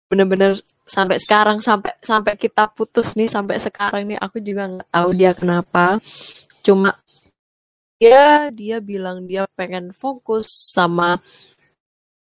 bener-bener 0.08 0.60
sampai 0.84 1.16
sekarang 1.16 1.58
sampai 1.64 1.96
sampai 2.04 2.36
kita 2.36 2.68
putus 2.68 3.16
nih 3.16 3.30
sampai 3.30 3.56
sekarang 3.56 4.12
nih 4.12 4.18
aku 4.20 4.42
juga 4.44 4.68
nggak 4.68 4.90
tahu 4.92 5.10
dia 5.16 5.32
kenapa. 5.32 5.98
Cuma 6.60 6.96
ya 8.02 8.50
dia 8.50 8.82
bilang 8.82 9.24
dia 9.30 9.46
pengen 9.54 9.94
fokus 9.94 10.46
sama 10.74 11.22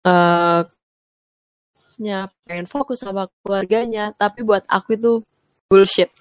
eh 0.04 0.62
nya 2.04 2.28
pengen 2.44 2.68
fokus 2.68 3.00
sama 3.06 3.32
keluarganya 3.40 4.12
tapi 4.18 4.44
buat 4.44 4.68
aku 4.68 5.00
itu 5.00 5.12
bullshit 5.72 6.12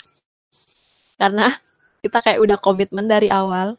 karena 1.19 1.51
kita 2.03 2.19
kayak 2.19 2.43
udah 2.43 2.59
komitmen 2.59 3.07
dari 3.07 3.31
awal. 3.31 3.79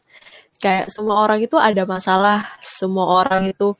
Kayak 0.58 0.88
semua 0.88 1.20
orang 1.20 1.44
itu 1.44 1.60
ada 1.60 1.84
masalah 1.84 2.40
semua 2.64 3.20
orang 3.20 3.52
itu 3.52 3.76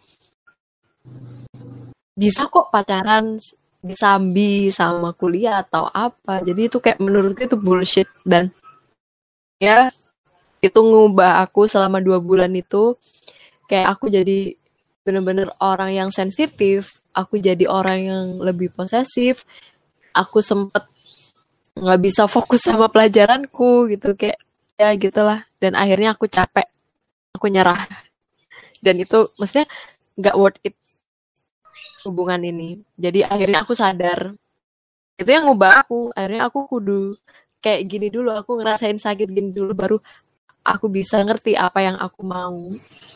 bisa 2.15 2.47
kok 2.53 2.69
pacaran 2.69 3.41
disambi 3.81 4.69
sama 4.69 5.17
kuliah 5.17 5.65
atau 5.65 5.89
apa. 5.89 6.45
Jadi 6.45 6.69
itu 6.69 6.79
kayak 6.79 7.01
menurutku 7.01 7.49
itu 7.49 7.57
bullshit 7.57 8.09
dan 8.29 8.53
ya 9.57 9.89
itu 10.61 10.81
ngubah 10.81 11.41
aku 11.49 11.65
selama 11.65 12.05
dua 12.05 12.21
bulan 12.21 12.53
itu. 12.53 13.01
Kayak 13.65 13.97
aku 13.97 14.13
jadi 14.13 14.53
bener-bener 15.05 15.53
orang 15.61 15.93
yang 15.93 16.09
sensitif 16.13 17.01
aku 17.13 17.37
jadi 17.37 17.69
orang 17.69 17.99
yang 18.01 18.25
lebih 18.41 18.73
posesif 18.73 19.45
aku 20.17 20.41
sempet 20.41 20.89
nggak 21.75 22.01
bisa 22.01 22.31
fokus 22.31 22.63
sama 22.63 22.87
pelajaranku 22.87 23.91
gitu 23.91 24.15
kayak 24.15 24.39
ya 24.79 24.95
gitulah. 24.95 25.43
Dan 25.59 25.75
akhirnya 25.75 26.15
aku 26.15 26.31
capek 26.31 26.67
aku 27.35 27.47
nyerah. 27.51 27.79
Dan 28.79 29.01
itu 29.03 29.31
maksudnya 29.39 29.67
nggak 30.19 30.37
worth 30.39 30.61
it 30.63 30.77
hubungan 32.07 32.41
ini. 32.45 32.79
Jadi 32.95 33.27
akhirnya 33.27 33.67
aku 33.67 33.73
sadar. 33.75 34.35
Itu 35.19 35.31
yang 35.31 35.51
ngubah 35.51 35.87
aku. 35.87 36.15
Akhirnya 36.15 36.47
aku 36.47 36.69
kudu 36.71 37.19
kayak 37.59 37.83
gini 37.91 38.09
dulu. 38.13 38.31
Aku 38.35 38.61
ngerasain 38.61 38.99
sakit 39.01 39.29
gini 39.31 39.51
dulu 39.51 39.73
baru 39.75 39.97
aku 40.65 40.89
bisa 40.89 41.21
ngerti 41.21 41.59
apa 41.59 41.85
yang 41.85 41.97
aku 42.01 42.21
mau. 42.25 42.73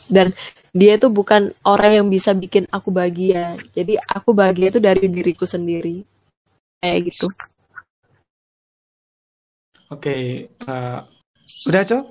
Dan 0.09 0.33
dia 0.73 0.97
itu 0.97 1.09
bukan 1.09 1.53
orang 1.65 2.01
yang 2.03 2.07
bisa 2.09 2.33
bikin 2.33 2.65
aku 2.69 2.89
bahagia. 2.93 3.57
Jadi 3.73 3.97
aku 3.97 4.33
bahagia 4.33 4.73
itu 4.73 4.79
dari 4.81 5.05
diriku 5.09 5.45
sendiri. 5.45 6.03
Kayak 6.79 7.13
gitu 7.13 7.27
Oke, 9.89 10.13
eh, 10.45 10.99
udah 11.65 11.83
cok? 11.89 12.03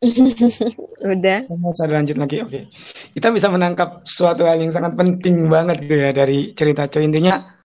udah 1.12 1.38
Mau 1.60 1.72
saya 1.72 1.96
lanjut 1.96 2.16
lagi? 2.20 2.44
Oke, 2.44 2.68
kita 3.16 3.28
bisa 3.32 3.48
menangkap 3.48 4.04
suatu 4.04 4.44
hal 4.44 4.60
yang 4.60 4.72
sangat 4.72 4.92
penting 4.96 5.48
banget 5.48 5.80
gitu 5.84 5.96
ya 5.96 6.10
dari 6.12 6.52
cerita 6.52 6.84
cowok 6.84 7.04
intinya. 7.04 7.60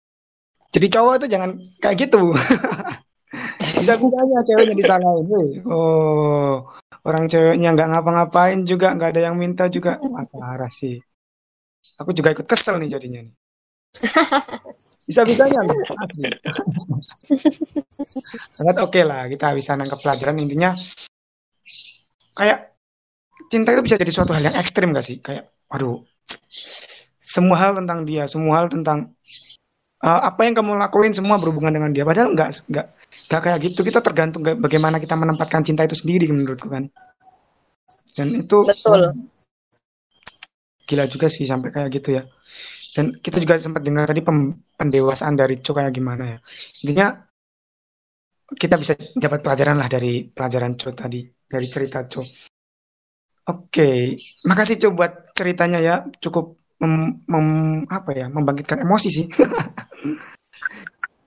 Jadi 0.70 0.86
cowok 0.90 1.14
itu 1.22 1.26
jangan 1.30 1.50
kayak 1.82 1.96
gitu. 2.06 2.34
Bisa-bisanya 3.82 4.38
ceweknya 4.46 4.74
disalahin. 4.78 5.26
Oh, 5.66 6.62
orang 7.02 7.24
ceweknya 7.26 7.74
nggak 7.74 7.88
ngapa-ngapain 7.90 8.62
juga, 8.62 8.94
nggak 8.94 9.10
ada 9.14 9.20
yang 9.30 9.36
minta 9.38 9.66
juga. 9.66 9.98
Wah, 10.02 10.22
parah 10.30 10.70
sih. 10.70 11.02
Aku 11.98 12.10
juga 12.14 12.34
ikut 12.34 12.46
kesel 12.46 12.78
nih 12.82 12.94
jadinya 12.94 13.26
nih. 13.26 13.34
Bisa-bisanya 15.04 15.60
asli. 16.00 16.30
Sangat 18.56 18.76
oke 18.80 19.00
lah, 19.04 19.28
kita 19.28 19.52
bisa 19.52 19.76
nangkap 19.76 20.00
pelajaran 20.00 20.40
intinya 20.40 20.72
kayak 22.34 22.74
cinta 23.52 23.70
itu 23.70 23.82
bisa 23.84 24.00
jadi 24.00 24.12
suatu 24.12 24.32
hal 24.34 24.42
yang 24.48 24.56
ekstrim 24.58 24.90
gak 24.96 25.06
sih? 25.06 25.20
Kayak, 25.20 25.52
waduh, 25.70 26.02
semua 27.20 27.56
hal 27.58 27.72
tentang 27.76 28.06
dia, 28.08 28.24
semua 28.30 28.62
hal 28.62 28.66
tentang 28.70 29.12
uh, 30.04 30.20
apa 30.28 30.40
yang 30.46 30.54
kamu 30.54 30.76
lakuin 30.78 31.12
semua 31.16 31.40
berhubungan 31.40 31.74
dengan 31.74 31.90
dia. 31.90 32.04
Padahal 32.06 32.32
nggak 32.36 32.50
nggak 32.70 32.86
nggak 33.30 33.40
kayak 33.40 33.58
gitu. 33.64 33.80
Kita 33.82 34.00
tergantung 34.04 34.42
ga- 34.44 34.58
bagaimana 34.58 35.00
kita 35.02 35.16
menempatkan 35.18 35.64
cinta 35.64 35.82
itu 35.82 35.96
sendiri 35.98 36.30
menurutku 36.30 36.68
kan. 36.70 36.86
Dan 38.14 38.30
itu 38.30 38.62
Betul. 38.62 39.10
gila 40.86 41.04
juga 41.10 41.26
sih 41.26 41.48
sampai 41.48 41.74
kayak 41.74 41.90
gitu 41.90 42.20
ya. 42.20 42.22
Dan 42.94 43.04
kita 43.24 43.36
juga 43.42 43.58
sempat 43.58 43.82
dengar 43.82 44.04
tadi 44.10 44.22
pendewasaan 44.78 45.34
dari 45.34 45.58
Cho 45.64 45.72
kayak 45.74 45.92
gimana 45.94 46.24
ya. 46.34 46.38
Intinya 46.82 47.06
kita 48.60 48.74
bisa 48.82 48.94
dapat 49.24 49.40
pelajaran 49.44 49.76
lah 49.80 49.88
dari 49.94 50.12
pelajaran 50.36 50.72
Cho 50.80 50.90
tadi, 50.96 51.20
dari 51.52 51.66
cerita 51.74 51.98
Cho. 52.10 52.22
Oke, 53.50 54.16
makasih 54.48 54.76
Cho 54.80 54.88
buat 54.96 55.12
ceritanya 55.36 55.78
ya. 55.88 55.94
Cukup 56.24 56.56
mem- 56.80 57.20
mem- 57.28 57.84
apa 57.92 58.10
ya, 58.16 58.26
membangkitkan 58.32 58.80
emosi 58.84 59.08
sih. 59.12 59.26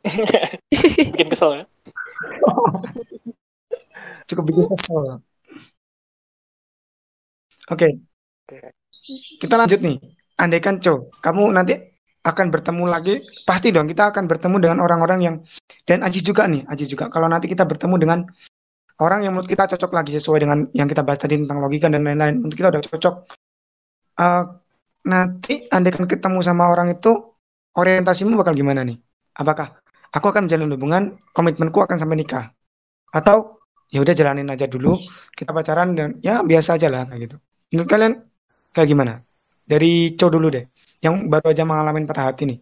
bikin 0.72 1.28
kesel 1.30 1.51
ya 1.61 1.63
Cukup 4.28 4.43
bikin 4.49 4.65
kesel. 4.72 5.22
Oke, 7.70 7.88
kita 9.41 9.55
lanjut 9.59 9.80
nih. 9.82 10.16
Andaikan 10.38 10.78
Cho, 10.78 11.10
kamu 11.18 11.50
nanti 11.50 11.74
akan 12.22 12.54
bertemu 12.54 12.84
lagi, 12.86 13.24
pasti 13.48 13.74
dong 13.74 13.88
kita 13.90 14.14
akan 14.14 14.28
bertemu 14.30 14.58
dengan 14.62 14.78
orang-orang 14.84 15.20
yang 15.24 15.36
dan 15.88 16.04
Aji 16.04 16.22
juga 16.22 16.46
nih, 16.46 16.68
Aji 16.68 16.86
juga. 16.86 17.10
Kalau 17.10 17.26
nanti 17.26 17.50
kita 17.50 17.64
bertemu 17.64 17.96
dengan 17.98 18.20
orang 19.02 19.26
yang 19.26 19.34
menurut 19.34 19.50
kita 19.50 19.66
cocok 19.66 19.92
lagi 19.96 20.12
sesuai 20.14 20.40
dengan 20.44 20.68
yang 20.76 20.86
kita 20.86 21.02
bahas 21.02 21.24
tadi 21.24 21.40
tentang 21.42 21.58
logika 21.64 21.88
dan 21.90 22.04
lain-lain, 22.04 22.44
menurut 22.44 22.58
kita 22.58 22.70
udah 22.70 22.82
cocok. 22.84 23.16
Eh, 24.18 24.44
nanti 25.08 25.54
andaikan 25.72 26.06
ketemu 26.06 26.40
sama 26.44 26.68
orang 26.68 26.94
itu, 26.94 27.16
orientasimu 27.78 28.36
bakal 28.36 28.54
gimana 28.54 28.84
nih? 28.84 28.98
Apakah 29.38 29.80
aku 30.12 30.26
akan 30.28 30.50
menjalin 30.50 30.70
hubungan, 30.74 31.04
komitmenku 31.32 31.80
akan 31.82 31.98
sampai 31.98 32.18
nikah? 32.20 32.46
Atau 33.14 33.64
ya 33.88 34.04
udah 34.04 34.14
jalanin 34.14 34.52
aja 34.52 34.68
dulu, 34.68 35.00
kita 35.32 35.56
pacaran 35.56 35.96
dan 35.96 36.20
ya 36.20 36.44
biasa 36.44 36.76
aja 36.76 36.92
lah 36.92 37.08
kayak 37.08 37.22
gitu. 37.30 37.38
Menurut 37.72 37.90
kalian 37.90 38.14
kayak 38.76 38.90
gimana? 38.92 39.26
Dari 39.68 40.15
Cow 40.15 40.30
dulu 40.32 40.47
deh, 40.55 40.65
yang 41.03 41.28
baru 41.32 41.51
aja 41.51 41.63
mengalami 41.68 42.07
patah 42.07 42.26
hati 42.32 42.43
nih. 42.49 42.59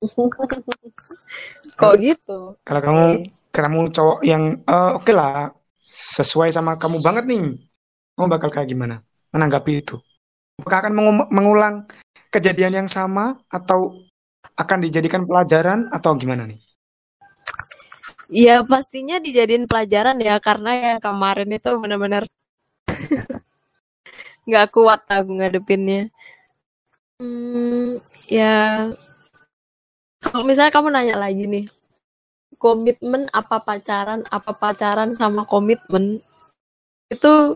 Kok 1.78 1.94
gitu? 1.98 2.38
Kalau 2.66 2.80
kamu 2.86 3.04
kamu 3.50 3.80
cowok 3.96 4.18
yang 4.22 4.42
eh, 4.62 4.90
oke 4.98 5.10
lah 5.10 5.50
sesuai 6.16 6.52
sama 6.54 6.76
kamu 6.78 7.00
banget 7.02 7.24
nih, 7.26 7.42
kamu 8.14 8.26
bakal 8.30 8.48
kayak 8.52 8.68
gimana 8.70 9.02
menanggapi 9.34 9.72
itu? 9.82 9.96
Apakah 10.60 10.78
akan 10.86 10.92
mengu- 10.94 11.30
mengulang 11.32 11.74
kejadian 12.34 12.84
yang 12.84 12.88
sama 12.90 13.38
atau 13.48 13.94
akan 14.58 14.78
dijadikan 14.84 15.22
pelajaran 15.26 15.88
atau 15.90 16.14
gimana 16.18 16.44
nih? 16.46 16.58
Ya 18.28 18.60
pastinya 18.70 19.16
dijadiin 19.24 19.64
pelajaran 19.70 20.16
ya 20.20 20.36
karena 20.46 20.70
yang 20.76 21.00
kemarin 21.00 21.48
itu 21.48 21.70
benar-benar 21.82 22.22
nggak 24.48 24.72
kuat 24.72 25.04
aku 25.06 25.30
ngadepinnya. 25.36 26.08
Hmm, 27.20 28.00
ya 28.30 28.88
kalau 30.18 30.42
misalnya 30.42 30.74
kamu 30.74 30.88
nanya 30.90 31.16
lagi 31.20 31.44
nih, 31.46 31.66
komitmen 32.58 33.30
apa 33.30 33.62
pacaran, 33.62 34.26
apa 34.26 34.50
pacaran 34.50 35.14
sama 35.14 35.46
komitmen, 35.46 36.18
itu 37.06 37.54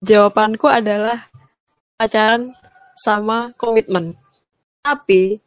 jawabanku 0.00 0.70
adalah 0.70 1.26
pacaran 1.98 2.54
sama 2.94 3.50
komitmen. 3.58 4.14
Tapi 4.86 5.42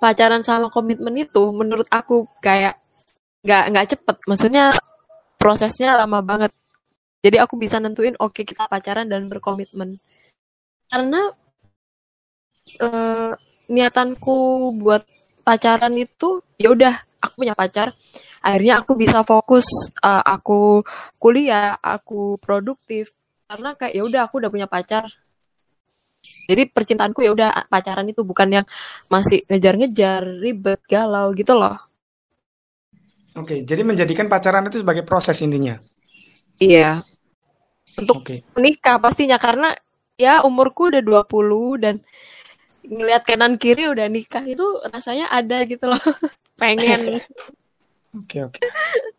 pacaran 0.00 0.42
sama 0.42 0.72
komitmen 0.72 1.14
itu 1.20 1.52
menurut 1.52 1.86
aku 1.92 2.26
kayak 2.40 2.80
nggak 3.44 3.64
nggak 3.70 3.88
cepet. 3.92 4.16
Maksudnya 4.24 4.64
prosesnya 5.36 5.94
lama 6.00 6.24
banget. 6.24 6.50
Jadi 7.26 7.42
aku 7.42 7.58
bisa 7.58 7.82
nentuin 7.82 8.14
oke 8.22 8.46
kita 8.46 8.70
pacaran 8.70 9.10
dan 9.10 9.26
berkomitmen. 9.26 9.98
Karena 10.86 11.26
eh, 12.78 13.34
niatanku 13.66 14.70
buat 14.78 15.02
pacaran 15.42 15.90
itu 15.98 16.38
ya 16.54 16.70
udah 16.70 16.94
aku 17.18 17.42
punya 17.42 17.58
pacar. 17.58 17.90
Akhirnya 18.46 18.78
aku 18.78 18.94
bisa 18.94 19.26
fokus 19.26 19.66
eh, 19.90 20.22
aku 20.22 20.86
kuliah, 21.18 21.74
aku 21.82 22.38
produktif 22.38 23.10
karena 23.50 23.74
kayak 23.74 23.94
ya 23.98 24.02
udah 24.06 24.20
aku 24.30 24.34
udah 24.38 24.50
punya 24.54 24.70
pacar. 24.70 25.02
Jadi 26.46 26.70
percintaanku 26.70 27.26
ya 27.26 27.34
udah 27.34 27.66
pacaran 27.66 28.06
itu 28.06 28.22
bukan 28.22 28.62
yang 28.62 28.66
masih 29.10 29.42
ngejar-ngejar, 29.50 30.22
ribet, 30.38 30.78
galau 30.86 31.34
gitu 31.34 31.58
loh. 31.58 31.74
Oke, 33.34 33.66
jadi 33.66 33.82
menjadikan 33.82 34.30
pacaran 34.30 34.70
itu 34.70 34.86
sebagai 34.86 35.02
proses 35.02 35.42
intinya. 35.42 35.74
Iya. 36.62 37.04
Untuk 37.96 38.20
Oke. 38.20 38.44
menikah 38.52 39.00
pastinya 39.00 39.40
karena 39.40 39.72
ya 40.20 40.44
umurku 40.44 40.92
udah 40.92 41.00
20 41.00 41.80
dan 41.80 42.04
ngelihat 42.86 43.24
kanan 43.24 43.56
kiri 43.56 43.88
udah 43.88 44.06
nikah 44.08 44.44
itu 44.44 44.64
rasanya 44.92 45.32
ada 45.32 45.64
gitu 45.64 45.88
loh. 45.88 45.98
Pengen. 46.60 47.20
Oke, 48.16 48.48
oke. 48.48 48.64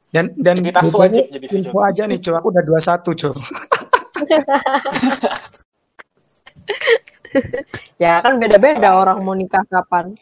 Dan 0.10 0.34
dan 0.42 0.66
Kita 0.66 0.82
bedanya 0.82 0.98
wajib 0.98 1.30
jadi 1.30 1.48
info 1.62 1.86
aja 1.86 2.10
nih, 2.10 2.18
Cok. 2.18 2.34
Aku 2.42 2.50
udah 2.50 2.66
21, 2.66 3.14
Cok. 3.14 3.38
ya 8.02 8.18
kan 8.26 8.42
beda-beda 8.42 8.98
orang 8.98 9.22
mau 9.22 9.38
nikah 9.38 9.62
kapan. 9.70 10.18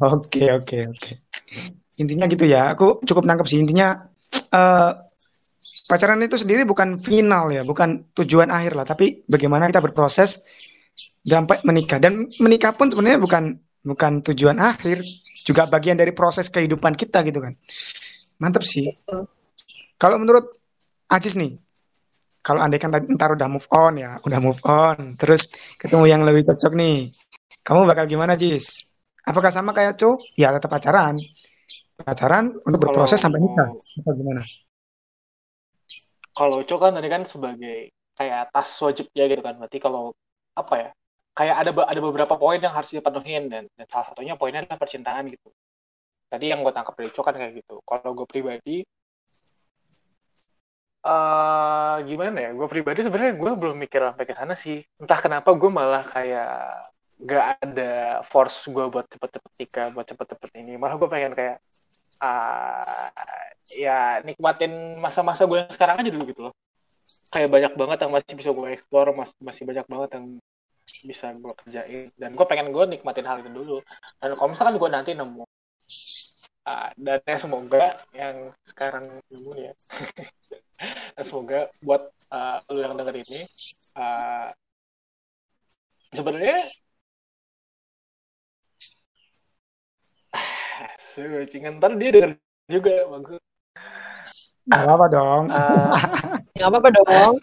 Oke, 0.00 0.48
oke, 0.56 0.88
oke. 0.88 1.20
Intinya 2.00 2.24
gitu 2.32 2.48
ya. 2.48 2.72
Aku 2.72 3.04
cukup 3.04 3.28
nangkep 3.28 3.44
sih. 3.44 3.60
Intinya 3.60 3.92
eh, 4.32 4.90
pacaran 5.84 6.20
itu 6.24 6.40
sendiri 6.40 6.64
bukan 6.64 7.00
final 7.00 7.52
ya, 7.52 7.62
bukan 7.62 8.08
tujuan 8.16 8.48
akhir 8.48 8.72
lah, 8.76 8.86
tapi 8.88 9.24
bagaimana 9.28 9.68
kita 9.68 9.84
berproses 9.84 10.40
sampai 11.24 11.60
menikah. 11.68 12.00
Dan 12.00 12.28
menikah 12.40 12.72
pun 12.72 12.88
sebenarnya 12.88 13.20
bukan 13.20 13.44
bukan 13.84 14.12
tujuan 14.32 14.56
akhir, 14.56 15.04
juga 15.44 15.68
bagian 15.68 16.00
dari 16.00 16.16
proses 16.16 16.48
kehidupan 16.48 16.96
kita 16.96 17.20
gitu 17.28 17.44
kan. 17.44 17.52
Mantep 18.40 18.64
sih. 18.64 18.88
Kalau 20.00 20.16
menurut 20.16 20.48
Ajis 21.12 21.36
nih, 21.36 21.52
kalau 22.40 22.64
andai 22.64 22.80
kan 22.80 22.88
ntar 22.92 23.36
udah 23.36 23.48
move 23.48 23.68
on 23.72 24.00
ya, 24.00 24.16
udah 24.24 24.40
move 24.40 24.60
on, 24.64 25.16
terus 25.20 25.52
ketemu 25.76 26.04
yang 26.08 26.20
lebih 26.24 26.48
cocok 26.48 26.72
nih, 26.72 27.12
kamu 27.60 27.84
bakal 27.84 28.04
gimana, 28.08 28.36
Jis? 28.36 28.96
Apakah 29.24 29.48
sama 29.48 29.72
kayak 29.72 29.96
Co? 29.96 30.20
Ya 30.36 30.52
tetap 30.52 30.68
pacaran. 30.68 31.16
Pacaran 31.96 32.52
untuk 32.60 32.80
berproses 32.84 33.16
sampai 33.16 33.40
nikah. 33.40 33.72
Atau 33.72 34.12
gimana? 34.12 34.44
Kalau 36.38 36.56
Uco 36.62 36.76
kan 36.82 36.92
tadi 36.96 37.08
kan 37.14 37.22
sebagai 37.24 37.94
kayak 38.18 38.50
tas 38.54 38.70
wajib 38.84 39.06
ya 39.14 39.24
gitu 39.30 39.42
kan. 39.46 39.54
Berarti 39.60 39.78
kalau 39.82 40.14
apa 40.54 40.74
ya 40.82 40.88
kayak 41.34 41.56
ada 41.62 41.70
ada 41.92 42.00
beberapa 42.02 42.34
poin 42.38 42.58
yang 42.62 42.74
harus 42.74 42.90
dipenuhin 42.94 43.50
dan, 43.52 43.64
dan 43.74 43.86
salah 43.90 44.06
satunya 44.10 44.34
poinnya 44.38 44.62
adalah 44.66 44.78
percintaan 44.82 45.24
gitu. 45.34 45.48
Tadi 46.30 46.44
yang 46.50 46.60
gue 46.66 46.72
tangkap 46.74 46.94
dari 46.98 47.08
Uco 47.10 47.22
kan 47.22 47.34
kayak 47.38 47.52
gitu. 47.62 47.74
Kalau 47.86 48.10
gue 48.18 48.26
pribadi 48.26 48.76
eh 51.04 51.96
gimana 52.08 52.38
ya 52.40 52.50
gue 52.56 52.64
pribadi 52.72 53.04
sebenarnya 53.04 53.36
gue 53.36 53.52
belum 53.60 53.76
mikir 53.84 54.00
sampai 54.08 54.26
ke 54.28 54.34
sana 54.38 54.54
sih. 54.56 54.78
Entah 55.02 55.20
kenapa 55.24 55.50
gue 55.60 55.70
malah 55.70 56.04
kayak 56.14 56.48
gak 57.30 57.44
ada 57.62 58.20
force 58.26 58.66
gue 58.74 58.84
buat 58.90 59.06
cepet-cepet 59.12 59.52
nikah 59.60 59.86
buat 59.94 60.06
cepet-cepet 60.10 60.50
ini. 60.64 60.72
Malah 60.80 60.96
gue 61.00 61.08
pengen 61.12 61.32
kayak 61.38 61.56
ah 62.24 63.12
ya 63.76 64.20
nikmatin 64.24 65.00
masa-masa 65.04 65.44
gue 65.48 65.58
yang 65.64 65.72
sekarang 65.76 65.96
aja 66.00 66.10
dulu 66.14 66.24
gitu 66.30 66.40
loh. 66.48 66.54
Kayak 67.32 67.48
banyak 67.50 67.72
banget 67.80 67.98
yang 68.06 68.12
masih 68.14 68.34
bisa 68.38 68.50
gue 68.56 68.68
explore 68.72 69.10
masih 69.12 69.36
masih 69.42 69.62
banyak 69.68 69.86
banget 69.92 70.10
yang 70.16 70.26
bisa 71.08 71.26
gue 71.36 71.52
kerjain. 71.64 72.02
Dan 72.16 72.30
gue 72.38 72.46
pengen 72.48 72.68
gue 72.72 72.84
nikmatin 72.88 73.26
hal 73.28 73.40
itu 73.44 73.50
dulu. 73.52 73.76
Dan 74.20 74.30
kalau 74.38 74.48
misalkan 74.52 74.76
gue 74.80 74.90
nanti 74.92 75.10
nemu 75.12 75.44
ah, 76.64 76.90
dan 76.96 77.20
ya 77.28 77.36
semoga 77.36 77.84
yang 78.16 78.36
sekarang 78.64 79.20
nemu 79.20 79.52
ya 79.60 79.72
semoga 81.28 81.68
buat 81.84 82.02
ah, 82.32 82.58
lu 82.72 82.80
yang 82.80 82.96
denger 82.96 83.16
ini 83.20 83.40
ah, 84.00 84.48
sebenarnya 86.16 86.64
Secingan 90.98 91.78
ntar 91.78 91.94
dia 92.00 92.10
denger 92.10 92.30
juga 92.66 92.94
bagus. 93.10 93.40
Gak 94.64 94.80
apa-apa 94.80 95.06
dong. 95.12 95.42
Ah, 95.52 95.92
Gak 96.58 96.68
apa-apa 96.70 96.88
dong. 96.94 97.34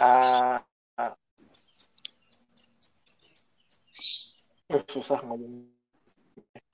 ah, 0.00 0.62
ah. 0.96 1.12
Uh, 4.72 4.80
susah 4.88 5.20
ngomong. 5.26 5.68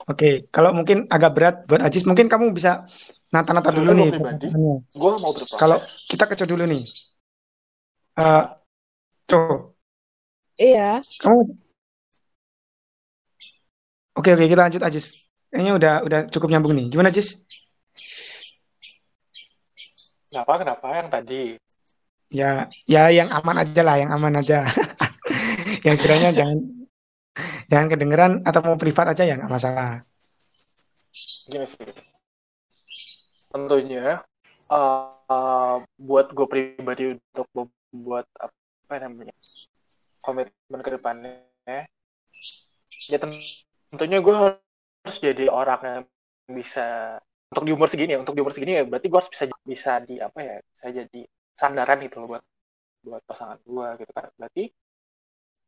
Oke, 0.09 0.49
kalau 0.49 0.73
mungkin 0.73 1.05
agak 1.13 1.33
berat 1.37 1.57
buat 1.69 1.85
Ajis, 1.85 2.09
mungkin 2.09 2.33
kamu 2.33 2.57
bisa 2.57 2.89
nata-nata 3.29 3.69
dulu 3.69 3.93
nih. 3.93 4.09
gue 4.89 5.13
mau 5.21 5.33
berproses. 5.37 5.61
Kalau 5.61 5.77
kita 6.09 6.25
ke 6.25 6.35
Co 6.39 6.45
dulu 6.49 6.65
nih. 6.65 6.83
Eh, 8.17 8.45
Co, 9.29 9.39
Iya. 10.59 11.05
kamu 11.21 11.68
Oke 14.19 14.35
oke 14.35 14.51
kita 14.51 14.67
lanjut 14.67 14.83
Ajis. 14.83 15.31
Kayaknya 15.49 15.73
udah 15.79 15.95
udah 16.03 16.21
cukup 16.35 16.49
nyambung 16.51 16.75
nih. 16.75 16.91
Gimana 16.91 17.15
Ajis? 17.15 17.39
Kenapa, 20.29 20.53
kenapa 20.61 20.87
yang 20.93 21.09
tadi? 21.09 21.43
Ya 22.29 22.69
ya 22.85 23.09
yang 23.09 23.31
aman 23.33 23.65
aja 23.65 23.83
lah, 23.87 23.97
yang 23.97 24.11
aman 24.13 24.43
aja. 24.43 24.67
yang 25.87 25.95
sekiranya 25.97 26.35
jangan 26.35 26.59
jangan 27.71 27.89
kedengeran 27.89 28.33
atau 28.45 28.61
mau 28.67 28.77
privat 28.77 29.15
aja 29.15 29.23
ya 29.25 29.39
nggak 29.39 29.53
masalah. 29.55 30.03
Gini 31.49 31.65
sih. 31.65 31.89
Tentunya, 33.49 34.21
eh, 34.69 35.09
eh, 35.33 35.77
buat 35.97 36.27
gue 36.37 36.47
pribadi 36.51 37.17
untuk 37.17 37.47
membuat 37.57 38.29
apa 38.37 38.95
namanya 39.01 39.33
komitmen 40.21 40.81
ke 40.85 40.91
depannya, 40.93 41.33
ya 43.09 43.17
ten- 43.17 43.68
tentunya 43.89 44.19
gue 44.21 44.35
harus 44.37 45.17
jadi 45.19 45.49
orang 45.49 45.81
yang 45.83 46.05
bisa 46.49 47.19
untuk 47.49 47.65
di 47.65 47.73
umur 47.73 47.89
segini 47.89 48.13
ya, 48.13 48.21
untuk 48.21 48.37
di 48.37 48.45
umur 48.45 48.53
segini 48.53 48.77
ya 48.77 48.85
berarti 48.85 49.09
gue 49.09 49.19
harus 49.19 49.33
bisa 49.33 49.45
bisa 49.65 49.93
di 50.05 50.21
apa 50.21 50.39
ya, 50.45 50.57
bisa 50.61 50.87
jadi 50.93 51.21
sandaran 51.57 51.99
gitu 52.05 52.21
loh 52.21 52.37
buat 52.37 52.45
buat 52.99 53.23
pasangan 53.25 53.59
gue 53.65 53.89
gitu 54.05 54.13
kan. 54.13 54.29
Berarti 54.37 54.65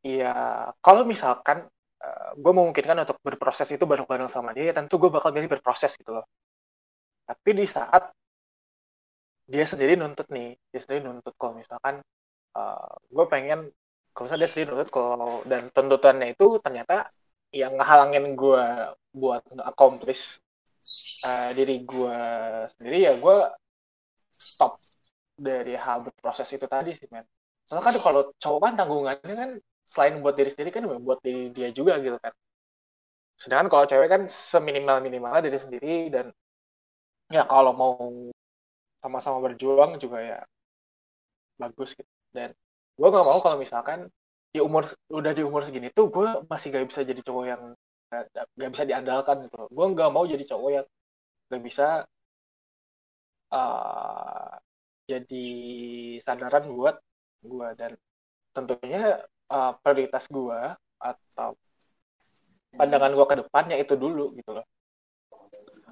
ya 0.05 0.33
kalau 0.81 1.05
misalkan 1.05 1.65
gue 2.33 2.53
memungkinkan 2.53 2.97
untuk 3.05 3.21
berproses 3.21 3.69
itu 3.69 3.85
bareng-bareng 3.85 4.29
sama 4.29 4.57
dia, 4.57 4.69
ya 4.69 4.73
tentu 4.73 4.97
gue 4.97 5.13
bakal 5.13 5.29
milih 5.33 5.49
berproses 5.53 5.93
gitu 5.97 6.17
loh. 6.17 6.25
Tapi 7.29 7.49
di 7.53 7.65
saat 7.69 8.09
dia 9.45 9.65
sendiri 9.69 9.93
nuntut 9.99 10.25
nih, 10.33 10.57
dia 10.73 10.81
sendiri 10.81 11.05
nuntut 11.05 11.33
kalau 11.37 11.57
misalkan 11.61 12.01
gue 13.09 13.25
pengen, 13.29 13.69
kalau 14.13 14.23
misalnya 14.25 14.41
dia 14.45 14.51
sendiri 14.53 14.67
nuntut 14.73 14.89
kalau 14.89 15.45
dan 15.45 15.69
tuntutannya 15.69 16.33
itu 16.33 16.57
ternyata 16.61 17.05
yang 17.51 17.75
ngehalangin 17.75 18.35
gue 18.35 18.65
buat 19.11 19.43
accomplish 19.67 20.39
uh, 21.27 21.51
diri 21.51 21.83
gue 21.83 22.19
sendiri 22.75 22.97
ya 23.07 23.13
gue 23.19 23.35
stop 24.31 24.79
dari 25.35 25.75
hal 25.75 26.07
berproses 26.07 26.47
itu 26.53 26.65
tadi 26.69 26.95
sih 26.95 27.07
men. 27.11 27.27
Soalnya 27.67 27.83
kan 27.87 27.95
kalau 27.99 28.21
cowok 28.39 28.59
kan 28.63 28.73
tanggungannya 28.79 29.35
kan 29.35 29.51
selain 29.91 30.23
buat 30.23 30.35
diri 30.39 30.49
sendiri 30.51 30.71
kan 30.71 30.83
buat 31.03 31.19
diri 31.19 31.51
dia 31.51 31.67
juga 31.75 31.99
gitu 31.99 32.15
kan 32.15 32.31
sedangkan 33.41 33.67
kalau 33.73 33.85
cewek 33.89 34.07
kan 34.07 34.21
seminimal 34.29 35.01
minimalnya 35.01 35.49
diri 35.49 35.59
sendiri 35.59 35.95
dan 36.13 36.25
ya 37.27 37.43
kalau 37.49 37.73
mau 37.75 37.97
sama-sama 39.01 39.41
berjuang 39.41 39.97
juga 39.97 40.21
ya 40.21 40.39
bagus 41.57 41.97
gitu 41.97 42.11
dan 42.31 42.53
gue 42.95 43.07
nggak 43.09 43.25
mau 43.25 43.39
kalau 43.41 43.57
misalkan 43.57 44.07
di 44.51 44.59
umur 44.59 44.83
udah 45.07 45.31
di 45.31 45.43
umur 45.47 45.63
segini 45.63 45.87
tuh 45.95 46.11
gue 46.11 46.27
masih 46.47 46.75
gak 46.75 46.87
bisa 46.91 47.01
jadi 47.07 47.21
cowok 47.23 47.45
yang 47.47 47.61
gak, 48.11 48.71
bisa 48.71 48.83
diandalkan 48.83 49.47
gitu 49.47 49.67
gue 49.71 49.85
nggak 49.95 50.11
mau 50.11 50.27
jadi 50.27 50.43
cowok 50.43 50.69
yang 50.75 50.87
gak 51.47 51.63
bisa 51.63 51.87
uh, 53.55 54.51
jadi 55.07 55.47
sandaran 56.23 56.67
buat 56.71 56.95
gue 57.43 57.67
dan 57.79 57.91
tentunya 58.51 59.23
uh, 59.51 59.71
prioritas 59.79 60.27
gue 60.27 60.59
atau 61.01 61.55
pandangan 62.75 63.11
gue 63.11 63.25
ke 63.27 63.35
depannya 63.43 63.75
itu 63.79 63.99
dulu 63.99 64.31
gitu 64.39 64.55
loh. 64.55 64.65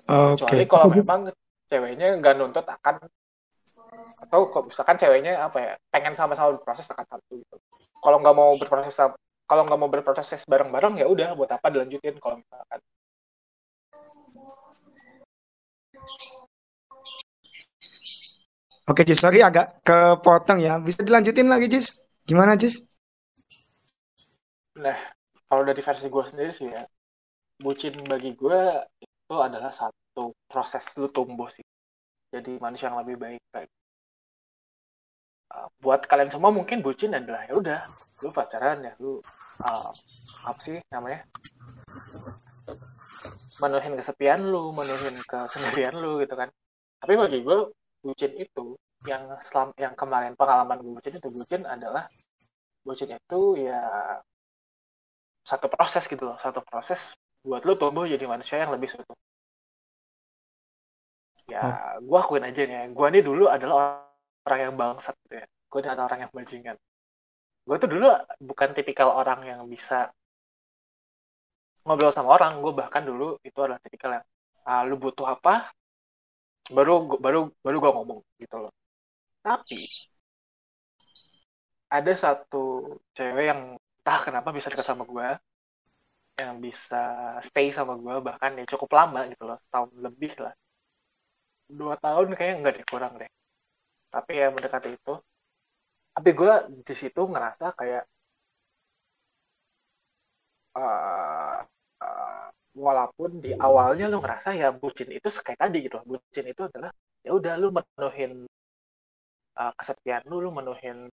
Okay. 0.07 0.35
Kecuali 0.39 0.65
kalau 0.65 0.87
memang 0.95 1.19
ceweknya 1.67 2.17
nggak 2.17 2.35
nuntut 2.39 2.65
akan 2.65 3.03
atau 4.17 4.49
kok 4.49 4.65
misalkan 4.69 4.97
ceweknya 4.97 5.37
apa 5.45 5.57
ya 5.61 5.73
pengen 5.93 6.13
sama-sama 6.17 6.57
berproses 6.57 6.89
akan 6.89 7.05
satu 7.05 7.31
gitu. 7.37 7.55
Kalau 7.99 8.17
nggak 8.23 8.35
mau 8.35 8.51
berproses 8.57 8.95
kalau 9.49 9.61
nggak 9.65 9.79
mau 9.81 9.89
berproses 9.89 10.41
bareng-bareng 10.45 11.01
ya 11.01 11.05
udah 11.09 11.33
buat 11.33 11.49
apa 11.49 11.67
dilanjutin 11.73 12.17
kalau 12.21 12.37
misalkan. 12.37 12.79
Oke 18.89 19.05
Jis, 19.05 19.21
sorry 19.21 19.45
agak 19.45 19.85
kepotong 19.85 20.65
ya. 20.65 20.81
Bisa 20.81 21.05
dilanjutin 21.05 21.45
lagi 21.45 21.69
Jis? 21.69 22.09
Gimana 22.25 22.57
Jis? 22.57 22.89
Nah, 24.81 24.97
kalau 25.45 25.61
dari 25.61 25.81
versi 25.85 26.09
gue 26.09 26.25
sendiri 26.25 26.49
sih 26.49 26.73
ya, 26.73 26.89
bucin 27.61 27.93
bagi 28.09 28.33
gue 28.33 28.59
itu 28.97 29.35
adalah 29.37 29.69
satu 29.69 30.33
proses 30.49 30.89
lu 30.97 31.05
tumbuh 31.13 31.45
sih. 31.53 31.61
Jadi 32.33 32.57
manusia 32.57 32.89
yang 32.89 32.97
lebih 33.01 33.17
baik. 33.21 33.41
Kayak. 33.53 33.69
Uh, 35.49 35.65
buat 35.81 36.05
kalian 36.05 36.29
semua 36.29 36.53
mungkin 36.53 36.85
bucin 36.85 37.09
adalah 37.09 37.41
ya 37.49 37.57
udah, 37.57 37.79
lu 38.21 38.29
pacaran 38.29 38.85
ya, 38.85 38.93
lu 39.01 39.17
uh, 39.65 39.89
apa 40.45 40.59
sih 40.61 40.77
namanya? 40.93 41.25
Menuhin 43.57 43.97
kesepian 43.97 44.45
lu, 44.45 44.69
menuhin 44.77 45.17
kesendirian 45.25 45.97
lu 45.97 46.21
gitu 46.21 46.37
kan. 46.37 46.53
Tapi 47.01 47.13
bagi 47.17 47.41
gue 47.41 47.73
bucin 48.05 48.31
itu 48.37 48.77
yang 49.07 49.25
selam 49.47 49.71
yang 49.79 49.95
kemarin 49.95 50.35
pengalaman 50.35 50.83
gue 50.83 50.91
bucin 50.99 51.15
itu 51.15 51.29
bucin 51.31 51.61
adalah 51.63 52.05
bucin 52.83 53.15
itu 53.15 53.41
ya 53.63 53.79
satu 55.47 55.71
proses 55.71 56.03
gitu 56.03 56.27
loh 56.27 56.37
satu 56.37 56.59
proses 56.67 57.15
buat 57.39 57.63
lo 57.63 57.79
tumbuh 57.79 58.03
jadi 58.03 58.27
manusia 58.27 58.59
yang 58.59 58.75
lebih 58.75 58.91
seutuh 58.91 59.15
ya 61.47 61.95
gue 62.03 62.17
akuin 62.19 62.43
aja 62.43 62.61
nih 62.67 62.91
gue 62.91 63.07
nih 63.07 63.23
dulu 63.23 63.47
adalah 63.47 64.03
orang 64.49 64.61
yang 64.65 64.75
bangsat 64.81 65.15
gitu 65.23 65.35
ya. 65.41 65.45
Gue 65.69 65.79
adalah 65.85 66.09
orang 66.09 66.19
yang 66.25 66.31
bajingan. 66.33 66.77
Gue 67.67 67.77
tuh 67.77 67.89
dulu 67.93 68.09
bukan 68.41 68.69
tipikal 68.73 69.13
orang 69.13 69.39
yang 69.45 69.61
bisa 69.69 70.09
ngobrol 71.85 72.09
sama 72.15 72.29
orang. 72.37 72.51
Gue 72.63 72.73
bahkan 72.73 73.03
dulu 73.05 73.37
itu 73.45 73.59
adalah 73.61 73.77
tipikal 73.85 74.11
yang 74.17 74.25
ah, 74.65 74.81
lu 74.89 74.95
butuh 74.97 75.27
apa 75.29 75.69
baru 76.75 76.93
baru 77.25 77.39
baru 77.65 77.77
gue 77.83 77.91
ngomong 77.95 78.19
gitu 78.41 78.55
loh. 78.63 78.73
Tapi 79.45 79.77
ada 81.89 82.13
satu 82.13 82.97
cewek 83.17 83.45
yang 83.49 83.61
entah 83.77 84.19
kenapa 84.25 84.49
bisa 84.53 84.69
dekat 84.73 84.85
sama 84.89 85.03
gue 85.05 85.27
yang 86.39 86.57
bisa 86.63 87.01
stay 87.43 87.67
sama 87.69 87.93
gue 87.99 88.15
bahkan 88.23 88.55
ya 88.55 88.65
cukup 88.65 88.89
lama 88.95 89.27
gitu 89.29 89.43
loh 89.49 89.59
tahun 89.73 89.89
lebih 90.05 90.33
lah. 90.41 90.53
Dua 91.69 91.93
tahun 92.01 92.33
kayak 92.33 92.53
nggak 92.61 92.73
deh 92.81 92.85
kurang 92.89 93.13
deh 93.21 93.29
tapi 94.13 94.31
ya 94.41 94.47
mendekati 94.53 94.89
itu 94.97 95.13
tapi 96.15 96.29
gue 96.39 96.53
di 96.87 96.95
situ 96.97 97.21
ngerasa 97.33 97.65
kayak 97.79 98.03
uh, 100.75 101.59
uh, 102.03 102.47
walaupun 102.75 103.29
di 103.43 103.51
awalnya 103.55 104.05
lu 104.11 104.17
ngerasa 104.23 104.49
ya 104.57 104.73
bucin 104.73 105.09
itu 105.13 105.27
kayak 105.45 105.59
tadi 105.63 105.77
gitu 105.85 105.97
bucin 106.05 106.45
itu 106.49 106.61
adalah 106.69 106.91
ya 107.25 107.31
udah 107.37 107.53
lu 107.61 107.69
menuhin 107.71 108.31
uh, 109.59 109.71
kesepian 109.77 110.21
lu 110.29 110.43
lu 110.43 110.49
menuhin 110.51 111.07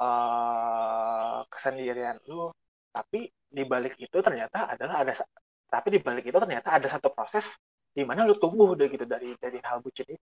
uh, 0.00 1.38
kesendirian 1.52 2.16
lu 2.28 2.50
tapi 2.90 3.30
di 3.50 3.62
balik 3.66 3.94
itu 3.98 4.18
ternyata 4.22 4.70
adalah 4.74 5.02
ada 5.06 5.12
tapi 5.70 5.88
di 5.94 6.00
balik 6.02 6.26
itu 6.26 6.38
ternyata 6.38 6.68
ada 6.74 6.88
satu 6.90 7.14
proses 7.14 7.46
di 7.90 8.02
mana 8.06 8.26
lu 8.26 8.34
tumbuh 8.38 8.74
udah 8.74 8.86
gitu 8.86 9.06
dari 9.06 9.34
dari 9.38 9.58
hal 9.62 9.82
bucin 9.82 10.06
itu 10.10 10.26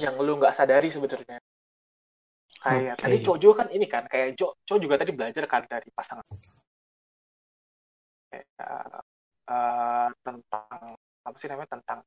yang 0.00 0.14
lu 0.20 0.36
nggak 0.40 0.54
sadari 0.56 0.88
sebenarnya. 0.92 1.38
Kayak 2.56 2.94
okay. 2.96 3.02
tadi 3.04 3.16
Cojo 3.22 3.50
kan 3.52 3.68
ini 3.70 3.86
kan 3.86 4.04
kayak 4.08 4.34
Jo 4.34 4.56
Jo 4.64 4.80
juga 4.80 4.96
tadi 5.00 5.12
belajar 5.12 5.44
kan 5.44 5.62
dari 5.68 5.88
pasangan. 5.92 6.24
Kayak, 8.32 8.46
uh, 9.46 10.08
tentang 10.24 10.96
apa 11.26 11.36
sih 11.38 11.48
namanya 11.50 11.70
tentang 11.78 12.00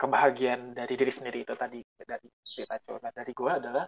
kebahagiaan 0.00 0.72
dari 0.72 0.94
diri 0.96 1.12
sendiri 1.12 1.44
itu 1.44 1.54
tadi 1.58 1.84
dari 2.00 2.28
cerita 2.40 2.80
Jo 2.80 2.96
nah 3.04 3.12
dari 3.12 3.32
gue 3.36 3.50
adalah 3.52 3.84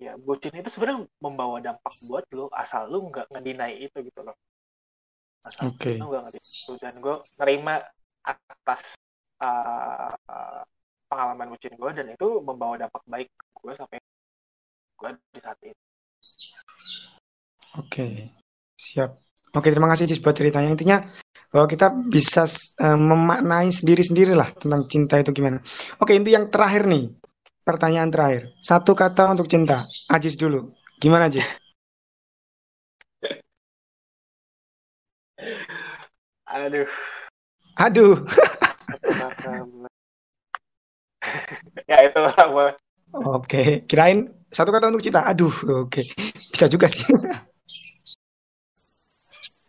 ya 0.00 0.16
bucin 0.16 0.56
itu 0.56 0.70
sebenarnya 0.72 1.04
membawa 1.20 1.60
dampak 1.60 1.92
buat 2.08 2.24
lo 2.32 2.48
asal 2.56 2.88
lo 2.88 3.10
nggak 3.12 3.28
ngedinai 3.34 3.84
itu 3.84 3.98
gitu 4.00 4.20
loh. 4.24 4.36
Asal 5.44 5.74
okay. 5.76 6.00
lo 6.00 6.08
nggak 6.08 6.22
ngedinai 6.30 6.48
itu. 6.48 6.72
Dan 6.80 6.94
gue 7.04 7.16
nerima 7.36 7.84
atas 8.24 8.96
uh, 9.44 10.16
pengalaman 11.10 11.50
bucin 11.50 11.74
gue 11.74 11.90
dan 11.90 12.06
itu 12.14 12.28
membawa 12.38 12.78
dampak 12.78 13.02
baik 13.10 13.28
gue 13.34 13.72
sampai 13.74 13.98
gue 14.94 15.10
di 15.34 15.40
saat 15.42 15.58
ini 15.66 15.74
oke 17.74 17.90
okay. 17.90 18.30
siap 18.78 19.18
oke 19.50 19.66
terima 19.66 19.90
kasih 19.90 20.06
Cis 20.06 20.22
buat 20.22 20.38
ceritanya 20.38 20.70
intinya 20.70 21.02
bahwa 21.50 21.66
kita 21.66 21.90
bisa 21.90 22.46
uh, 22.78 22.94
memaknai 22.94 23.74
sendiri-sendiri 23.74 24.38
lah 24.38 24.54
tentang 24.54 24.86
cinta 24.86 25.18
itu 25.18 25.34
gimana 25.34 25.58
oke 25.98 26.14
itu 26.14 26.30
yang 26.30 26.46
terakhir 26.46 26.86
nih 26.86 27.10
pertanyaan 27.70 28.10
terakhir. 28.10 28.50
Satu 28.58 28.98
kata 28.98 29.30
untuk 29.30 29.46
cinta. 29.46 29.86
Ajis 30.10 30.34
dulu. 30.34 30.74
Gimana 30.98 31.30
Ajis? 31.30 31.46
Aduh. 36.50 36.90
Aduh. 37.78 38.26
ya 41.90 41.96
itu. 42.04 42.20
Oke, 43.10 43.84
kirain 43.90 44.30
satu 44.50 44.70
kata 44.70 44.90
untuk 44.90 45.04
cinta. 45.04 45.26
Aduh, 45.26 45.52
oke. 45.86 46.02
Bisa 46.50 46.66
juga 46.66 46.86
sih. 46.90 47.02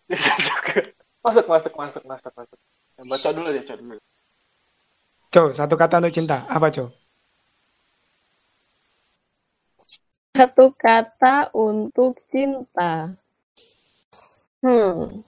Bisa 0.09 0.31
juga. 0.41 0.91
Masuk, 1.21 1.45
masuk, 1.45 1.73
masuk, 1.77 2.03
masuk, 2.03 2.33
masuk. 2.33 2.59
Baca 3.01 3.29
dulu 3.33 3.47
deh, 3.53 3.63
coba 3.65 3.77
dulu. 3.77 4.01
Coba 5.31 5.49
satu 5.55 5.75
kata 5.79 6.01
untuk 6.01 6.13
cinta. 6.13 6.43
Apa, 6.49 6.67
coba? 6.73 6.89
Satu 10.31 10.65
kata 10.73 11.53
untuk 11.53 12.19
cinta. 12.27 13.13
Hmm. 14.61 15.25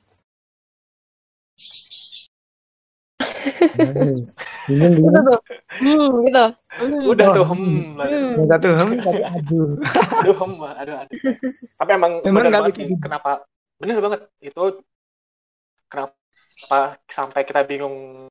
Bingung, 4.67 4.91
bingung. 4.99 5.25
tuh. 5.25 5.39
Hmm, 5.79 6.07
gitu. 6.25 6.45
Hmm. 6.73 7.11
Udah 7.11 7.27
tuh 7.35 7.45
hmm. 7.45 7.99
hmm. 7.99 8.31
Yang 8.39 8.47
satu 8.49 8.67
hem, 8.73 8.89
satu 9.05 9.21
aduh. 9.21 9.69
aduh 10.21 10.35
hem, 10.37 10.51
aduh 10.61 10.95
aduh. 11.05 11.17
Tapi 11.77 11.91
emang, 11.93 12.11
emang 12.23 12.43
bener 12.43 12.51
banget 12.51 12.73
sih. 12.79 12.85
Kenapa? 12.97 13.31
Bener 13.77 13.97
banget. 13.99 14.19
Itu 14.39 14.63
kenapa 15.91 16.97
sampai 17.09 17.41
kita 17.45 17.61
bingung 17.65 18.27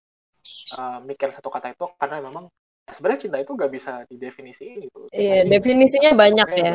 uh, 0.79 0.99
mikir 1.03 1.31
satu 1.35 1.51
kata 1.51 1.75
itu 1.75 1.87
karena 1.99 2.23
memang 2.23 2.51
sebenarnya 2.91 3.21
cinta 3.29 3.39
itu 3.39 3.53
gak 3.55 3.73
bisa 3.73 4.03
didefinisiin 4.11 4.89
gitu. 4.89 5.07
Iya, 5.15 5.47
definisinya 5.47 6.13
banyak 6.17 6.49
ya. 6.59 6.75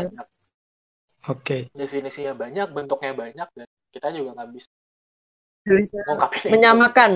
Oke. 1.27 1.67
Okay. 1.67 1.75
Definisinya 1.75 2.31
banyak, 2.31 2.71
bentuknya 2.71 3.11
banyak 3.11 3.47
dan 3.51 3.67
kita 3.91 4.07
juga 4.15 4.37
nggak 4.37 4.51
bisa, 4.55 4.69
menyamakan. 6.47 7.11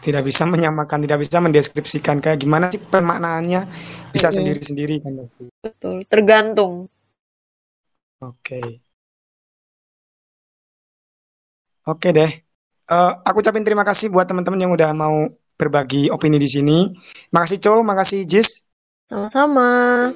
Tidak 0.00 0.22
bisa 0.24 0.44
menyamakan, 0.44 1.04
tidak 1.04 1.18
bisa 1.22 1.38
mendeskripsikan 1.40 2.20
kayak 2.20 2.42
gimana 2.42 2.68
sih 2.72 2.80
pemaknaannya 2.80 3.60
bisa 4.12 4.28
sendiri-sendiri 4.32 5.00
kan 5.00 5.12
pasti. 5.16 5.48
Betul, 5.62 6.04
tergantung. 6.10 6.88
Oke. 8.20 8.32
Okay. 8.40 8.68
Oke 11.84 12.08
okay 12.08 12.10
deh. 12.16 12.32
Uh, 12.84 13.12
aku 13.24 13.40
ucapin 13.44 13.64
terima 13.64 13.84
kasih 13.84 14.12
buat 14.12 14.24
teman-teman 14.28 14.60
yang 14.60 14.72
udah 14.72 14.92
mau 14.96 15.28
berbagi 15.56 16.08
opini 16.08 16.36
di 16.40 16.48
sini. 16.48 16.78
Makasih 17.32 17.60
Cow, 17.60 17.78
makasih 17.84 18.24
Jis. 18.24 18.64
Sama-sama. 19.08 20.08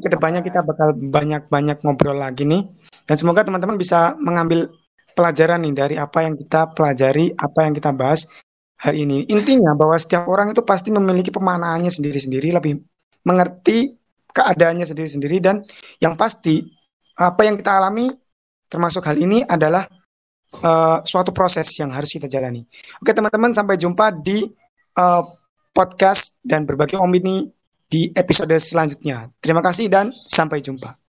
Ke 0.00 0.08
depannya 0.08 0.40
kita 0.40 0.64
bakal 0.64 0.96
banyak-banyak 0.96 1.84
ngobrol 1.84 2.16
lagi 2.16 2.48
nih. 2.48 2.64
Dan 3.04 3.16
semoga 3.16 3.44
teman-teman 3.44 3.76
bisa 3.76 4.16
mengambil 4.20 4.72
pelajaran 5.16 5.64
nih 5.64 5.74
dari 5.76 5.94
apa 5.96 6.24
yang 6.24 6.36
kita 6.36 6.72
pelajari, 6.76 7.32
apa 7.32 7.60
yang 7.64 7.72
kita 7.72 7.92
bahas 7.92 8.28
hari 8.76 9.08
ini. 9.08 9.24
Intinya 9.32 9.72
bahwa 9.72 9.96
setiap 9.96 10.28
orang 10.28 10.52
itu 10.52 10.60
pasti 10.62 10.92
memiliki 10.92 11.32
pemanaannya 11.32 11.88
sendiri-sendiri, 11.88 12.52
lebih 12.52 12.80
mengerti 13.26 13.96
keadaannya 14.30 14.84
sendiri-sendiri 14.84 15.40
dan 15.40 15.64
yang 15.98 16.14
pasti 16.14 16.60
apa 17.16 17.48
yang 17.48 17.56
kita 17.56 17.80
alami 17.80 18.12
termasuk 18.68 19.00
hal 19.08 19.16
ini 19.16 19.40
adalah 19.40 19.88
uh, 20.60 21.00
suatu 21.00 21.32
proses 21.32 21.72
yang 21.80 21.88
harus 21.90 22.12
kita 22.12 22.28
jalani. 22.28 22.60
Oke 23.00 23.16
teman-teman 23.16 23.56
sampai 23.56 23.80
jumpa 23.80 24.12
di 24.20 24.44
uh, 25.00 25.24
podcast 25.72 26.36
dan 26.44 26.68
berbagi 26.68 27.00
om 27.00 27.08
ini 27.16 27.48
di 27.88 28.12
episode 28.12 28.52
selanjutnya. 28.60 29.32
Terima 29.40 29.64
kasih 29.64 29.88
dan 29.88 30.12
sampai 30.12 30.60
jumpa. 30.60 31.05